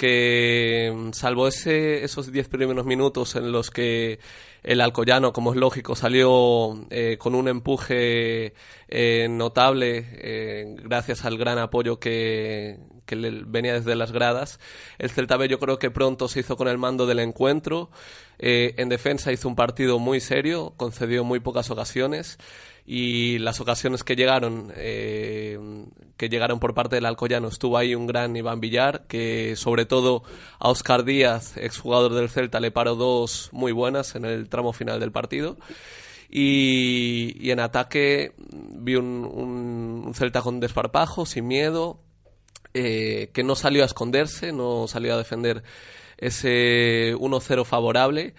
que 0.00 1.10
salvo 1.12 1.46
ese, 1.46 2.02
esos 2.04 2.32
10 2.32 2.48
primeros 2.48 2.86
minutos 2.86 3.36
en 3.36 3.52
los 3.52 3.70
que 3.70 4.18
el 4.62 4.80
Alcoyano, 4.80 5.34
como 5.34 5.52
es 5.52 5.58
lógico, 5.58 5.94
salió 5.94 6.86
eh, 6.88 7.18
con 7.18 7.34
un 7.34 7.48
empuje 7.48 8.54
eh, 8.88 9.28
notable 9.28 10.06
eh, 10.12 10.74
gracias 10.82 11.26
al 11.26 11.36
gran 11.36 11.58
apoyo 11.58 12.00
que, 12.00 12.78
que 13.04 13.14
le 13.14 13.42
venía 13.44 13.74
desde 13.74 13.94
las 13.94 14.10
gradas. 14.10 14.58
El 14.98 15.10
Celta 15.10 15.36
B 15.36 15.48
yo 15.48 15.58
creo 15.58 15.78
que 15.78 15.90
pronto 15.90 16.28
se 16.28 16.40
hizo 16.40 16.56
con 16.56 16.68
el 16.68 16.78
mando 16.78 17.04
del 17.04 17.18
encuentro. 17.18 17.90
en 18.38 18.88
defensa 18.88 19.32
hizo 19.32 19.48
un 19.48 19.54
partido 19.54 19.98
muy 19.98 20.20
serio, 20.20 20.72
concedió 20.78 21.24
muy 21.24 21.40
pocas 21.40 21.70
ocasiones 21.70 22.38
y 22.92 23.38
las 23.38 23.60
ocasiones 23.60 24.02
que 24.02 24.16
llegaron 24.16 24.72
eh, 24.74 25.56
que 26.16 26.28
llegaron 26.28 26.58
por 26.58 26.74
parte 26.74 26.96
del 26.96 27.06
Alcoyano. 27.06 27.46
Estuvo 27.46 27.78
ahí 27.78 27.94
un 27.94 28.08
gran 28.08 28.34
Iván 28.34 28.58
Villar 28.58 29.06
que 29.06 29.54
sobre 29.54 29.86
todo 29.86 30.24
a 30.58 30.70
Oscar 30.70 31.04
Díaz 31.04 31.56
exjugador 31.56 32.14
del 32.14 32.28
Celta 32.28 32.58
le 32.58 32.72
paró 32.72 32.96
dos 32.96 33.48
muy 33.52 33.70
buenas 33.70 34.16
en 34.16 34.24
el 34.24 34.48
tramo 34.48 34.72
final 34.72 34.98
del 34.98 35.12
partido. 35.12 35.56
Y, 36.28 37.48
en 37.48 37.60
ataque 37.60 38.32
vi 38.50 38.96
un, 38.96 40.10
Celta 40.12 40.42
con 40.42 40.58
desparpajo 40.58 41.26
sin 41.26 41.46
miedo 41.46 42.00
eh, 42.74 43.30
que 43.32 43.44
no 43.44 43.54
salió 43.54 43.84
a 43.84 43.86
esconderse 43.86 44.50
no 44.50 44.88
salió 44.88 45.14
a 45.14 45.18
defender 45.18 45.62
ese 46.18 47.14
1-0 47.14 47.64
favorable. 47.64 48.34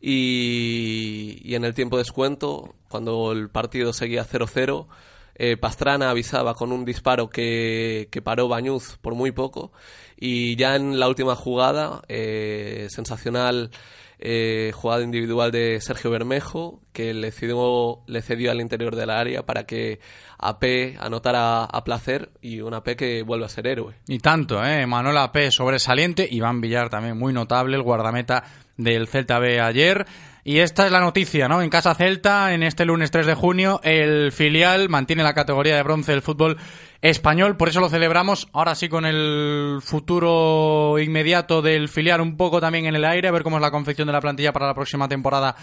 Y, 0.00 1.54
en 1.54 1.64
el 1.64 1.74
tiempo 1.74 1.96
de 1.96 2.02
descuento, 2.02 2.74
cuando 2.96 3.30
el 3.30 3.50
partido 3.50 3.92
seguía 3.92 4.24
0-0, 4.24 4.86
eh, 5.34 5.58
Pastrana 5.58 6.08
avisaba 6.08 6.54
con 6.54 6.72
un 6.72 6.86
disparo 6.86 7.28
que, 7.28 8.08
que, 8.10 8.22
paró 8.22 8.48
Bañuz 8.48 8.96
por 9.02 9.14
muy 9.14 9.32
poco 9.32 9.70
y 10.16 10.56
ya 10.56 10.76
en 10.76 10.98
la 10.98 11.06
última 11.06 11.36
jugada, 11.36 12.00
eh, 12.08 12.86
sensacional 12.88 13.70
eh, 14.18 14.72
jugada 14.74 15.02
individual 15.02 15.52
de 15.52 15.78
Sergio 15.82 16.10
Bermejo, 16.10 16.80
que 16.96 17.12
le 17.12 17.30
cedió, 17.30 18.00
le 18.06 18.22
cedió 18.22 18.50
al 18.50 18.62
interior 18.62 18.96
del 18.96 19.10
área 19.10 19.44
para 19.44 19.66
que 19.66 20.00
AP 20.38 20.96
anotara 20.98 21.64
a 21.64 21.84
placer 21.84 22.30
y 22.40 22.62
un 22.62 22.72
AP 22.72 22.96
que 22.96 23.22
vuelve 23.22 23.44
a 23.44 23.50
ser 23.50 23.66
héroe. 23.66 23.96
Y 24.08 24.18
tanto, 24.18 24.64
¿eh? 24.64 24.86
Manuel 24.86 25.18
AP 25.18 25.50
sobresaliente, 25.50 26.26
Iván 26.30 26.62
Villar 26.62 26.88
también 26.88 27.18
muy 27.18 27.34
notable, 27.34 27.76
el 27.76 27.82
guardameta 27.82 28.44
del 28.78 29.08
Celta 29.08 29.38
B 29.38 29.60
ayer. 29.60 30.06
Y 30.42 30.60
esta 30.60 30.86
es 30.86 30.92
la 30.92 31.00
noticia, 31.00 31.48
¿no? 31.48 31.60
En 31.60 31.68
Casa 31.68 31.94
Celta, 31.94 32.54
en 32.54 32.62
este 32.62 32.86
lunes 32.86 33.10
3 33.10 33.26
de 33.26 33.34
junio, 33.34 33.80
el 33.82 34.32
filial 34.32 34.88
mantiene 34.88 35.22
la 35.22 35.34
categoría 35.34 35.76
de 35.76 35.82
bronce 35.82 36.12
del 36.12 36.22
fútbol 36.22 36.56
español, 37.02 37.56
por 37.56 37.68
eso 37.68 37.80
lo 37.80 37.88
celebramos. 37.88 38.48
Ahora 38.52 38.74
sí 38.74 38.88
con 38.88 39.04
el 39.04 39.80
futuro 39.82 40.98
inmediato 40.98 41.62
del 41.62 41.88
filial 41.88 42.20
un 42.20 42.36
poco 42.36 42.60
también 42.60 42.86
en 42.86 42.94
el 42.94 43.04
aire, 43.04 43.28
a 43.28 43.32
ver 43.32 43.42
cómo 43.42 43.56
es 43.56 43.62
la 43.62 43.70
confección 43.70 44.06
de 44.06 44.12
la 44.12 44.20
plantilla 44.20 44.52
para 44.52 44.68
la 44.68 44.74
próxima 44.74 45.08
temporada 45.08 45.56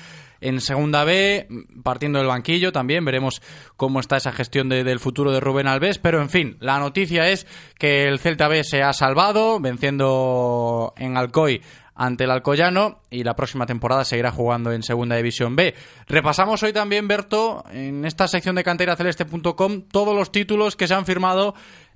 en 0.44 0.62
Segunda 0.62 1.04
B, 1.04 1.48
partiendo 1.84 2.20
del 2.20 2.28
banquillo 2.28 2.72
también, 2.72 3.06
veremos 3.06 3.42
cómo 3.78 4.00
está 4.00 4.18
esa 4.18 4.32
gestión 4.32 4.70
del 4.70 5.00
futuro 5.00 5.32
de 5.32 5.40
Rubén 5.40 5.68
Alves, 5.68 6.00
pero 6.00 6.22
en 6.22 6.30
fin, 6.30 6.58
la 6.60 6.80
noticia 6.80 7.30
es 7.30 7.48
que 7.80 8.04
el 8.04 8.20
Celta 8.20 8.48
B 8.48 8.64
se 8.64 8.84
ha 8.84 8.94
salvado, 8.94 9.60
venciendo 9.60 10.94
en 10.98 11.18
Alcoy 11.18 11.62
ante 11.96 12.24
el 12.24 12.32
Alcoyano 12.32 13.02
y 13.10 13.24
la 13.24 13.36
próxima 13.36 13.66
temporada 13.66 14.04
seguirá 14.04 14.32
jugando 14.32 14.72
en 14.72 14.84
Segunda 14.84 15.16
División 15.16 15.56
B. 15.56 15.76
Repasamos 16.08 16.64
hoy 16.64 16.74
también, 16.74 17.08
Berto, 17.08 17.64
en 17.72 18.06
esta 18.06 18.28
sección 18.28 18.56
de 18.56 18.64
canteraceleste.com 18.64 19.84
todos 19.92 20.16
los 20.16 20.32
títulos 20.32 20.76
que 20.76 20.88
se 20.88 20.94
han 20.94 21.06
firmado 21.06 21.54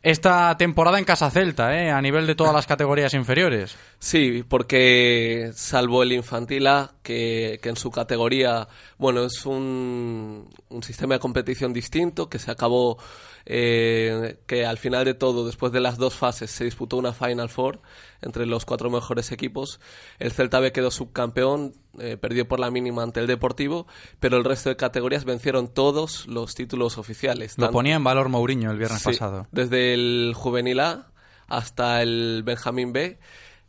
esta 0.09 0.55
temporada 0.55 0.99
en 0.99 1.03
Casa 1.03 1.29
Celta, 1.29 1.77
¿eh? 1.77 1.91
a 1.91 2.01
nivel 2.01 2.25
de 2.25 2.33
todas 2.33 2.53
las 2.53 2.65
categorías 2.65 3.13
inferiores. 3.13 3.75
Sí, 3.99 4.41
porque 4.47 5.51
salvo 5.53 6.01
el 6.01 6.13
Infantil 6.13 6.65
A, 6.67 6.93
que, 7.03 7.59
que 7.61 7.67
en 7.67 7.75
su 7.75 7.91
categoría, 7.91 8.69
bueno, 8.97 9.25
es 9.25 9.45
un, 9.45 10.49
un 10.69 10.83
sistema 10.83 11.15
de 11.15 11.19
competición 11.19 11.73
distinto, 11.73 12.29
que 12.29 12.39
se 12.39 12.49
acabó 12.49 12.97
eh, 13.45 14.37
que 14.45 14.65
al 14.65 14.77
final 14.77 15.03
de 15.03 15.13
todo, 15.13 15.45
después 15.45 15.71
de 15.73 15.81
las 15.81 15.97
dos 15.97 16.13
fases, 16.13 16.51
se 16.51 16.63
disputó 16.63 16.95
una 16.95 17.11
Final 17.11 17.49
Four 17.49 17.81
entre 18.21 18.45
los 18.45 18.65
cuatro 18.65 18.89
mejores 18.89 19.31
equipos. 19.31 19.79
El 20.19 20.31
Celta 20.31 20.59
B 20.59 20.71
quedó 20.71 20.91
subcampeón, 20.91 21.73
eh, 21.99 22.17
perdió 22.17 22.47
por 22.47 22.59
la 22.59 22.71
mínima 22.71 23.03
ante 23.03 23.19
el 23.19 23.27
Deportivo, 23.27 23.87
pero 24.19 24.37
el 24.37 24.43
resto 24.43 24.69
de 24.69 24.75
categorías 24.75 25.25
vencieron 25.25 25.67
todos 25.67 26.27
los 26.27 26.55
títulos 26.55 26.97
oficiales. 26.97 27.57
Lo 27.57 27.71
ponía 27.71 27.95
en 27.95 28.03
valor 28.03 28.29
Mourinho 28.29 28.71
el 28.71 28.77
viernes 28.77 29.03
pasado. 29.03 29.47
Desde 29.51 29.93
el 29.93 30.33
Juvenil 30.35 30.79
A 30.79 31.11
hasta 31.47 32.01
el 32.01 32.43
Benjamín 32.43 32.93
B 32.93 33.19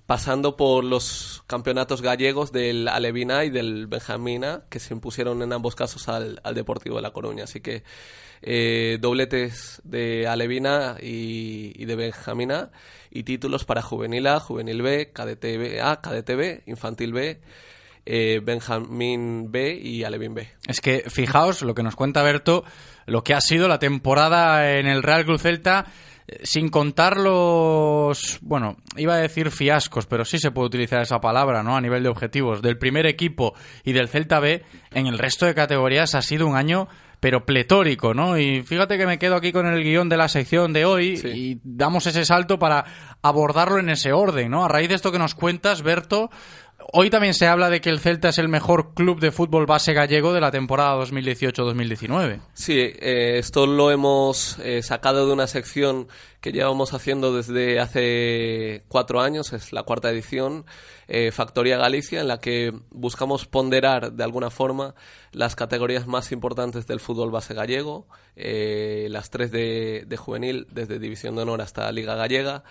pasando 0.06 0.56
por 0.56 0.84
los 0.84 1.44
campeonatos 1.46 2.00
gallegos 2.00 2.50
del 2.50 2.88
Alevina 2.88 3.44
y 3.44 3.50
del 3.50 3.86
Benjamina, 3.88 4.62
que 4.70 4.80
se 4.80 4.94
impusieron 4.94 5.42
en 5.42 5.52
ambos 5.52 5.74
casos 5.74 6.08
al, 6.08 6.40
al 6.44 6.54
Deportivo 6.54 6.96
de 6.96 7.02
La 7.02 7.10
Coruña. 7.10 7.44
Así 7.44 7.60
que 7.60 7.82
eh, 8.40 8.98
dobletes 9.00 9.80
de 9.84 10.26
Alevina 10.26 10.96
y, 11.00 11.84
de 11.84 11.96
Benjamina 11.96 12.70
y 13.10 13.22
títulos 13.22 13.64
para 13.64 13.82
Juvenil 13.82 14.26
A, 14.26 14.40
Juvenil 14.40 14.82
B, 14.82 15.12
KDT 15.12 15.80
A, 15.82 16.00
B, 16.36 16.62
Infantil 16.66 17.12
B, 17.12 17.40
eh, 18.06 18.40
Benjamín 18.42 19.50
B 19.50 19.74
y 19.74 20.04
Alevín 20.04 20.34
B. 20.34 20.48
Es 20.66 20.80
que 20.80 21.04
fijaos 21.08 21.62
lo 21.62 21.74
que 21.74 21.82
nos 21.82 21.94
cuenta 21.94 22.22
Berto, 22.22 22.64
lo 23.06 23.22
que 23.22 23.34
ha 23.34 23.40
sido 23.40 23.68
la 23.68 23.78
temporada 23.78 24.78
en 24.78 24.86
el 24.86 25.02
Real 25.02 25.24
Cruz 25.24 25.42
Celta 25.42 25.86
eh, 26.26 26.40
sin 26.42 26.68
contar 26.68 27.16
los, 27.16 28.38
bueno, 28.42 28.76
iba 28.96 29.14
a 29.14 29.18
decir 29.18 29.50
fiascos, 29.50 30.06
pero 30.06 30.24
sí 30.24 30.38
se 30.38 30.50
puede 30.50 30.68
utilizar 30.68 31.00
esa 31.00 31.20
palabra, 31.20 31.62
¿no? 31.62 31.76
A 31.76 31.80
nivel 31.80 32.02
de 32.02 32.10
objetivos 32.10 32.62
del 32.62 32.78
primer 32.78 33.06
equipo 33.06 33.54
y 33.84 33.92
del 33.92 34.08
Celta 34.08 34.38
B, 34.40 34.62
en 34.92 35.06
el 35.06 35.18
resto 35.18 35.46
de 35.46 35.54
categorías 35.54 36.14
ha 36.14 36.22
sido 36.22 36.46
un 36.46 36.56
año 36.56 36.88
pero 37.20 37.44
pletórico, 37.44 38.14
¿no? 38.14 38.38
Y 38.38 38.62
fíjate 38.62 38.96
que 38.96 39.06
me 39.06 39.18
quedo 39.18 39.36
aquí 39.36 39.52
con 39.52 39.66
el 39.66 39.82
guion 39.82 40.08
de 40.08 40.16
la 40.16 40.28
sección 40.28 40.72
de 40.72 40.84
hoy 40.84 41.20
y 41.24 41.60
damos 41.64 42.06
ese 42.06 42.24
salto 42.24 42.58
para 42.58 42.84
abordarlo 43.22 43.78
en 43.78 43.90
ese 43.90 44.12
orden, 44.12 44.50
¿no? 44.50 44.64
A 44.64 44.68
raíz 44.68 44.88
de 44.88 44.94
esto 44.94 45.12
que 45.12 45.18
nos 45.18 45.34
cuentas, 45.34 45.82
Berto, 45.82 46.30
Hoy 46.90 47.10
también 47.10 47.34
se 47.34 47.46
habla 47.46 47.68
de 47.68 47.82
que 47.82 47.90
el 47.90 48.00
Celta 48.00 48.30
es 48.30 48.38
el 48.38 48.48
mejor 48.48 48.94
club 48.94 49.20
de 49.20 49.30
fútbol 49.30 49.66
base 49.66 49.92
gallego 49.92 50.32
de 50.32 50.40
la 50.40 50.50
temporada 50.50 50.96
2018-2019. 51.04 52.40
Sí, 52.54 52.78
eh, 52.78 53.36
esto 53.36 53.66
lo 53.66 53.90
hemos 53.90 54.58
eh, 54.60 54.82
sacado 54.82 55.26
de 55.26 55.34
una 55.34 55.46
sección 55.48 56.08
que 56.40 56.50
llevamos 56.50 56.94
haciendo 56.94 57.34
desde 57.34 57.78
hace 57.78 58.84
cuatro 58.88 59.20
años, 59.20 59.52
es 59.52 59.74
la 59.74 59.82
cuarta 59.82 60.08
edición, 60.08 60.64
eh, 61.08 61.30
Factoría 61.30 61.76
Galicia, 61.76 62.22
en 62.22 62.28
la 62.28 62.40
que 62.40 62.72
buscamos 62.90 63.44
ponderar 63.44 64.12
de 64.12 64.24
alguna 64.24 64.48
forma 64.48 64.94
las 65.32 65.56
categorías 65.56 66.06
más 66.06 66.32
importantes 66.32 66.86
del 66.86 67.00
fútbol 67.00 67.30
base 67.30 67.52
gallego, 67.52 68.06
las 68.34 69.28
tres 69.28 69.52
de 69.52 70.16
juvenil, 70.16 70.66
desde 70.70 70.98
División 70.98 71.36
de 71.36 71.42
Honor 71.42 71.60
hasta 71.60 71.92
Liga 71.92 72.14
Gallega 72.14 72.64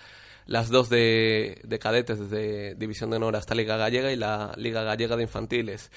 las 0.48 0.70
dos 0.70 0.88
de, 0.88 1.60
de, 1.62 1.78
cadetes 1.78 2.18
desde 2.18 2.74
División 2.74 3.10
de 3.10 3.16
Honor 3.16 3.36
hasta 3.36 3.54
Liga 3.54 3.76
Gallega 3.76 4.10
y 4.10 4.16
la 4.16 4.52
Liga 4.56 4.82
Gallega 4.82 5.14
de 5.14 5.22
Infantiles. 5.22 5.92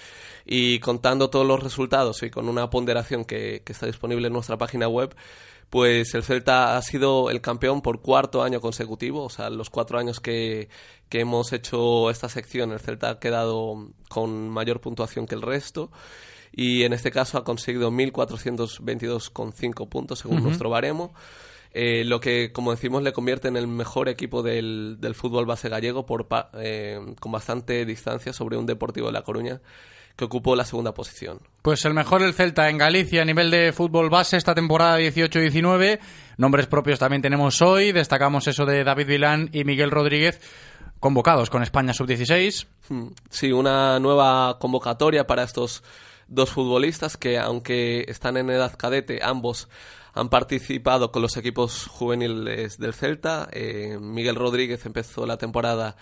Y 0.46 0.80
contando 0.80 1.30
todos 1.30 1.48
los 1.48 1.64
resultados 1.64 2.22
y 2.22 2.30
con 2.30 2.48
una 2.50 2.70
ponderación 2.70 3.26
que, 3.26 3.64
que 3.66 3.72
está 3.72 3.86
disponible 3.86 4.28
en 4.28 4.34
nuestra 4.34 4.58
página 4.58 4.90
web, 4.90 5.16
pues 5.70 6.14
el 6.16 6.24
Celta 6.24 6.76
ha 6.76 6.82
sido 6.82 7.30
el 7.30 7.40
campeón 7.40 7.82
por 7.82 8.02
cuarto 8.02 8.44
año 8.44 8.60
consecutivo, 8.60 9.24
o 9.24 9.30
sea, 9.30 9.50
los 9.50 9.70
cuatro 9.70 9.98
años 9.98 10.20
que, 10.20 10.68
que 11.08 11.22
hemos 11.22 11.54
hecho 11.54 12.10
esta 12.10 12.28
sección, 12.28 12.74
el 12.74 12.82
Celta 12.82 13.10
ha 13.10 13.20
quedado 13.20 13.88
con 14.10 14.50
mayor 14.50 14.82
puntuación 14.82 15.28
que 15.28 15.36
el 15.36 15.42
resto 15.42 15.90
y 16.52 16.84
en 16.84 16.92
este 16.92 17.10
caso 17.10 17.38
ha 17.38 17.46
conseguido 17.46 17.90
1.422,5 17.90 19.88
puntos 19.88 20.20
según 20.20 20.44
nuestro 20.44 20.70
baremo. 20.70 21.14
Eh, 21.74 22.04
lo 22.06 22.20
que, 22.20 22.52
como 22.52 22.72
decimos, 22.72 23.02
le 23.02 23.14
convierte 23.14 23.48
en 23.48 23.56
el 23.56 23.68
mejor 23.68 24.10
equipo 24.10 24.44
del, 24.44 24.98
del 25.00 25.16
fútbol 25.16 25.46
base 25.46 25.70
gallego 25.70 26.06
por, 26.06 26.28
eh, 26.56 27.00
con 27.20 27.32
bastante 27.32 27.86
distancia 27.86 28.34
sobre 28.34 28.58
un 28.58 28.66
Deportivo 28.66 29.08
de 29.08 29.14
La 29.14 29.22
Coruña 29.22 29.62
que 30.16 30.26
ocupó 30.26 30.56
la 30.56 30.66
segunda 30.66 30.94
posición. 30.94 31.40
Pues 31.62 31.86
el 31.86 31.94
mejor 31.94 32.22
el 32.22 32.34
Celta 32.34 32.70
en 32.70 32.78
Galicia 32.78 33.22
a 33.22 33.26
nivel 33.26 33.50
de 33.50 33.72
fútbol 33.72 34.10
base 34.10 34.38
esta 34.38 34.54
temporada 34.54 35.00
18-19. 35.00 36.00
Nombres 36.38 36.68
propios 36.68 37.00
también 37.00 37.22
tenemos 37.22 37.62
hoy. 37.62 37.92
Destacamos 37.92 38.48
eso 38.48 38.66
de 38.66 38.84
David 38.84 39.08
Vilán 39.08 39.50
y 39.54 39.64
Miguel 39.64 39.92
Rodríguez 39.92 40.42
convocados 41.00 41.50
con 41.50 41.64
España 41.64 41.94
sub-16. 41.94 42.68
Hmm. 42.90 43.08
Sí, 43.30 43.52
una 43.52 44.00
nueva 44.00 44.60
convocatoria 44.60 45.26
para 45.26 45.44
estos 45.44 45.84
dos 46.28 46.52
futbolistas 46.52 47.18
que, 47.18 47.40
aunque 47.40 48.06
están 48.08 48.38
en 48.38 48.50
edad 48.50 48.78
cadete, 48.78 49.20
ambos 49.24 49.68
han 50.14 50.30
participado 50.30 51.12
con 51.12 51.22
los 51.22 51.38
equipos 51.38 51.88
juveniles 51.88 52.78
del 52.78 52.94
Celta. 52.94 53.48
Eh, 53.52 53.98
Miguel 54.00 54.36
Rodríguez 54.36 54.86
empezó 54.86 55.26
la 55.26 55.38
temporada 55.38 55.96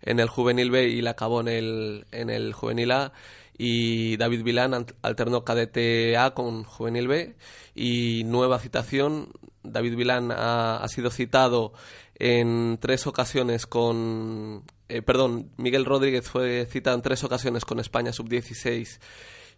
en 0.00 0.18
el 0.18 0.28
Juvenil 0.28 0.70
B 0.70 0.88
y 0.88 1.00
la 1.00 1.12
acabó 1.12 1.40
en 1.40 1.48
el, 1.48 2.06
en 2.10 2.30
el 2.30 2.52
Juvenil 2.52 2.90
A. 2.90 3.12
Y 3.56 4.16
David 4.16 4.42
Vilán 4.42 4.86
alternó 5.02 5.44
cadete 5.44 6.16
A 6.16 6.32
con 6.34 6.64
Juvenil 6.64 7.06
B. 7.06 7.36
Y 7.74 8.24
nueva 8.24 8.58
citación, 8.58 9.32
David 9.62 9.96
Vilán 9.96 10.32
ha, 10.32 10.84
sido 10.88 11.10
citado 11.10 11.72
en 12.16 12.78
tres 12.80 13.06
ocasiones 13.06 13.66
con... 13.66 14.64
Eh, 14.88 15.02
perdón, 15.02 15.50
Miguel 15.56 15.84
Rodríguez 15.84 16.28
fue 16.28 16.66
citado 16.66 16.96
en 16.96 17.02
tres 17.02 17.24
ocasiones 17.24 17.64
con 17.64 17.78
España 17.78 18.12
sub-16 18.12 18.98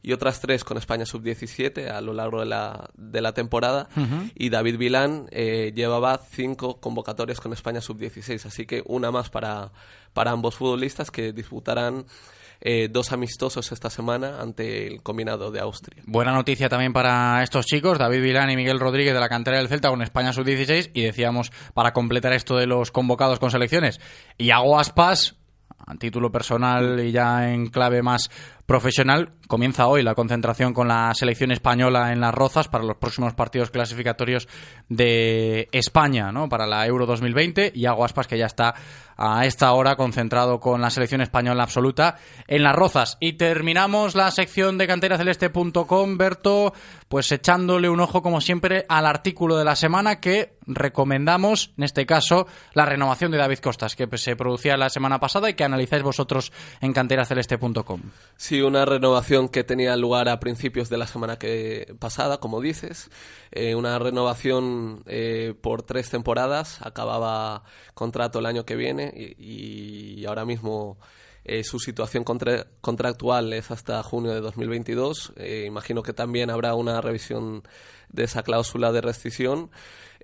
y 0.05 0.13
otras 0.13 0.39
tres 0.39 0.65
con 0.65 0.77
España 0.77 1.07
sub-17 1.07 1.89
a 1.89 2.03
lo 2.03 2.13
largo 2.13 2.41
de 2.41 2.47
la, 2.47 2.91
de 2.95 3.23
la 3.23 3.33
temporada. 3.33 3.89
Y 4.35 4.51
David 4.51 4.77
Vilán 4.77 5.29
eh, 5.31 5.73
llevaba 5.75 6.19
cinco 6.19 6.79
convocatorias 6.79 7.41
con 7.41 7.55
España 7.55 7.81
sub-16, 7.81 8.45
así 8.45 8.67
que 8.67 8.83
una 8.85 9.11
más 9.11 9.31
para, 9.31 9.73
para 10.13 10.33
ambos 10.33 10.57
futbolistas 10.57 11.11
que 11.11 11.33
disputarán 11.33 12.05
eh, 12.61 12.89
dos 12.91 13.13
amistosos 13.13 13.73
esta 13.73 13.89
semana 13.89 14.43
ante 14.43 14.87
el 14.87 15.03
combinado 15.03 15.51
de 15.51 15.61
Austria. 15.61 16.03
Buena 16.07 16.33
noticia 16.33 16.69
también 16.69 16.93
para 16.93 17.43
estos 17.43 17.65
chicos, 17.65 17.99
David 17.99 18.21
Vilán 18.21 18.51
y 18.51 18.57
Miguel 18.57 18.81
Rodríguez 18.81 19.15
de 19.15 19.21
la 19.21 19.31
cantera 19.31 19.57
del 19.57 19.69
Celta 19.69 19.89
con 19.89 20.03
España 20.03 20.35
sub-16 20.35 20.91
y 20.93 21.01
decíamos 21.01 21.51
para 21.73 21.95
completar 21.95 22.35
esto 22.35 22.57
de 22.57 22.67
los 22.67 22.91
convocados 22.91 23.39
con 23.39 23.51
selecciones, 23.51 24.01
Iago 24.37 24.79
Aspas, 24.79 25.37
a 25.87 25.95
título 25.97 26.31
personal 26.33 27.01
y 27.01 27.13
ya 27.13 27.53
en 27.53 27.67
clave 27.67 28.03
más 28.03 28.31
profesional. 28.67 29.33
Comienza 29.47 29.87
hoy 29.87 30.03
la 30.03 30.15
concentración 30.15 30.73
con 30.73 30.89
la 30.89 31.13
selección 31.15 31.51
española 31.51 32.13
en 32.13 32.21
las 32.21 32.35
Rozas 32.35 32.69
para 32.69 32.85
los 32.85 32.97
próximos 32.97 33.35
partidos 33.35 33.71
clasificatorios 33.71 34.49
de 34.89 35.69
España, 35.73 36.33
¿no? 36.33 36.49
Para 36.49 36.67
la 36.67 36.87
Euro 36.87 37.07
2020 37.07 37.73
y 37.75 37.87
Aguaspas 37.87 38.27
que 38.27 38.39
ya 38.39 38.47
está 38.47 38.75
a 39.17 39.47
esta 39.47 39.73
hora 39.73 39.97
concentrado 39.97 40.61
con 40.61 40.81
la 40.81 40.91
selección 40.91 41.21
española 41.21 41.63
absoluta 41.63 42.17
en 42.47 42.63
las 42.63 42.75
Rozas. 42.75 43.17
Y 43.21 43.35
terminamos 43.35 44.15
la 44.15 44.31
sección 44.31 44.79
de 44.79 44.87
canteraceleste.com, 44.87 46.17
Berto, 46.17 46.73
pues 47.09 47.31
echándole 47.33 47.89
un 47.89 48.01
ojo 48.01 48.23
como 48.23 48.41
siempre 48.41 48.85
al 48.89 49.07
artículo 49.07 49.57
de 49.57 49.65
la 49.65 49.77
semana 49.77 50.21
que 50.21 50.57
recomendamos, 50.67 51.73
en 51.77 51.85
este 51.85 52.07
caso, 52.07 52.47
la 52.73 52.87
renovación 52.87 53.31
de 53.31 53.39
David 53.39 53.59
Costas, 53.59 53.95
que 53.95 54.09
se 54.17 54.37
producía 54.37 54.77
la 54.77 54.89
semana 54.89 55.21
pasada 55.21 55.51
y 55.51 55.55
que 55.55 55.65
analizáis 55.65 56.03
vosotros 56.03 56.53
en 56.81 56.93
canteraceleste.com. 56.93 58.01
Sí, 58.37 58.54
una 58.63 58.85
renovación 58.85 59.49
que 59.49 59.65
tenía 59.65 59.97
lugar 59.97 60.29
a 60.29 60.41
principios 60.41 60.89
de 60.89 60.99
la 60.99 61.07
semana 61.07 61.39
que 61.39 61.95
pasada, 61.99 62.39
como 62.39 62.61
dices. 62.61 63.11
Eh, 63.51 63.75
una 63.75 63.99
renovación 63.99 65.03
eh, 65.07 65.55
por 65.61 65.83
tres 65.83 66.11
temporadas. 66.11 66.81
Acababa 66.83 67.65
contrato 67.95 68.39
el 68.39 68.47
año 68.47 68.65
que 68.65 68.77
viene 68.77 69.13
y, 69.39 70.21
y 70.21 70.27
ahora 70.27 70.45
mismo 70.45 70.99
eh, 71.45 71.63
su 71.63 71.79
situación 71.79 72.25
contra, 72.25 72.67
contractual 72.81 73.53
es 73.53 73.71
hasta 73.71 74.03
junio 74.03 74.33
de 74.33 74.41
2022. 74.41 75.35
Eh, 75.37 75.65
imagino 75.67 76.03
que 76.03 76.15
también 76.15 76.51
habrá 76.51 76.75
una 76.75 77.03
revisión 77.03 77.63
de 78.09 78.25
esa 78.25 78.43
cláusula 78.43 78.93
de 78.93 79.03
rescisión. 79.03 79.71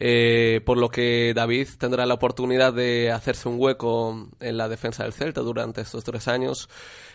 Eh, 0.02 0.62
por 0.64 0.78
lo 0.78 0.88
que 0.88 1.34
David 1.34 1.68
tendrá 1.78 2.06
la 2.06 2.14
oportunidad 2.14 2.72
de 2.72 3.10
hacerse 3.10 3.50
un 3.50 3.56
hueco 3.58 4.30
en 4.40 4.56
la 4.56 4.66
defensa 4.66 5.02
del 5.02 5.12
Celta 5.12 5.42
durante 5.42 5.82
estos 5.82 6.04
tres 6.04 6.26
años. 6.26 6.70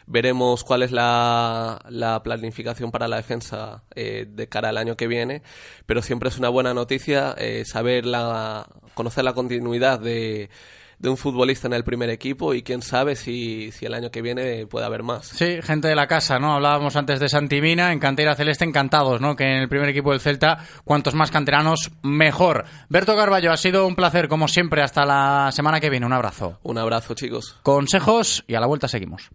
Veremos 0.05 0.63
cuál 0.63 0.83
es 0.83 0.91
la, 0.91 1.79
la 1.89 2.21
planificación 2.21 2.91
para 2.91 3.07
la 3.07 3.15
defensa 3.15 3.85
de 3.95 4.49
cara 4.49 4.69
al 4.69 4.77
año 4.77 4.95
que 4.95 5.07
viene, 5.07 5.41
pero 5.87 6.03
siempre 6.03 6.29
es 6.29 6.37
una 6.37 6.49
buena 6.49 6.75
noticia 6.75 7.35
saber 7.65 8.05
la, 8.05 8.67
conocer 8.93 9.23
la 9.23 9.33
continuidad 9.33 9.99
de 9.99 10.51
de 10.99 11.09
un 11.09 11.17
futbolista 11.17 11.67
en 11.67 11.73
el 11.73 11.83
primer 11.83 12.09
equipo 12.09 12.53
y 12.53 12.63
quién 12.63 12.81
sabe 12.81 13.15
si, 13.15 13.71
si 13.71 13.85
el 13.85 13.93
año 13.93 14.11
que 14.11 14.21
viene 14.21 14.65
puede 14.67 14.85
haber 14.85 15.03
más. 15.03 15.27
Sí, 15.27 15.59
gente 15.61 15.87
de 15.87 15.95
la 15.95 16.07
casa, 16.07 16.39
¿no? 16.39 16.53
Hablábamos 16.53 16.95
antes 16.95 17.19
de 17.19 17.29
Santimina, 17.29 17.91
en 17.91 17.99
Cantera 17.99 18.35
Celeste 18.35 18.65
encantados, 18.65 19.21
¿no? 19.21 19.35
Que 19.35 19.43
en 19.43 19.61
el 19.61 19.69
primer 19.69 19.89
equipo 19.89 20.11
del 20.11 20.21
Celta, 20.21 20.59
cuantos 20.83 21.13
más 21.13 21.31
canteranos, 21.31 21.91
mejor. 22.01 22.65
Berto 22.89 23.15
Carballo, 23.15 23.51
ha 23.51 23.57
sido 23.57 23.87
un 23.87 23.95
placer, 23.95 24.27
como 24.27 24.47
siempre, 24.47 24.81
hasta 24.81 25.05
la 25.05 25.49
semana 25.51 25.79
que 25.79 25.89
viene. 25.89 26.05
Un 26.05 26.13
abrazo. 26.13 26.59
Un 26.63 26.77
abrazo, 26.77 27.13
chicos. 27.13 27.57
Consejos 27.63 28.43
y 28.47 28.55
a 28.55 28.59
la 28.59 28.67
vuelta 28.67 28.87
seguimos. 28.87 29.29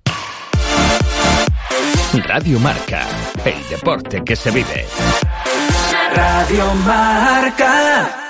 Radio 2.27 2.59
Marca, 2.59 3.07
el 3.45 3.69
deporte 3.69 4.23
que 4.25 4.35
se 4.35 4.51
vive. 4.51 4.87
Radio 6.15 6.75
Marca. 6.87 8.30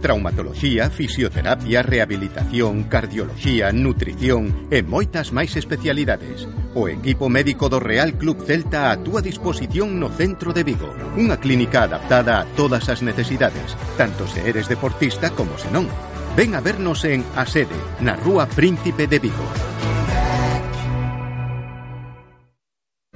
Traumatología, 0.00 0.90
fisioterapia, 0.90 1.82
rehabilitación, 1.82 2.84
cardiología, 2.84 3.72
nutrición 3.72 4.68
e 4.70 4.86
moitas 4.86 5.34
máis 5.34 5.58
especialidades. 5.58 6.46
O 6.78 6.86
equipo 6.86 7.26
médico 7.26 7.66
do 7.66 7.82
Real 7.82 8.14
Club 8.14 8.46
Celta 8.46 8.94
a 8.94 8.98
túa 9.02 9.18
disposición 9.18 9.98
no 9.98 10.06
centro 10.14 10.54
de 10.54 10.62
Vigo. 10.62 10.94
Unha 11.18 11.42
clínica 11.42 11.82
adaptada 11.82 12.38
a 12.38 12.46
todas 12.54 12.86
as 12.86 13.02
necesidades, 13.02 13.74
tanto 13.98 14.30
se 14.30 14.46
eres 14.46 14.70
deportista 14.70 15.34
como 15.34 15.58
se 15.58 15.66
non. 15.74 15.90
Ven 16.38 16.54
a 16.54 16.62
vernos 16.62 17.02
en 17.02 17.26
A 17.34 17.42
Sede, 17.42 17.74
na 17.98 18.14
Rúa 18.14 18.46
Príncipe 18.46 19.10
de 19.10 19.18
Vigo. 19.18 19.46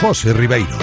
José 0.00 0.32
Ribeiro. 0.32 0.78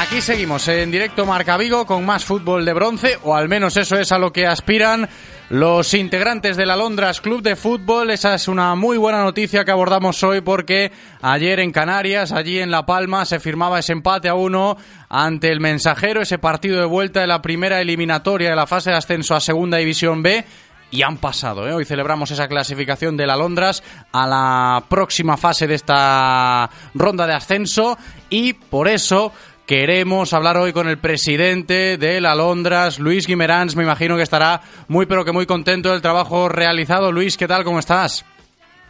Aquí 0.00 0.20
seguimos 0.20 0.68
en 0.68 0.92
directo 0.92 1.26
Marca 1.26 1.56
Vigo 1.56 1.86
con 1.86 2.06
más 2.06 2.24
fútbol 2.24 2.64
de 2.64 2.72
bronce, 2.72 3.18
o 3.24 3.34
al 3.34 3.48
menos 3.48 3.76
eso 3.76 3.98
es 3.98 4.12
a 4.12 4.18
lo 4.18 4.32
que 4.32 4.46
aspiran 4.46 5.08
los 5.50 5.92
integrantes 5.94 6.56
del 6.56 6.70
Alondras 6.70 7.20
Club 7.20 7.42
de 7.42 7.56
Fútbol. 7.56 8.10
Esa 8.10 8.34
es 8.34 8.46
una 8.46 8.76
muy 8.76 8.96
buena 8.96 9.22
noticia 9.22 9.64
que 9.64 9.72
abordamos 9.72 10.22
hoy 10.22 10.40
porque 10.40 10.92
ayer 11.20 11.58
en 11.58 11.72
Canarias, 11.72 12.30
allí 12.30 12.60
en 12.60 12.70
La 12.70 12.86
Palma, 12.86 13.24
se 13.24 13.40
firmaba 13.40 13.80
ese 13.80 13.92
empate 13.92 14.28
a 14.28 14.34
uno 14.34 14.76
ante 15.08 15.50
el 15.50 15.58
mensajero, 15.58 16.22
ese 16.22 16.38
partido 16.38 16.78
de 16.78 16.86
vuelta 16.86 17.20
de 17.20 17.26
la 17.26 17.42
primera 17.42 17.80
eliminatoria 17.80 18.50
de 18.50 18.56
la 18.56 18.68
fase 18.68 18.90
de 18.90 18.96
ascenso 18.96 19.34
a 19.34 19.40
Segunda 19.40 19.78
División 19.78 20.22
B 20.22 20.44
y 20.92 21.02
han 21.02 21.16
pasado. 21.16 21.66
¿eh? 21.66 21.72
Hoy 21.72 21.84
celebramos 21.84 22.30
esa 22.30 22.46
clasificación 22.46 23.16
del 23.16 23.30
Alondras 23.30 23.82
a 24.12 24.28
la 24.28 24.84
próxima 24.88 25.36
fase 25.36 25.66
de 25.66 25.74
esta 25.74 26.70
ronda 26.94 27.26
de 27.26 27.32
ascenso 27.32 27.96
y 28.30 28.52
por 28.52 28.86
eso 28.86 29.32
queremos 29.66 30.34
hablar 30.34 30.58
hoy 30.58 30.72
con 30.72 30.88
el 30.88 30.98
presidente 30.98 31.96
del 31.96 32.26
Alondras, 32.26 33.00
Luis 33.00 33.26
Guimerans. 33.26 33.74
Me 33.74 33.82
imagino 33.82 34.16
que 34.16 34.22
estará 34.22 34.60
muy 34.86 35.06
pero 35.06 35.24
que 35.24 35.32
muy 35.32 35.46
contento 35.46 35.90
del 35.90 36.02
trabajo 36.02 36.48
realizado. 36.48 37.10
Luis, 37.10 37.36
¿qué 37.36 37.48
tal? 37.48 37.64
¿Cómo 37.64 37.78
estás? 37.78 38.24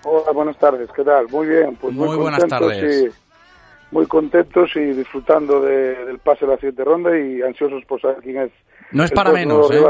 Hola, 0.04 0.32
buenas 0.32 0.58
tardes. 0.58 0.90
¿Qué 0.94 1.04
tal? 1.04 1.28
Muy 1.28 1.46
bien. 1.46 1.76
Pues 1.80 1.94
muy, 1.94 2.08
muy 2.08 2.16
buenas 2.16 2.44
tardes. 2.46 3.04
Y 3.04 3.94
muy 3.94 4.06
contentos 4.06 4.70
y 4.74 4.80
disfrutando 4.80 5.60
de, 5.60 6.04
del 6.04 6.18
pase 6.18 6.46
de 6.46 6.50
la 6.50 6.56
siguiente 6.56 6.82
ronda 6.82 7.16
y 7.16 7.42
ansiosos 7.42 7.84
por 7.84 8.00
saber 8.00 8.16
quién 8.22 8.38
es. 8.38 8.50
No 8.90 9.04
es 9.04 9.12
para 9.12 9.30
menos, 9.30 9.70
¿eh? 9.70 9.80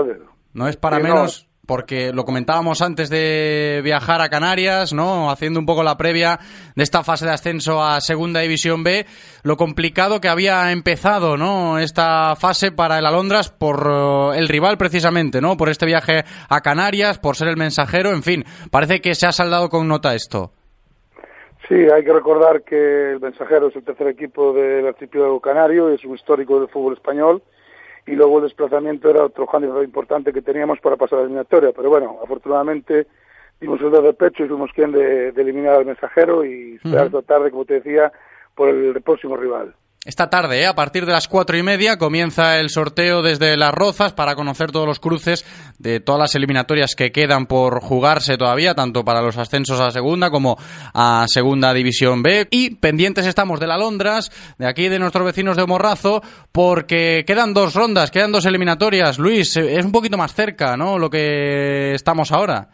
No 0.53 0.69
es 0.69 0.77
para 0.77 0.99
menos. 0.99 1.49
Porque 1.73 2.13
lo 2.13 2.25
comentábamos 2.25 2.83
antes 2.83 3.09
de 3.09 3.81
viajar 3.83 4.21
a 4.21 4.29
Canarias, 4.29 4.93
¿no? 4.93 5.31
Haciendo 5.31 5.59
un 5.59 5.65
poco 5.65 5.83
la 5.83 5.97
previa 5.97 6.39
de 6.77 6.83
esta 6.83 7.03
fase 7.03 7.25
de 7.25 7.33
ascenso 7.33 7.83
a 7.83 7.99
Segunda 8.03 8.41
División 8.41 8.85
B, 8.85 9.07
lo 9.43 9.57
complicado 9.57 10.21
que 10.21 10.29
había 10.29 10.71
empezado, 10.71 11.39
¿no? 11.39 11.79
Esta 11.79 12.37
fase 12.37 12.73
para 12.73 12.99
el 12.99 13.07
Alondras 13.07 13.51
por 13.51 13.87
eh, 13.91 14.39
el 14.39 14.49
rival 14.49 14.77
precisamente, 14.77 15.41
¿no? 15.41 15.57
Por 15.57 15.71
este 15.71 15.87
viaje 15.87 16.25
a 16.51 16.61
Canarias, 16.61 17.19
por 17.19 17.37
ser 17.37 17.49
el 17.49 17.57
mensajero, 17.57 18.11
en 18.11 18.23
fin, 18.23 18.45
parece 18.71 19.01
que 19.01 19.15
se 19.15 19.27
ha 19.27 19.33
saldado 19.33 19.71
con 19.71 19.89
nota 19.89 20.15
esto. 20.15 20.51
Sí, 21.69 21.75
hay 21.75 22.05
que 22.05 22.13
recordar 22.13 22.65
que 22.65 23.13
el 23.13 23.21
Mensajero 23.21 23.69
es 23.69 23.77
el 23.77 23.85
tercer 23.85 24.09
equipo 24.09 24.53
del 24.53 24.89
archipiélago 24.89 25.41
canario, 25.41 25.89
es 25.89 26.05
un 26.05 26.17
histórico 26.17 26.61
del 26.61 26.69
fútbol 26.69 26.93
español 26.93 27.43
y 28.07 28.13
luego 28.13 28.39
el 28.39 28.45
desplazamiento 28.45 29.11
era 29.11 29.25
otro 29.25 29.49
handicap 29.53 29.83
importante 29.83 30.33
que 30.33 30.43
teníamos 30.43 30.81
para 30.81 30.97
pasar 30.97 31.19
a 31.19 31.23
la 31.23 31.27
eliminatoria. 31.27 31.73
Pero 31.75 31.89
bueno, 31.89 32.19
afortunadamente 32.23 33.07
dimos 33.61 33.81
el 33.81 33.91
dedo 33.91 34.03
de 34.03 34.15
pecho 34.15 34.45
y 34.45 34.49
fuimos 34.49 34.71
quien 34.73 34.93
de, 34.93 35.29
eliminar 35.29 35.75
al 35.75 35.87
Mensajero 35.87 36.45
y 36.45 36.75
esperar 36.83 37.07
esta 37.07 37.23
tarde, 37.23 37.51
como 37.51 37.65
te 37.65 37.75
decía, 37.75 38.13
por 38.55 38.69
el 38.69 39.01
próximo 39.03 39.37
rival. 39.37 39.75
Esta 40.05 40.29
tarde, 40.29 40.63
¿eh? 40.63 40.67
a 40.67 40.75
partir 40.75 41.07
de 41.07 41.13
las 41.13 41.29
cuatro 41.29 41.57
y 41.57 41.63
media, 41.63 41.97
comienza 41.97 42.59
el 42.59 42.71
sorteo 42.71 43.23
desde 43.23 43.57
Las 43.57 43.73
Rozas 43.73 44.13
para 44.13 44.35
conocer 44.35 44.73
todos 44.73 44.85
los 44.85 44.99
cruces 44.99 45.45
de 45.79 46.01
todas 46.01 46.21
las 46.21 46.35
eliminatorias 46.35 46.97
que 46.97 47.13
quedan 47.13 47.47
por 47.47 47.81
jugarse 47.81 48.37
todavía, 48.37 48.75
tanto 48.75 49.05
para 49.05 49.23
los 49.23 49.39
ascensos 49.39 49.81
a 49.81 49.93
segunda 49.93 50.31
como 50.31 50.57
a 50.93 51.27
segunda 51.29 51.73
división 51.73 52.21
B. 52.21 52.49
Y 52.51 52.81
pendientes 52.81 53.29
estamos 53.29 53.61
de 53.61 53.69
la 53.69 53.79
Londras, 53.79 54.57
de 54.59 54.67
aquí 54.67 54.89
de 54.89 54.99
nuestros 54.99 55.25
vecinos 55.25 55.57
de 55.57 55.67
Morrazo, 55.67 56.21
porque 56.51 57.23
quedan 57.25 57.55
dos 57.55 57.73
rondas, 57.73 58.11
quedan 58.11 58.33
dos 58.33 58.45
eliminatorias. 58.45 59.21
Luis, 59.21 59.57
eh, 59.57 59.79
es 59.79 59.85
un 59.85 59.93
poquito 59.93 60.19
más 60.19 60.35
cerca, 60.35 60.77
¿no? 60.77 60.99
Lo 60.99 61.11
que 61.11 61.93
estamos 61.93 62.33
ahora. 62.33 62.67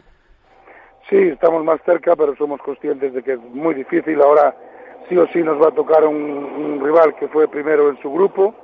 Sí, 1.07 1.17
estamos 1.17 1.63
más 1.63 1.79
cerca, 1.85 2.15
pero 2.15 2.35
somos 2.37 2.59
conscientes 2.61 3.13
de 3.13 3.21
que 3.21 3.33
es 3.33 3.39
muy 3.39 3.75
difícil 3.75 4.19
ahora 4.19 4.55
sí 5.07 5.17
o 5.17 5.27
sí 5.27 5.41
nos 5.41 5.61
va 5.61 5.69
a 5.69 5.75
tocar 5.75 6.05
un, 6.05 6.79
rival 6.83 7.15
que 7.15 7.27
fue 7.27 7.47
primero 7.47 7.89
en 7.89 8.01
su 8.01 8.11
grupo 8.11 8.55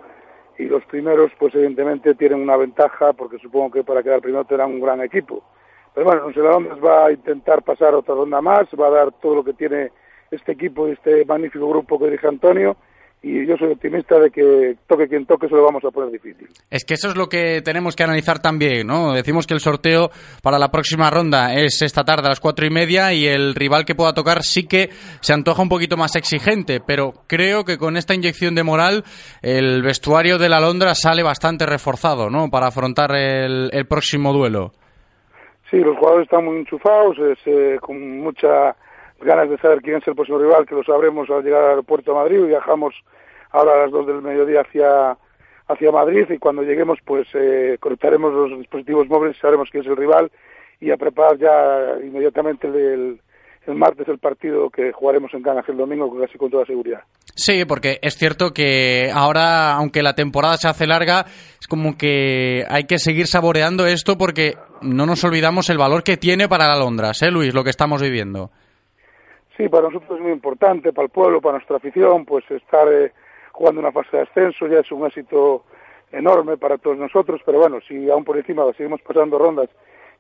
y 0.58 0.66
los 0.66 0.84
primeros 0.86 1.32
pues 1.38 1.54
evidentemente 1.56 2.16
tienen 2.16 2.42
una 2.42 2.58
ventaja 2.58 3.14
porque 3.14 3.38
supongo 3.40 3.72
que 3.72 3.84
para 3.84 4.04
quedar 4.04 4.22
primero 4.22 4.46
tendrán 4.46 4.72
un 4.72 4.82
gran 4.82 5.02
equipo. 5.02 5.44
Pero 5.94 6.06
bueno, 6.06 6.30
Londres 6.30 6.78
va 6.84 7.08
a 7.08 7.12
intentar 7.12 7.62
pasar 7.64 7.94
otra 7.94 8.16
ronda 8.16 8.42
más, 8.42 8.66
va 8.80 8.88
a 8.88 8.92
dar 8.92 9.12
todo 9.14 9.36
lo 9.36 9.44
que 9.44 9.54
tiene 9.54 9.92
este 10.32 10.54
equipo 10.54 10.88
y 10.88 10.92
este 10.92 11.24
magnífico 11.26 11.70
grupo 11.70 11.98
que 11.98 12.06
dirige 12.06 12.28
Antonio 12.28 12.76
y 13.28 13.44
yo 13.48 13.58
soy 13.58 13.72
optimista 13.72 14.20
de 14.20 14.30
que 14.30 14.76
toque 14.86 15.08
quien 15.08 15.26
toque 15.26 15.48
se 15.48 15.56
lo 15.56 15.64
vamos 15.64 15.84
a 15.84 15.90
poner 15.90 16.12
difícil. 16.12 16.48
Es 16.70 16.86
que 16.86 16.94
eso 16.94 17.10
es 17.10 17.18
lo 17.18 17.28
que 17.28 17.64
tenemos 17.64 17.96
que 17.96 18.04
analizar 18.04 18.38
también, 18.38 18.86
¿no? 18.86 19.14
Decimos 19.14 19.48
que 19.48 19.56
el 19.56 19.62
sorteo 19.62 20.12
para 20.44 20.60
la 20.60 20.70
próxima 20.70 21.10
ronda 21.10 21.56
es 21.56 21.82
esta 21.82 22.04
tarde 22.04 22.28
a 22.28 22.30
las 22.30 22.40
cuatro 22.40 22.68
y 22.68 22.70
media 22.70 23.14
y 23.14 23.26
el 23.26 23.56
rival 23.56 23.84
que 23.84 23.96
pueda 23.96 24.14
tocar 24.14 24.44
sí 24.44 24.68
que 24.68 24.90
se 25.22 25.34
antoja 25.34 25.64
un 25.64 25.70
poquito 25.70 25.98
más 25.98 26.16
exigente, 26.16 26.82
pero 26.86 27.14
creo 27.26 27.66
que 27.66 27.80
con 27.80 27.98
esta 27.98 28.14
inyección 28.14 28.54
de 28.54 28.62
moral 28.62 29.04
el 29.42 29.82
vestuario 29.82 30.38
de 30.38 30.50
la 30.50 30.60
Londra 30.60 30.94
sale 30.94 31.24
bastante 31.24 31.66
reforzado, 31.66 32.30
¿no? 32.30 32.52
Para 32.52 32.68
afrontar 32.68 33.10
el, 33.16 33.88
próximo 33.90 34.34
duelo. 34.34 34.72
Sí, 35.72 35.78
los 35.78 35.98
jugadores 35.98 36.26
están 36.26 36.46
muy 36.46 36.58
enchufados, 36.58 37.18
eh, 37.48 37.78
con 37.82 38.20
mucha 38.20 38.76
ganas 39.22 39.50
de 39.50 39.58
saber 39.58 39.82
quién 39.82 39.98
es 39.98 40.08
el 40.08 40.16
próximo 40.16 40.40
rival, 40.40 40.66
que 40.66 40.76
lo 40.76 40.84
sabremos 40.84 41.30
al 41.30 41.44
llegar 41.44 41.64
al 41.64 41.70
aeropuerto 41.70 42.12
de 42.12 42.18
Madrid 42.18 42.40
y 42.40 42.48
viajamos 42.48 42.94
ahora 43.52 43.74
a 43.74 43.78
las 43.84 43.92
dos 43.92 44.08
del 44.08 44.22
mediodía 44.22 44.62
hacia, 44.62 45.18
hacia 45.68 45.92
Madrid 45.92 46.26
y 46.30 46.38
cuando 46.38 46.64
lleguemos 46.64 47.00
pues 47.06 47.28
eh, 47.34 47.78
conectaremos 47.80 48.34
los 48.34 48.60
dispositivos 48.60 49.08
móviles, 49.08 49.38
sabremos 49.38 49.70
quién 49.70 49.84
es 49.84 49.90
el 49.90 49.98
rival 49.98 50.32
y 50.80 50.92
a 50.92 50.98
preparar 50.98 51.38
ya 51.38 52.06
inmediatamente 52.06 52.68
el, 52.68 53.20
el 53.68 53.76
martes 53.76 54.08
el 54.08 54.20
partido 54.20 54.70
que 54.70 54.92
jugaremos 54.92 55.34
en 55.34 55.42
Cannes 55.42 55.68
el 55.68 55.78
domingo 55.78 56.14
casi 56.20 56.38
con 56.38 56.52
toda 56.52 56.66
seguridad. 56.66 57.02
Sí, 57.36 57.66
porque 57.66 58.00
es 58.02 58.16
cierto 58.16 58.52
que 58.52 59.10
ahora, 59.14 59.74
aunque 59.74 60.02
la 60.02 60.14
temporada 60.14 60.58
se 60.58 60.68
hace 60.68 60.88
larga, 60.88 61.26
es 61.60 61.68
como 61.68 61.98
que 61.98 62.64
hay 62.70 62.86
que 62.86 62.98
seguir 62.98 63.28
saboreando 63.28 63.86
esto 63.88 64.18
porque 64.18 64.54
no 64.82 65.06
nos 65.06 65.24
olvidamos 65.24 65.70
el 65.70 65.78
valor 65.78 66.04
que 66.04 66.18
tiene 66.18 66.48
para 66.48 66.68
la 66.68 66.80
Londras, 66.80 67.22
¿eh, 67.24 67.32
Luis? 67.32 67.54
Lo 67.54 67.64
que 67.64 67.72
estamos 67.72 68.02
viviendo. 68.02 68.52
Sí, 69.58 69.70
para 69.70 69.88
nosotros 69.88 70.18
es 70.18 70.24
muy 70.24 70.32
importante, 70.34 70.92
para 70.92 71.06
el 71.06 71.12
pueblo, 71.12 71.42
para 71.42 71.58
nuestra 71.58 71.78
afición, 71.78 72.26
pues 72.26 72.44
estar 72.52 72.88
eh, 72.92 73.14
jugando 73.52 73.80
una 73.80 73.92
fase 73.92 74.18
de 74.18 74.24
ascenso 74.24 74.68
ya 74.68 74.80
es 74.80 74.92
un 74.92 75.06
éxito 75.06 75.64
enorme 76.12 76.58
para 76.58 76.78
todos 76.78 76.98
nosotros, 76.98 77.42
pero 77.46 77.60
bueno, 77.60 77.80
si 77.88 78.10
aún 78.10 78.24
por 78.24 78.38
encima 78.38 78.64
seguimos 78.76 79.02
pasando 79.02 79.38
rondas 79.38 79.70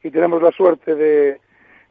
y 0.03 0.09
tenemos 0.09 0.41
la 0.41 0.51
suerte 0.51 0.95
de 0.95 1.39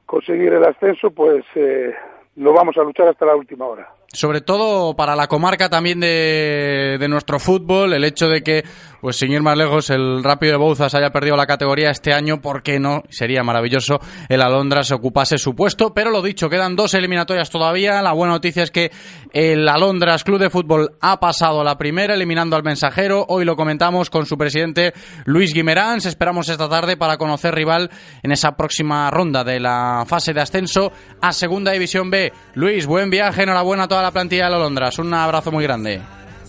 conseguir 0.06 0.52
el 0.54 0.64
ascenso, 0.64 1.10
pues 1.10 1.44
eh, 1.54 1.92
lo 2.36 2.52
vamos 2.52 2.76
a 2.76 2.82
luchar 2.82 3.08
hasta 3.08 3.26
la 3.26 3.36
última 3.36 3.66
hora. 3.66 3.88
Sobre 4.08 4.40
todo 4.40 4.94
para 4.94 5.16
la 5.16 5.26
comarca 5.26 5.68
también 5.68 6.00
de, 6.00 6.96
de, 7.00 7.08
nuestro 7.08 7.38
fútbol, 7.38 7.92
el 7.92 8.04
hecho 8.04 8.28
de 8.28 8.42
que, 8.42 8.62
pues 9.04 9.16
sin 9.16 9.32
ir 9.32 9.42
más 9.42 9.54
lejos, 9.54 9.90
el 9.90 10.24
Rápido 10.24 10.52
de 10.52 10.56
Bouzas 10.56 10.94
haya 10.94 11.10
perdido 11.10 11.36
la 11.36 11.44
categoría 11.44 11.90
este 11.90 12.14
año, 12.14 12.40
¿por 12.40 12.62
qué 12.62 12.80
no? 12.80 13.02
Sería 13.10 13.42
maravilloso 13.42 13.98
el 14.30 14.40
Alondra 14.40 14.82
se 14.82 14.94
ocupase 14.94 15.36
su 15.36 15.54
puesto, 15.54 15.92
pero 15.92 16.10
lo 16.10 16.22
dicho, 16.22 16.48
quedan 16.48 16.74
dos 16.74 16.94
eliminatorias 16.94 17.50
todavía. 17.50 18.00
La 18.00 18.12
buena 18.12 18.32
noticia 18.32 18.62
es 18.62 18.70
que 18.70 18.90
el 19.34 19.68
Alondras 19.68 20.24
Club 20.24 20.38
de 20.38 20.48
Fútbol 20.48 20.96
ha 21.02 21.20
pasado 21.20 21.62
la 21.62 21.76
primera, 21.76 22.14
eliminando 22.14 22.56
al 22.56 22.62
mensajero. 22.62 23.26
Hoy 23.28 23.44
lo 23.44 23.56
comentamos 23.56 24.08
con 24.08 24.24
su 24.24 24.38
presidente 24.38 24.94
Luis 25.26 25.52
Guimerans. 25.52 26.06
Esperamos 26.06 26.48
esta 26.48 26.70
tarde 26.70 26.96
para 26.96 27.18
conocer 27.18 27.54
rival 27.54 27.90
en 28.22 28.32
esa 28.32 28.56
próxima 28.56 29.10
ronda 29.10 29.44
de 29.44 29.60
la 29.60 30.04
fase 30.06 30.32
de 30.32 30.40
ascenso 30.40 30.92
a 31.20 31.34
Segunda 31.34 31.72
División 31.72 32.08
B. 32.08 32.32
Luis, 32.54 32.86
buen 32.86 33.10
viaje, 33.10 33.42
enhorabuena 33.42 33.82
a 33.82 33.88
toda 33.88 34.02
la 34.02 34.12
plantilla 34.12 34.48
de 34.48 34.58
Londras. 34.58 34.98
Un 34.98 35.12
abrazo 35.12 35.52
muy 35.52 35.62
grande. 35.62 36.00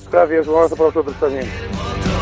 Gracias, 0.10 0.48
un 0.48 0.56
abrazo 0.56 0.78
para 0.78 0.88
vosotros 0.88 1.16
también. 1.20 2.15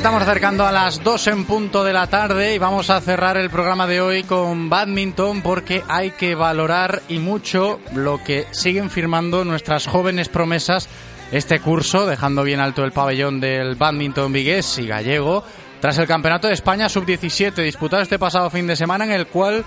Estamos 0.00 0.22
acercando 0.22 0.66
a 0.66 0.72
las 0.72 1.04
2 1.04 1.26
en 1.26 1.44
punto 1.44 1.84
de 1.84 1.92
la 1.92 2.06
tarde 2.06 2.54
y 2.54 2.58
vamos 2.58 2.88
a 2.88 3.02
cerrar 3.02 3.36
el 3.36 3.50
programa 3.50 3.86
de 3.86 4.00
hoy 4.00 4.22
con 4.22 4.70
badminton 4.70 5.42
porque 5.42 5.82
hay 5.88 6.12
que 6.12 6.34
valorar 6.34 7.02
y 7.08 7.18
mucho 7.18 7.78
lo 7.92 8.16
que 8.24 8.46
siguen 8.50 8.88
firmando 8.88 9.44
nuestras 9.44 9.86
jóvenes 9.86 10.30
promesas 10.30 10.88
este 11.32 11.60
curso, 11.60 12.06
dejando 12.06 12.44
bien 12.44 12.60
alto 12.60 12.82
el 12.82 12.92
pabellón 12.92 13.40
del 13.40 13.74
badminton 13.74 14.32
vigués 14.32 14.78
y 14.78 14.86
gallego, 14.86 15.44
tras 15.82 15.98
el 15.98 16.06
Campeonato 16.06 16.48
de 16.48 16.54
España 16.54 16.88
Sub-17 16.88 17.62
disputado 17.62 18.02
este 18.02 18.18
pasado 18.18 18.48
fin 18.48 18.66
de 18.66 18.76
semana 18.76 19.04
en 19.04 19.12
el 19.12 19.26
cual 19.26 19.62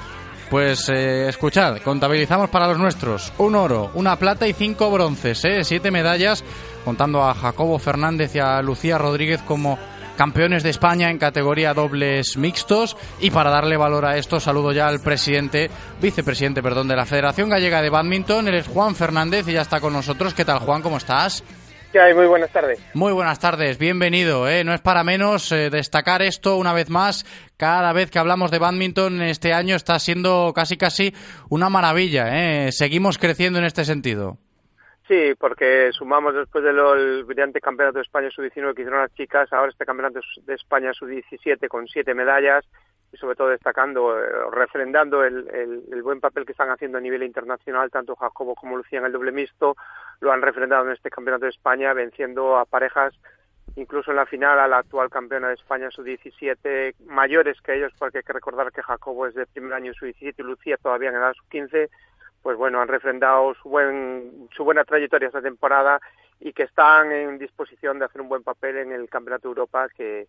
pues 0.50 0.90
eh, 0.90 1.30
escuchad, 1.30 1.78
contabilizamos 1.78 2.50
para 2.50 2.68
los 2.68 2.80
nuestros 2.80 3.32
un 3.38 3.54
oro, 3.54 3.92
una 3.94 4.18
plata 4.18 4.48
y 4.48 4.54
cinco 4.54 4.90
bronces, 4.90 5.46
¿eh? 5.46 5.64
siete 5.64 5.92
medallas, 5.92 6.44
contando 6.84 7.24
a 7.24 7.36
Jacobo 7.36 7.78
Fernández 7.78 8.36
y 8.36 8.40
a 8.40 8.64
Lucía 8.64 8.98
Rodríguez 8.98 9.44
como 9.44 9.78
campeones 10.16 10.64
de 10.64 10.70
España 10.70 11.10
en 11.10 11.18
categoría 11.18 11.74
dobles 11.74 12.38
mixtos. 12.38 12.98
Y 13.20 13.32
para 13.32 13.50
darle 13.50 13.78
valor 13.78 14.06
a 14.06 14.18
esto, 14.18 14.40
saludo 14.40 14.72
ya 14.72 14.88
al 14.88 15.00
presidente, 15.00 15.70
vicepresidente, 16.02 16.62
perdón, 16.62 16.88
de 16.88 16.96
la 16.96 17.06
Federación 17.06 17.50
Gallega 17.50 17.82
de 17.82 17.90
Badminton. 17.90 18.48
Él 18.48 18.56
es 18.56 18.68
Juan 18.68 18.96
Fernández 18.96 19.48
y 19.48 19.54
ya 19.54 19.62
está 19.62 19.80
con 19.80 19.94
nosotros. 19.94 20.34
¿Qué 20.34 20.46
tal, 20.46 20.60
Juan? 20.60 20.82
¿Cómo 20.82 20.98
estás? 20.98 21.44
¿Qué 21.94 22.00
hay? 22.00 22.16
Muy 22.16 22.26
buenas 22.26 22.50
tardes. 22.50 22.80
Muy 22.96 23.14
buenas 23.14 23.38
tardes, 23.38 23.78
bienvenido. 23.78 24.50
¿eh? 24.50 24.64
No 24.64 24.74
es 24.74 24.82
para 24.82 25.04
menos 25.04 25.52
eh, 25.52 25.70
destacar 25.70 26.24
esto 26.24 26.58
una 26.58 26.74
vez 26.74 26.90
más. 26.90 27.24
Cada 27.56 27.94
vez 27.94 28.10
que 28.10 28.18
hablamos 28.18 28.50
de 28.50 28.58
badminton 28.58 29.22
este 29.22 29.54
año 29.54 29.76
está 29.76 30.00
siendo 30.00 30.54
casi 30.56 30.76
casi 30.76 31.14
una 31.50 31.70
maravilla. 31.70 32.30
¿eh? 32.66 32.72
Seguimos 32.72 33.20
creciendo 33.20 33.60
en 33.60 33.66
este 33.66 33.86
sentido. 33.86 34.40
Sí, 35.08 35.34
porque 35.38 35.92
sumamos 35.92 36.34
después 36.34 36.64
del 36.64 37.24
brillante 37.26 37.60
campeonato 37.60 37.98
de 37.98 38.04
España 38.04 38.30
sub-19 38.32 38.74
que 38.74 38.84
hicieron 38.84 39.02
las 39.02 39.14
chicas, 39.14 39.52
ahora 39.52 39.70
este 39.70 39.86
campeonato 39.86 40.22
de 40.46 40.54
España 40.54 40.94
sub-17 40.94 41.68
con 41.68 41.88
siete 41.88 42.14
medallas 42.14 42.64
y 43.12 43.18
sobre 43.18 43.36
todo 43.36 43.50
destacando, 43.50 44.18
eh, 44.18 44.26
refrendando 44.52 45.24
el, 45.24 45.48
el, 45.92 46.02
buen 46.02 46.20
papel 46.20 46.46
que 46.46 46.54
están 46.54 46.72
haciendo 46.72 46.98
a 46.98 47.02
nivel 47.02 47.22
internacional, 47.22 47.92
tanto 47.92 48.16
Jacobo 48.16 48.56
como 48.56 48.78
Lucía 48.78 49.00
en 49.00 49.06
el 49.06 49.12
doble 49.12 49.32
mixto, 49.32 49.76
lo 50.20 50.32
han 50.32 50.42
refrendado 50.42 50.86
en 50.86 50.94
este 50.94 51.12
Campeonato 51.12 51.46
de 51.46 51.52
España, 51.52 51.94
venciendo 51.94 52.58
a 52.58 52.66
parejas, 52.66 53.14
incluso 53.76 54.12
en 54.12 54.18
la 54.18 54.26
final, 54.26 54.58
a 54.58 54.68
la 54.68 54.80
actual 54.80 55.10
campeona 55.10 55.50
de 55.50 55.54
España, 55.56 55.92
su 55.92 56.02
17, 56.02 56.96
mayores 57.06 57.62
que 57.62 57.76
ellos, 57.76 57.94
porque 58.00 58.20
hay 58.20 58.24
que 58.24 58.34
recordar 58.34 58.72
que 58.72 58.82
Jacobo 58.82 59.28
es 59.28 59.36
de 59.36 59.46
primer 59.46 59.74
año 59.74 59.94
su 59.94 60.06
17 60.06 60.42
y 60.42 60.46
Lucía 60.46 60.78
todavía 60.78 61.10
en 61.10 61.16
edad 61.16 61.34
su 61.34 61.48
15, 61.50 61.90
pues 62.44 62.58
bueno, 62.58 62.82
han 62.82 62.90
refrendado 62.90 63.56
su, 63.56 63.70
buen, 63.70 64.50
su 64.56 64.64
buena 64.66 64.84
trayectoria 64.84 65.28
esta 65.28 65.42
temporada 65.42 66.00
y 66.40 66.52
que 66.52 66.64
están 66.64 67.12
en 67.12 67.40
disposición 67.40 67.98
de 67.98 68.06
hacer 68.06 68.22
un 68.22 68.28
buen 68.28 68.44
papel 68.44 68.78
en 68.78 68.92
el 68.92 69.10
Campeonato 69.10 69.48
de 69.48 69.52
Europa 69.52 69.88
que, 69.96 70.28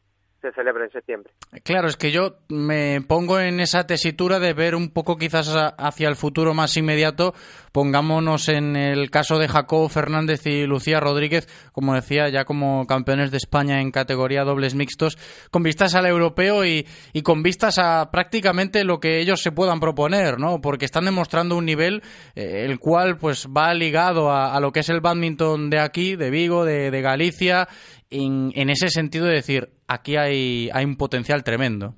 celebra 0.53 0.85
en 0.85 0.91
septiembre. 0.91 1.33
Claro, 1.63 1.89
es 1.89 1.97
que 1.97 2.11
yo 2.11 2.37
me 2.49 3.01
pongo 3.01 3.39
en 3.41 3.61
esa 3.61 3.87
tesitura 3.87 4.39
de 4.39 4.53
ver 4.53 4.75
un 4.75 4.91
poco 4.91 5.17
quizás 5.17 5.55
hacia 5.79 6.09
el 6.09 6.17
futuro 6.17 6.55
más 6.55 6.77
inmediato. 6.77 7.35
Pongámonos 7.73 8.49
en 8.49 8.77
el 8.77 9.11
caso 9.11 9.39
de 9.39 9.49
Jacobo 9.49 9.89
Fernández 9.89 10.47
y 10.47 10.65
Lucía 10.65 11.01
Rodríguez, 11.01 11.49
como 11.73 11.95
decía, 11.95 12.29
ya 12.29 12.45
como 12.45 12.87
campeones 12.87 13.31
de 13.31 13.39
España 13.39 13.81
en 13.81 13.91
categoría 13.91 14.45
dobles 14.45 14.75
mixtos, 14.75 15.19
con 15.51 15.63
vistas 15.63 15.95
al 15.95 16.07
europeo 16.07 16.65
y, 16.65 16.87
con 17.23 17.43
vistas 17.43 17.79
a 17.79 18.11
prácticamente 18.11 18.85
lo 18.85 19.01
que 19.01 19.21
ellos 19.21 19.41
se 19.43 19.51
puedan 19.51 19.81
proponer, 19.81 20.39
¿no? 20.39 20.61
Porque 20.61 20.85
están 20.85 21.05
demostrando 21.05 21.57
un 21.57 21.65
nivel 21.65 22.03
eh, 22.37 22.65
el 22.65 22.79
cual 22.79 23.19
pues 23.19 23.49
va 23.49 23.75
ligado 23.75 24.31
a, 24.31 24.59
lo 24.61 24.71
que 24.71 24.81
es 24.81 24.89
el 24.89 25.01
badminton 25.01 25.71
de 25.71 25.81
aquí, 25.81 26.17
de 26.17 26.31
Vigo, 26.31 26.65
de 26.65 27.01
Galicia 27.01 27.69
en, 28.15 28.71
ese 28.71 28.89
sentido 28.89 29.27
de 29.27 29.35
decir, 29.35 29.71
aquí 29.89 30.17
hay, 30.17 30.71
un 30.85 30.97
potencial 30.97 31.43
tremendo. 31.43 31.95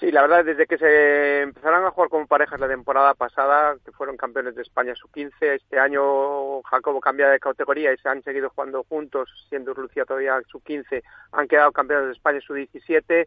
Sí, 0.00 0.10
la 0.10 0.22
verdad, 0.22 0.44
desde 0.44 0.66
que 0.66 0.76
se 0.76 1.42
empezaron 1.42 1.84
a 1.84 1.90
jugar 1.90 2.10
como 2.10 2.26
parejas 2.26 2.60
la 2.60 2.68
temporada 2.68 3.14
pasada, 3.14 3.76
que 3.82 3.92
fueron 3.92 4.18
campeones 4.18 4.54
de 4.54 4.62
España 4.62 4.94
sub-15, 4.94 5.32
este 5.40 5.78
año 5.78 6.60
Jacobo 6.62 7.00
cambia 7.00 7.30
de 7.30 7.38
categoría 7.38 7.92
y 7.94 7.96
se 7.96 8.08
han 8.08 8.22
seguido 8.22 8.50
jugando 8.50 8.84
juntos, 8.84 9.30
siendo 9.48 9.72
Lucía 9.72 10.04
todavía 10.04 10.38
sub-15, 10.48 11.02
han 11.32 11.48
quedado 11.48 11.72
campeones 11.72 12.08
de 12.08 12.12
España 12.12 12.40
sub-17, 12.40 13.26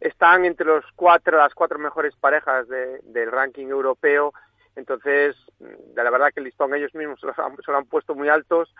están 0.00 0.44
entre 0.44 0.66
los 0.66 0.84
cuatro, 0.94 1.38
las 1.38 1.54
cuatro 1.54 1.78
mejores 1.78 2.14
parejas 2.16 2.66
del 2.68 3.30
ranking 3.30 3.68
europeo, 3.68 4.34
entonces, 4.76 5.36
de 5.58 6.04
la 6.04 6.10
verdad 6.10 6.30
que 6.34 6.40
el 6.40 6.44
listón 6.44 6.74
ellos 6.74 6.94
mismos 6.94 7.20
se 7.20 7.26
lo 7.26 7.78
han 7.78 7.86
puesto 7.86 8.14
muy 8.14 8.28
altos, 8.28 8.72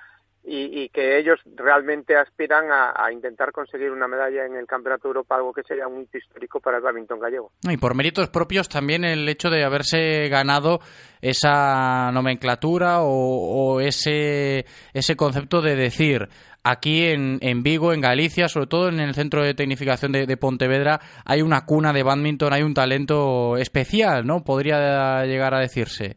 y, 0.43 0.89
que 0.89 1.19
ellos 1.19 1.39
realmente 1.55 2.17
aspiran 2.17 2.67
a, 2.71 3.13
intentar 3.13 3.53
conseguir 3.53 3.91
una 3.91 4.09
medalla 4.09 4.47
en 4.47 4.57
el 4.57 4.67
Campeonato 4.67 5.05
de 5.05 5.11
Europa, 5.11 5.37
algo 5.37 5.53
que 5.53 5.63
sería 5.63 5.87
un 5.87 6.09
histórico 6.13 6.61
para 6.61 6.79
el 6.79 6.83
badminton 6.83 7.21
gallego. 7.21 7.53
Y 7.63 7.77
por 7.77 7.95
méritos 7.95 8.31
propios 8.31 8.69
también 8.69 9.05
el 9.05 9.29
hecho 9.29 9.51
de 9.51 9.65
haberse 9.65 10.29
ganado 10.29 10.81
esa 11.21 12.11
nomenclatura 12.13 13.01
o, 13.03 13.81
ese, 13.81 14.65
ese 14.95 15.17
concepto 15.17 15.61
de 15.61 15.77
decir 15.77 16.29
aquí 16.65 17.07
en, 17.07 17.39
en, 17.43 17.63
Vigo, 17.63 17.93
en 17.93 18.01
Galicia, 18.01 18.49
sobre 18.49 18.67
todo 18.67 18.89
en 18.89 19.01
el 19.01 19.15
centro 19.15 19.43
de 19.43 19.55
tecnificación 19.55 20.13
de, 20.13 20.27
de, 20.27 20.37
Pontevedra, 20.37 21.01
hay 21.25 21.43
una 21.43 21.67
cuna 21.67 21.93
de 21.93 22.03
badminton, 22.03 22.53
hay 22.53 22.63
un 22.63 22.75
talento 22.75 23.57
especial, 23.59 24.27
¿no? 24.27 24.43
Podría 24.43 25.25
llegar 25.27 25.55
a 25.55 25.61
decirse. 25.61 26.17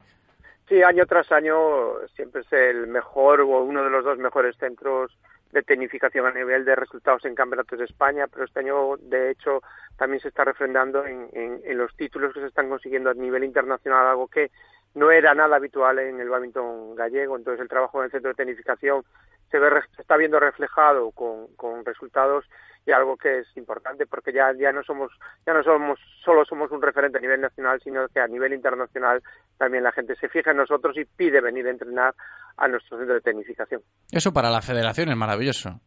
Sí, 0.74 0.82
año 0.82 1.06
tras 1.06 1.32
año 1.32 2.00
siempre 2.16 2.42
es 2.42 2.52
el 2.52 2.88
mejor 2.88 3.42
o 3.42 3.62
uno 3.62 3.84
de 3.84 3.92
los 3.92 4.04
dos 4.04 4.18
mejores 4.18 4.58
centros 4.58 5.16
de 5.52 5.62
tecnificación 5.62 6.26
a 6.26 6.32
nivel 6.32 6.66
de 6.66 6.76
resultados 6.76 7.24
en 7.26 7.36
campeonatos 7.36 7.78
de 7.78 7.86
España, 7.86 8.26
pero 8.26 8.44
este 8.44 8.62
año, 8.62 8.98
de 8.98 9.30
hecho, 9.30 9.62
también 9.98 10.20
se 10.20 10.30
está 10.30 10.44
refrendando 10.46 11.06
en, 11.06 11.30
en, 11.32 11.78
los 11.78 11.96
títulos 11.96 12.34
que 12.34 12.40
se 12.40 12.48
están 12.48 12.70
consiguiendo 12.70 13.12
a 13.12 13.14
nivel 13.14 13.44
internacional, 13.44 14.08
algo 14.08 14.28
que 14.28 14.50
no 14.96 15.12
era 15.12 15.36
nada 15.36 15.58
habitual 15.58 16.00
en 16.00 16.20
el 16.20 16.30
badminton 16.30 16.96
gallego. 16.96 17.38
Entonces, 17.38 17.62
el 17.62 17.70
trabajo 17.70 18.00
en 18.00 18.06
el 18.06 18.12
centro 18.12 18.30
de 18.30 18.36
tecnificación 18.36 19.04
se, 19.52 19.60
ve, 19.60 19.70
se 19.96 20.02
está 20.02 20.18
viendo 20.18 20.40
reflejado 20.40 21.12
con, 21.12 21.54
con 21.56 21.86
resultados 21.86 22.50
y 22.86 22.92
algo 22.92 23.18
que 23.18 23.40
es 23.40 23.58
importante 23.58 24.06
porque 24.06 24.34
ya 24.34 24.52
ya 24.58 24.72
no 24.72 24.84
somos 24.84 25.12
ya 25.46 25.54
no 25.54 25.64
somos 25.64 26.00
solo 26.24 26.44
somos 26.46 26.72
un 26.72 26.82
referente 26.82 27.18
a 27.18 27.22
nivel 27.22 27.42
nacional 27.42 27.80
sino 27.84 28.08
que 28.10 28.20
a 28.20 28.28
nivel 28.28 28.54
internacional 28.54 29.22
también 29.58 29.84
la 29.84 29.92
gente 29.92 30.16
se 30.16 30.28
fija 30.30 30.52
en 30.52 30.58
nosotros 30.58 30.98
y 30.98 31.06
pide 31.06 31.42
venir 31.42 31.68
a 31.68 31.72
entrenar 31.72 32.14
a 32.58 32.68
nuestro 32.68 32.98
centro 32.98 33.16
de 33.16 33.22
tecnificación. 33.22 33.82
Eso 34.12 34.34
para 34.34 34.50
la 34.50 34.62
federación 34.62 35.10
es 35.10 35.18
maravilloso. 35.18 35.80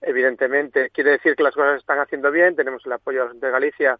Evidentemente 0.00 0.90
quiere 0.90 1.12
decir 1.12 1.34
que 1.34 1.42
las 1.42 1.54
cosas 1.54 1.72
se 1.72 1.78
están 1.78 1.98
haciendo 1.98 2.30
bien 2.30 2.56
tenemos 2.56 2.84
el 2.84 2.92
apoyo 2.92 3.32
de 3.32 3.50
Galicia 3.50 3.98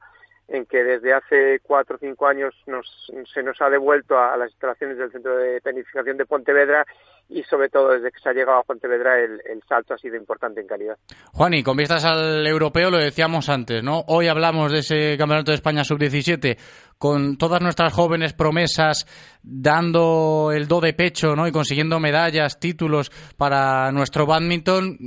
en 0.49 0.67
que 0.67 0.85
desde 0.85 1.15
hace 1.15 1.61
cuatro 1.63 1.97
o 1.97 1.99
cinco 1.99 2.27
años 2.27 2.55
nos, 2.67 3.11
se 3.33 3.43
nos 3.43 3.61
ha 3.63 3.71
devuelto 3.71 4.19
a, 4.19 4.37
las 4.37 4.51
instalaciones 4.51 4.99
del 4.99 5.11
Centro 5.11 5.37
de 5.37 5.61
Tecnificación 5.61 6.17
de 6.19 6.27
Pontevedra 6.27 6.85
y 7.29 7.43
sobre 7.45 7.71
todo 7.71 7.89
desde 7.93 8.13
que 8.13 8.21
se 8.21 8.29
ha 8.29 8.35
llegado 8.35 8.59
a 8.59 8.63
Pontevedra 8.63 9.19
el, 9.19 9.63
salto 9.67 9.95
ha 9.95 9.99
sido 9.99 10.17
importante 10.17 10.61
en 10.61 10.67
calidad. 10.67 10.99
Juan, 11.33 11.55
y 11.55 11.63
con 11.63 11.77
vistas 11.77 12.05
al 12.05 12.47
europeo 12.47 12.91
lo 12.91 12.99
decíamos 12.99 13.49
antes, 13.49 13.83
¿no? 13.83 14.05
Hoy 14.09 14.29
hablamos 14.29 14.71
de 14.71 14.81
ese 14.81 15.17
Campeonato 15.17 15.51
de 15.51 15.57
España 15.57 15.85
Sub-17 15.85 16.59
con 16.99 17.39
todas 17.39 17.63
nuestras 17.63 17.93
jóvenes 17.95 18.35
promesas 18.35 19.07
dando 19.43 20.53
el 20.53 20.69
do 20.69 20.81
de 20.81 20.93
pecho, 20.93 21.35
¿no? 21.35 21.47
Y 21.47 21.53
consiguiendo 21.53 21.99
medallas, 21.99 22.61
títulos 22.61 23.11
para 23.39 23.91
nuestro 23.93 24.27
badminton. 24.27 24.99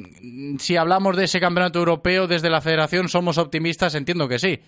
Si 0.58 0.76
hablamos 0.76 1.16
de 1.16 1.26
ese 1.26 1.40
Campeonato 1.40 1.78
Europeo 1.78 2.28
desde 2.28 2.50
la 2.50 2.62
Federación, 2.62 3.08
¿somos 3.08 3.38
optimistas? 3.38 3.94
Entiendo 3.94 4.28
que 4.28 4.40
sí. 4.40 4.60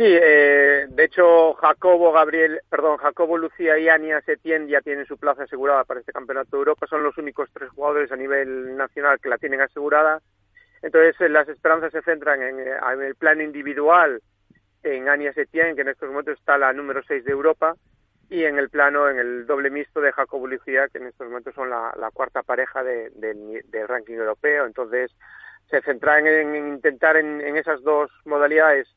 Sí, 0.00 0.06
eh, 0.06 0.86
de 0.88 1.04
hecho 1.04 1.52
Jacobo, 1.52 2.10
Gabriel, 2.10 2.62
perdón, 2.70 2.96
Jacobo, 2.96 3.36
Lucía 3.36 3.78
y 3.78 3.90
Ania 3.90 4.22
Setién 4.22 4.66
ya 4.66 4.80
tienen 4.80 5.04
su 5.04 5.18
plaza 5.18 5.42
asegurada 5.42 5.84
para 5.84 6.00
este 6.00 6.10
Campeonato 6.10 6.52
de 6.52 6.60
Europa. 6.60 6.86
Son 6.86 7.02
los 7.02 7.18
únicos 7.18 7.50
tres 7.52 7.68
jugadores 7.68 8.10
a 8.10 8.16
nivel 8.16 8.78
nacional 8.78 9.20
que 9.20 9.28
la 9.28 9.36
tienen 9.36 9.60
asegurada. 9.60 10.22
Entonces 10.80 11.20
eh, 11.20 11.28
las 11.28 11.46
esperanzas 11.50 11.92
se 11.92 12.00
centran 12.00 12.40
en, 12.40 12.60
eh, 12.60 12.78
el 13.08 13.14
plano 13.14 13.42
individual 13.42 14.22
en 14.84 15.10
Ania 15.10 15.34
Setién, 15.34 15.76
que 15.76 15.82
en 15.82 15.88
estos 15.88 16.08
momentos 16.08 16.38
está 16.38 16.56
la 16.56 16.72
número 16.72 17.02
6 17.06 17.22
de 17.22 17.32
Europa, 17.32 17.74
y 18.30 18.44
en 18.44 18.58
el 18.58 18.70
plano, 18.70 19.06
en 19.06 19.18
el 19.18 19.46
doble 19.46 19.68
mixto 19.68 20.00
de 20.00 20.12
Jacobo 20.12 20.46
Lucía, 20.46 20.88
que 20.88 20.96
en 20.96 21.08
estos 21.08 21.26
momentos 21.26 21.54
son 21.54 21.68
la, 21.68 21.92
cuarta 22.14 22.42
pareja 22.42 22.82
del 22.82 23.86
ranking 23.86 24.14
europeo. 24.14 24.64
Entonces 24.64 25.14
se 25.68 25.82
centran 25.82 26.26
en, 26.26 26.56
intentar 26.56 27.18
en 27.18 27.54
esas 27.58 27.82
dos 27.82 28.10
modalidades 28.24 28.88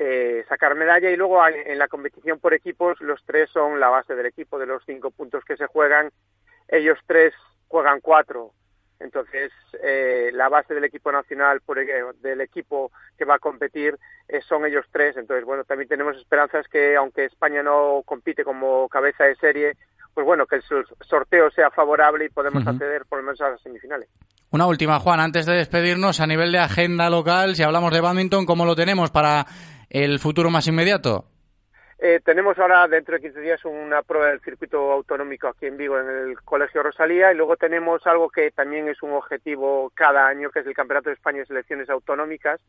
eh, 0.00 0.44
sacar 0.48 0.76
medalla 0.76 1.10
y 1.10 1.16
luego 1.16 1.44
en 1.48 1.76
la 1.76 1.88
competición 1.88 2.38
por 2.38 2.54
equipos 2.54 3.00
los 3.00 3.20
tres 3.24 3.50
son 3.50 3.80
la 3.80 3.88
base 3.88 4.14
del 4.14 4.26
equipo 4.26 4.56
de 4.56 4.66
los 4.66 4.82
cinco 4.86 5.10
puntos 5.10 5.44
que 5.44 5.56
se 5.56 5.66
juegan. 5.66 6.10
Ellos 6.68 6.98
tres 7.06 7.34
juegan 7.66 8.00
cuatro. 8.00 8.52
Entonces 9.00 9.50
eh, 9.82 10.30
la 10.32 10.48
base 10.48 10.74
del 10.74 10.84
equipo 10.84 11.10
nacional 11.10 11.60
por, 11.62 11.78
del 11.78 12.40
equipo 12.40 12.92
que 13.16 13.24
va 13.24 13.36
a 13.36 13.40
competir 13.40 13.98
eh, 14.28 14.40
son 14.48 14.64
ellos 14.66 14.86
tres. 14.92 15.16
Entonces 15.16 15.44
bueno 15.44 15.64
también 15.64 15.88
tenemos 15.88 16.16
esperanzas 16.16 16.68
que 16.68 16.94
aunque 16.94 17.24
España 17.24 17.64
no 17.64 18.02
compite 18.04 18.44
como 18.44 18.88
cabeza 18.88 19.24
de 19.24 19.34
serie 19.34 19.72
pues 20.14 20.24
bueno 20.24 20.46
que 20.46 20.56
el 20.56 20.62
sorteo 21.00 21.50
sea 21.50 21.70
favorable 21.70 22.24
y 22.24 22.28
podemos 22.28 22.64
acceder 22.66 23.04
por 23.06 23.18
lo 23.18 23.24
menos 23.24 23.40
a 23.40 23.50
las 23.50 23.60
semifinales. 23.62 24.08
Una 24.50 24.66
última, 24.66 24.98
Juan, 24.98 25.20
antes 25.20 25.44
de 25.44 25.54
despedirnos, 25.54 26.20
a 26.20 26.26
nivel 26.26 26.50
de 26.52 26.58
agenda 26.58 27.10
local, 27.10 27.54
si 27.54 27.62
hablamos 27.62 27.92
de 27.92 28.00
badminton, 28.00 28.46
¿cómo 28.46 28.64
lo 28.64 28.74
tenemos 28.74 29.10
para 29.10 29.46
el 29.90 30.18
futuro 30.18 30.50
más 30.50 30.66
inmediato? 30.66 31.24
Eh, 32.00 32.20
tenemos 32.24 32.56
ahora 32.58 32.86
dentro 32.86 33.16
de 33.16 33.22
15 33.22 33.40
días 33.40 33.64
una 33.64 34.02
prueba 34.02 34.28
del 34.28 34.40
circuito 34.40 34.92
autonómico 34.92 35.48
aquí 35.48 35.66
en 35.66 35.76
Vigo, 35.76 35.98
en 35.98 36.08
el 36.08 36.40
Colegio 36.42 36.84
Rosalía, 36.84 37.32
y 37.32 37.36
luego 37.36 37.56
tenemos 37.56 38.06
algo 38.06 38.30
que 38.30 38.52
también 38.52 38.88
es 38.88 39.02
un 39.02 39.12
objetivo 39.12 39.90
cada 39.94 40.28
año, 40.28 40.50
que 40.50 40.60
es 40.60 40.66
el 40.66 40.74
Campeonato 40.74 41.08
de 41.08 41.14
España 41.14 41.40
de 41.40 41.46
Selecciones 41.46 41.90
Autonómicas, 41.90 42.60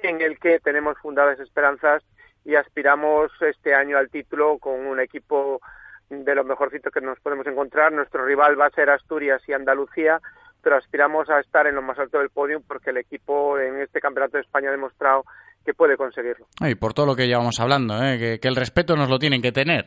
en 0.00 0.20
el 0.20 0.38
que 0.38 0.60
tenemos 0.60 0.98
fundadas 0.98 1.40
esperanzas 1.40 2.02
y 2.44 2.56
aspiramos 2.56 3.32
este 3.40 3.74
año 3.74 3.96
al 3.96 4.10
título 4.10 4.58
con 4.58 4.86
un 4.86 5.00
equipo 5.00 5.62
de 6.10 6.34
lo 6.34 6.44
mejorcito 6.44 6.90
que 6.90 7.00
nos 7.00 7.18
podemos 7.20 7.46
encontrar. 7.46 7.90
Nuestro 7.90 8.26
rival 8.26 8.60
va 8.60 8.66
a 8.66 8.70
ser 8.70 8.90
Asturias 8.90 9.40
y 9.48 9.54
Andalucía, 9.54 10.20
pero 10.62 10.76
aspiramos 10.76 11.30
a 11.30 11.40
estar 11.40 11.66
en 11.66 11.74
lo 11.74 11.80
más 11.80 11.98
alto 11.98 12.18
del 12.18 12.28
podio 12.28 12.60
porque 12.60 12.90
el 12.90 12.98
equipo 12.98 13.58
en 13.58 13.80
este 13.80 14.00
Campeonato 14.00 14.36
de 14.36 14.42
España 14.42 14.68
ha 14.68 14.72
demostrado 14.72 15.24
que 15.64 15.74
puede 15.74 15.96
conseguirlo. 15.96 16.46
Y 16.60 16.74
por 16.74 16.92
todo 16.94 17.06
lo 17.06 17.16
que 17.16 17.26
llevamos 17.26 17.58
hablando, 17.60 17.94
¿eh? 18.02 18.38
que, 18.40 18.48
el 18.48 18.56
respeto 18.56 18.96
nos 18.96 19.08
lo 19.08 19.18
tienen 19.18 19.42
que 19.42 19.52
tener. 19.52 19.86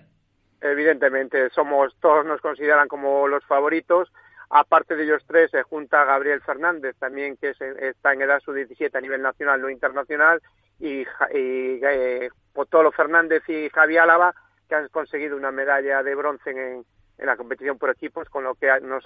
Evidentemente, 0.62 1.50
somos 1.52 1.96
todos 2.02 2.26
nos 2.26 2.42
consideran 2.42 2.88
como 2.88 3.28
los 3.28 3.46
favoritos. 3.46 4.12
Aparte 4.50 4.96
de 4.96 5.04
ellos 5.04 5.24
tres, 5.28 5.52
se 5.52 5.62
junta 5.64 6.06
Gabriel 6.06 6.42
Fernández, 6.42 6.96
también 6.98 7.38
que 7.38 7.54
está 7.82 8.14
en 8.14 8.22
edad 8.22 8.40
sub-17 8.40 8.96
a 8.96 9.02
nivel 9.02 9.22
nacional, 9.22 9.62
no 9.62 9.70
internacional, 9.70 10.42
y, 10.80 11.06
eh, 11.34 12.30
Potolo 12.54 12.92
Fernández 12.92 13.44
y 13.50 13.70
Javi 13.70 13.98
Álava, 13.98 14.34
que 14.68 14.76
han 14.76 14.88
conseguido 14.88 15.36
una 15.36 15.52
medalla 15.52 16.02
de 16.02 16.16
bronce 16.16 16.52
en, 16.52 16.86
en 17.18 17.26
la 17.26 17.36
competición 17.36 17.78
por 17.78 17.90
equipos, 17.90 18.30
con 18.30 18.44
lo 18.44 18.56
que 18.56 18.68
nos 18.82 19.04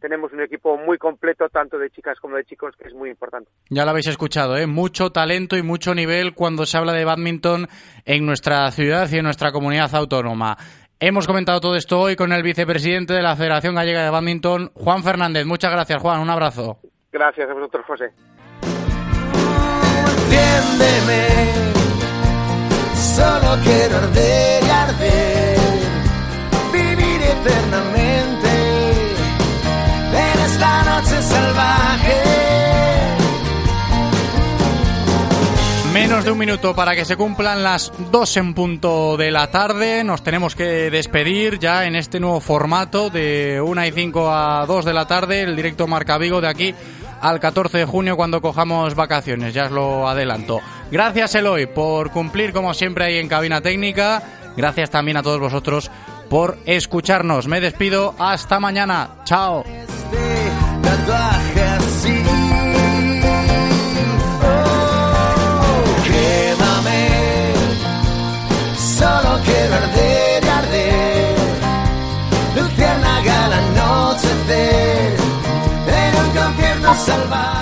tenemos 0.00 0.32
un 0.32 0.42
equipo 0.42 0.76
muy 0.76 0.98
completo, 0.98 1.48
tanto 1.48 1.78
de 1.78 1.90
chicas 1.90 2.18
como 2.20 2.36
de 2.36 2.44
chicos, 2.44 2.74
que 2.76 2.88
es 2.88 2.94
muy 2.94 3.10
importante. 3.10 3.50
Ya 3.70 3.84
lo 3.84 3.90
habéis 3.90 4.08
escuchado, 4.08 4.56
¿eh? 4.56 4.66
mucho 4.66 5.10
talento 5.10 5.56
y 5.56 5.62
mucho 5.62 5.94
nivel 5.94 6.34
cuando 6.34 6.66
se 6.66 6.76
habla 6.76 6.92
de 6.92 7.04
badminton 7.04 7.66
en 8.04 8.26
nuestra 8.26 8.70
ciudad 8.70 9.08
y 9.10 9.18
en 9.18 9.24
nuestra 9.24 9.52
comunidad 9.52 9.94
autónoma. 9.94 10.56
Hemos 10.98 11.26
comentado 11.26 11.60
todo 11.60 11.74
esto 11.74 12.00
hoy 12.00 12.14
con 12.14 12.32
el 12.32 12.42
vicepresidente 12.42 13.12
de 13.12 13.22
la 13.22 13.34
Federación 13.34 13.74
Gallega 13.74 14.04
de 14.04 14.10
Badminton, 14.10 14.70
Juan 14.74 15.02
Fernández. 15.02 15.44
Muchas 15.46 15.72
gracias, 15.72 16.00
Juan. 16.00 16.20
Un 16.20 16.30
abrazo. 16.30 16.78
Gracias 17.10 17.50
a 17.50 17.52
vosotros, 17.52 17.84
José. 17.86 18.12
solo 23.16 23.56
quiero 23.62 23.96
arder 23.96 24.64
y 24.64 24.70
arder, 24.70 25.58
vivir 25.58 25.61
eternamente 27.44 28.48
en 30.12 30.40
esta 30.46 30.82
noche 30.84 31.22
salvaje. 31.22 32.22
Menos 35.92 36.24
de 36.24 36.30
un 36.30 36.38
minuto 36.38 36.74
para 36.74 36.94
que 36.94 37.04
se 37.04 37.16
cumplan 37.16 37.62
las 37.62 37.92
dos 38.10 38.36
en 38.38 38.54
punto 38.54 39.16
de 39.18 39.30
la 39.30 39.50
tarde. 39.50 40.02
Nos 40.04 40.22
tenemos 40.22 40.54
que 40.54 40.90
despedir 40.90 41.58
ya 41.58 41.84
en 41.84 41.96
este 41.96 42.18
nuevo 42.18 42.40
formato 42.40 43.10
de 43.10 43.60
una 43.60 43.86
y 43.86 43.92
cinco 43.92 44.30
a 44.32 44.64
dos 44.66 44.86
de 44.86 44.94
la 44.94 45.06
tarde. 45.06 45.42
El 45.42 45.54
directo 45.54 45.86
Marca 45.86 46.16
Vigo 46.16 46.40
de 46.40 46.48
aquí 46.48 46.74
al 47.20 47.38
14 47.38 47.78
de 47.78 47.84
junio 47.84 48.16
cuando 48.16 48.40
cojamos 48.40 48.94
vacaciones. 48.94 49.52
Ya 49.52 49.66
os 49.66 49.70
lo 49.72 50.08
adelanto. 50.08 50.60
Gracias 50.90 51.34
Eloy 51.34 51.66
por 51.66 52.10
cumplir 52.10 52.52
como 52.54 52.72
siempre 52.72 53.04
ahí 53.04 53.18
en 53.18 53.28
cabina 53.28 53.60
técnica. 53.60 54.22
Gracias 54.56 54.90
también 54.90 55.18
a 55.18 55.22
todos 55.22 55.40
vosotros 55.40 55.90
por 56.32 56.56
escucharnos. 56.64 57.46
Me 57.46 57.60
despido. 57.60 58.14
Hasta 58.18 58.58
mañana. 58.58 59.10
Chao. 59.24 59.62
solo 68.98 69.40
quiero 69.44 69.74
arder 69.74 70.44
y 70.44 70.48
arder. 70.48 71.36
Luciérnaga 72.56 73.44
al 73.44 73.52
anochecer 73.52 75.16
en 76.00 76.12
un 76.22 76.30
concierto 76.30 76.94
salvaje. 76.94 77.61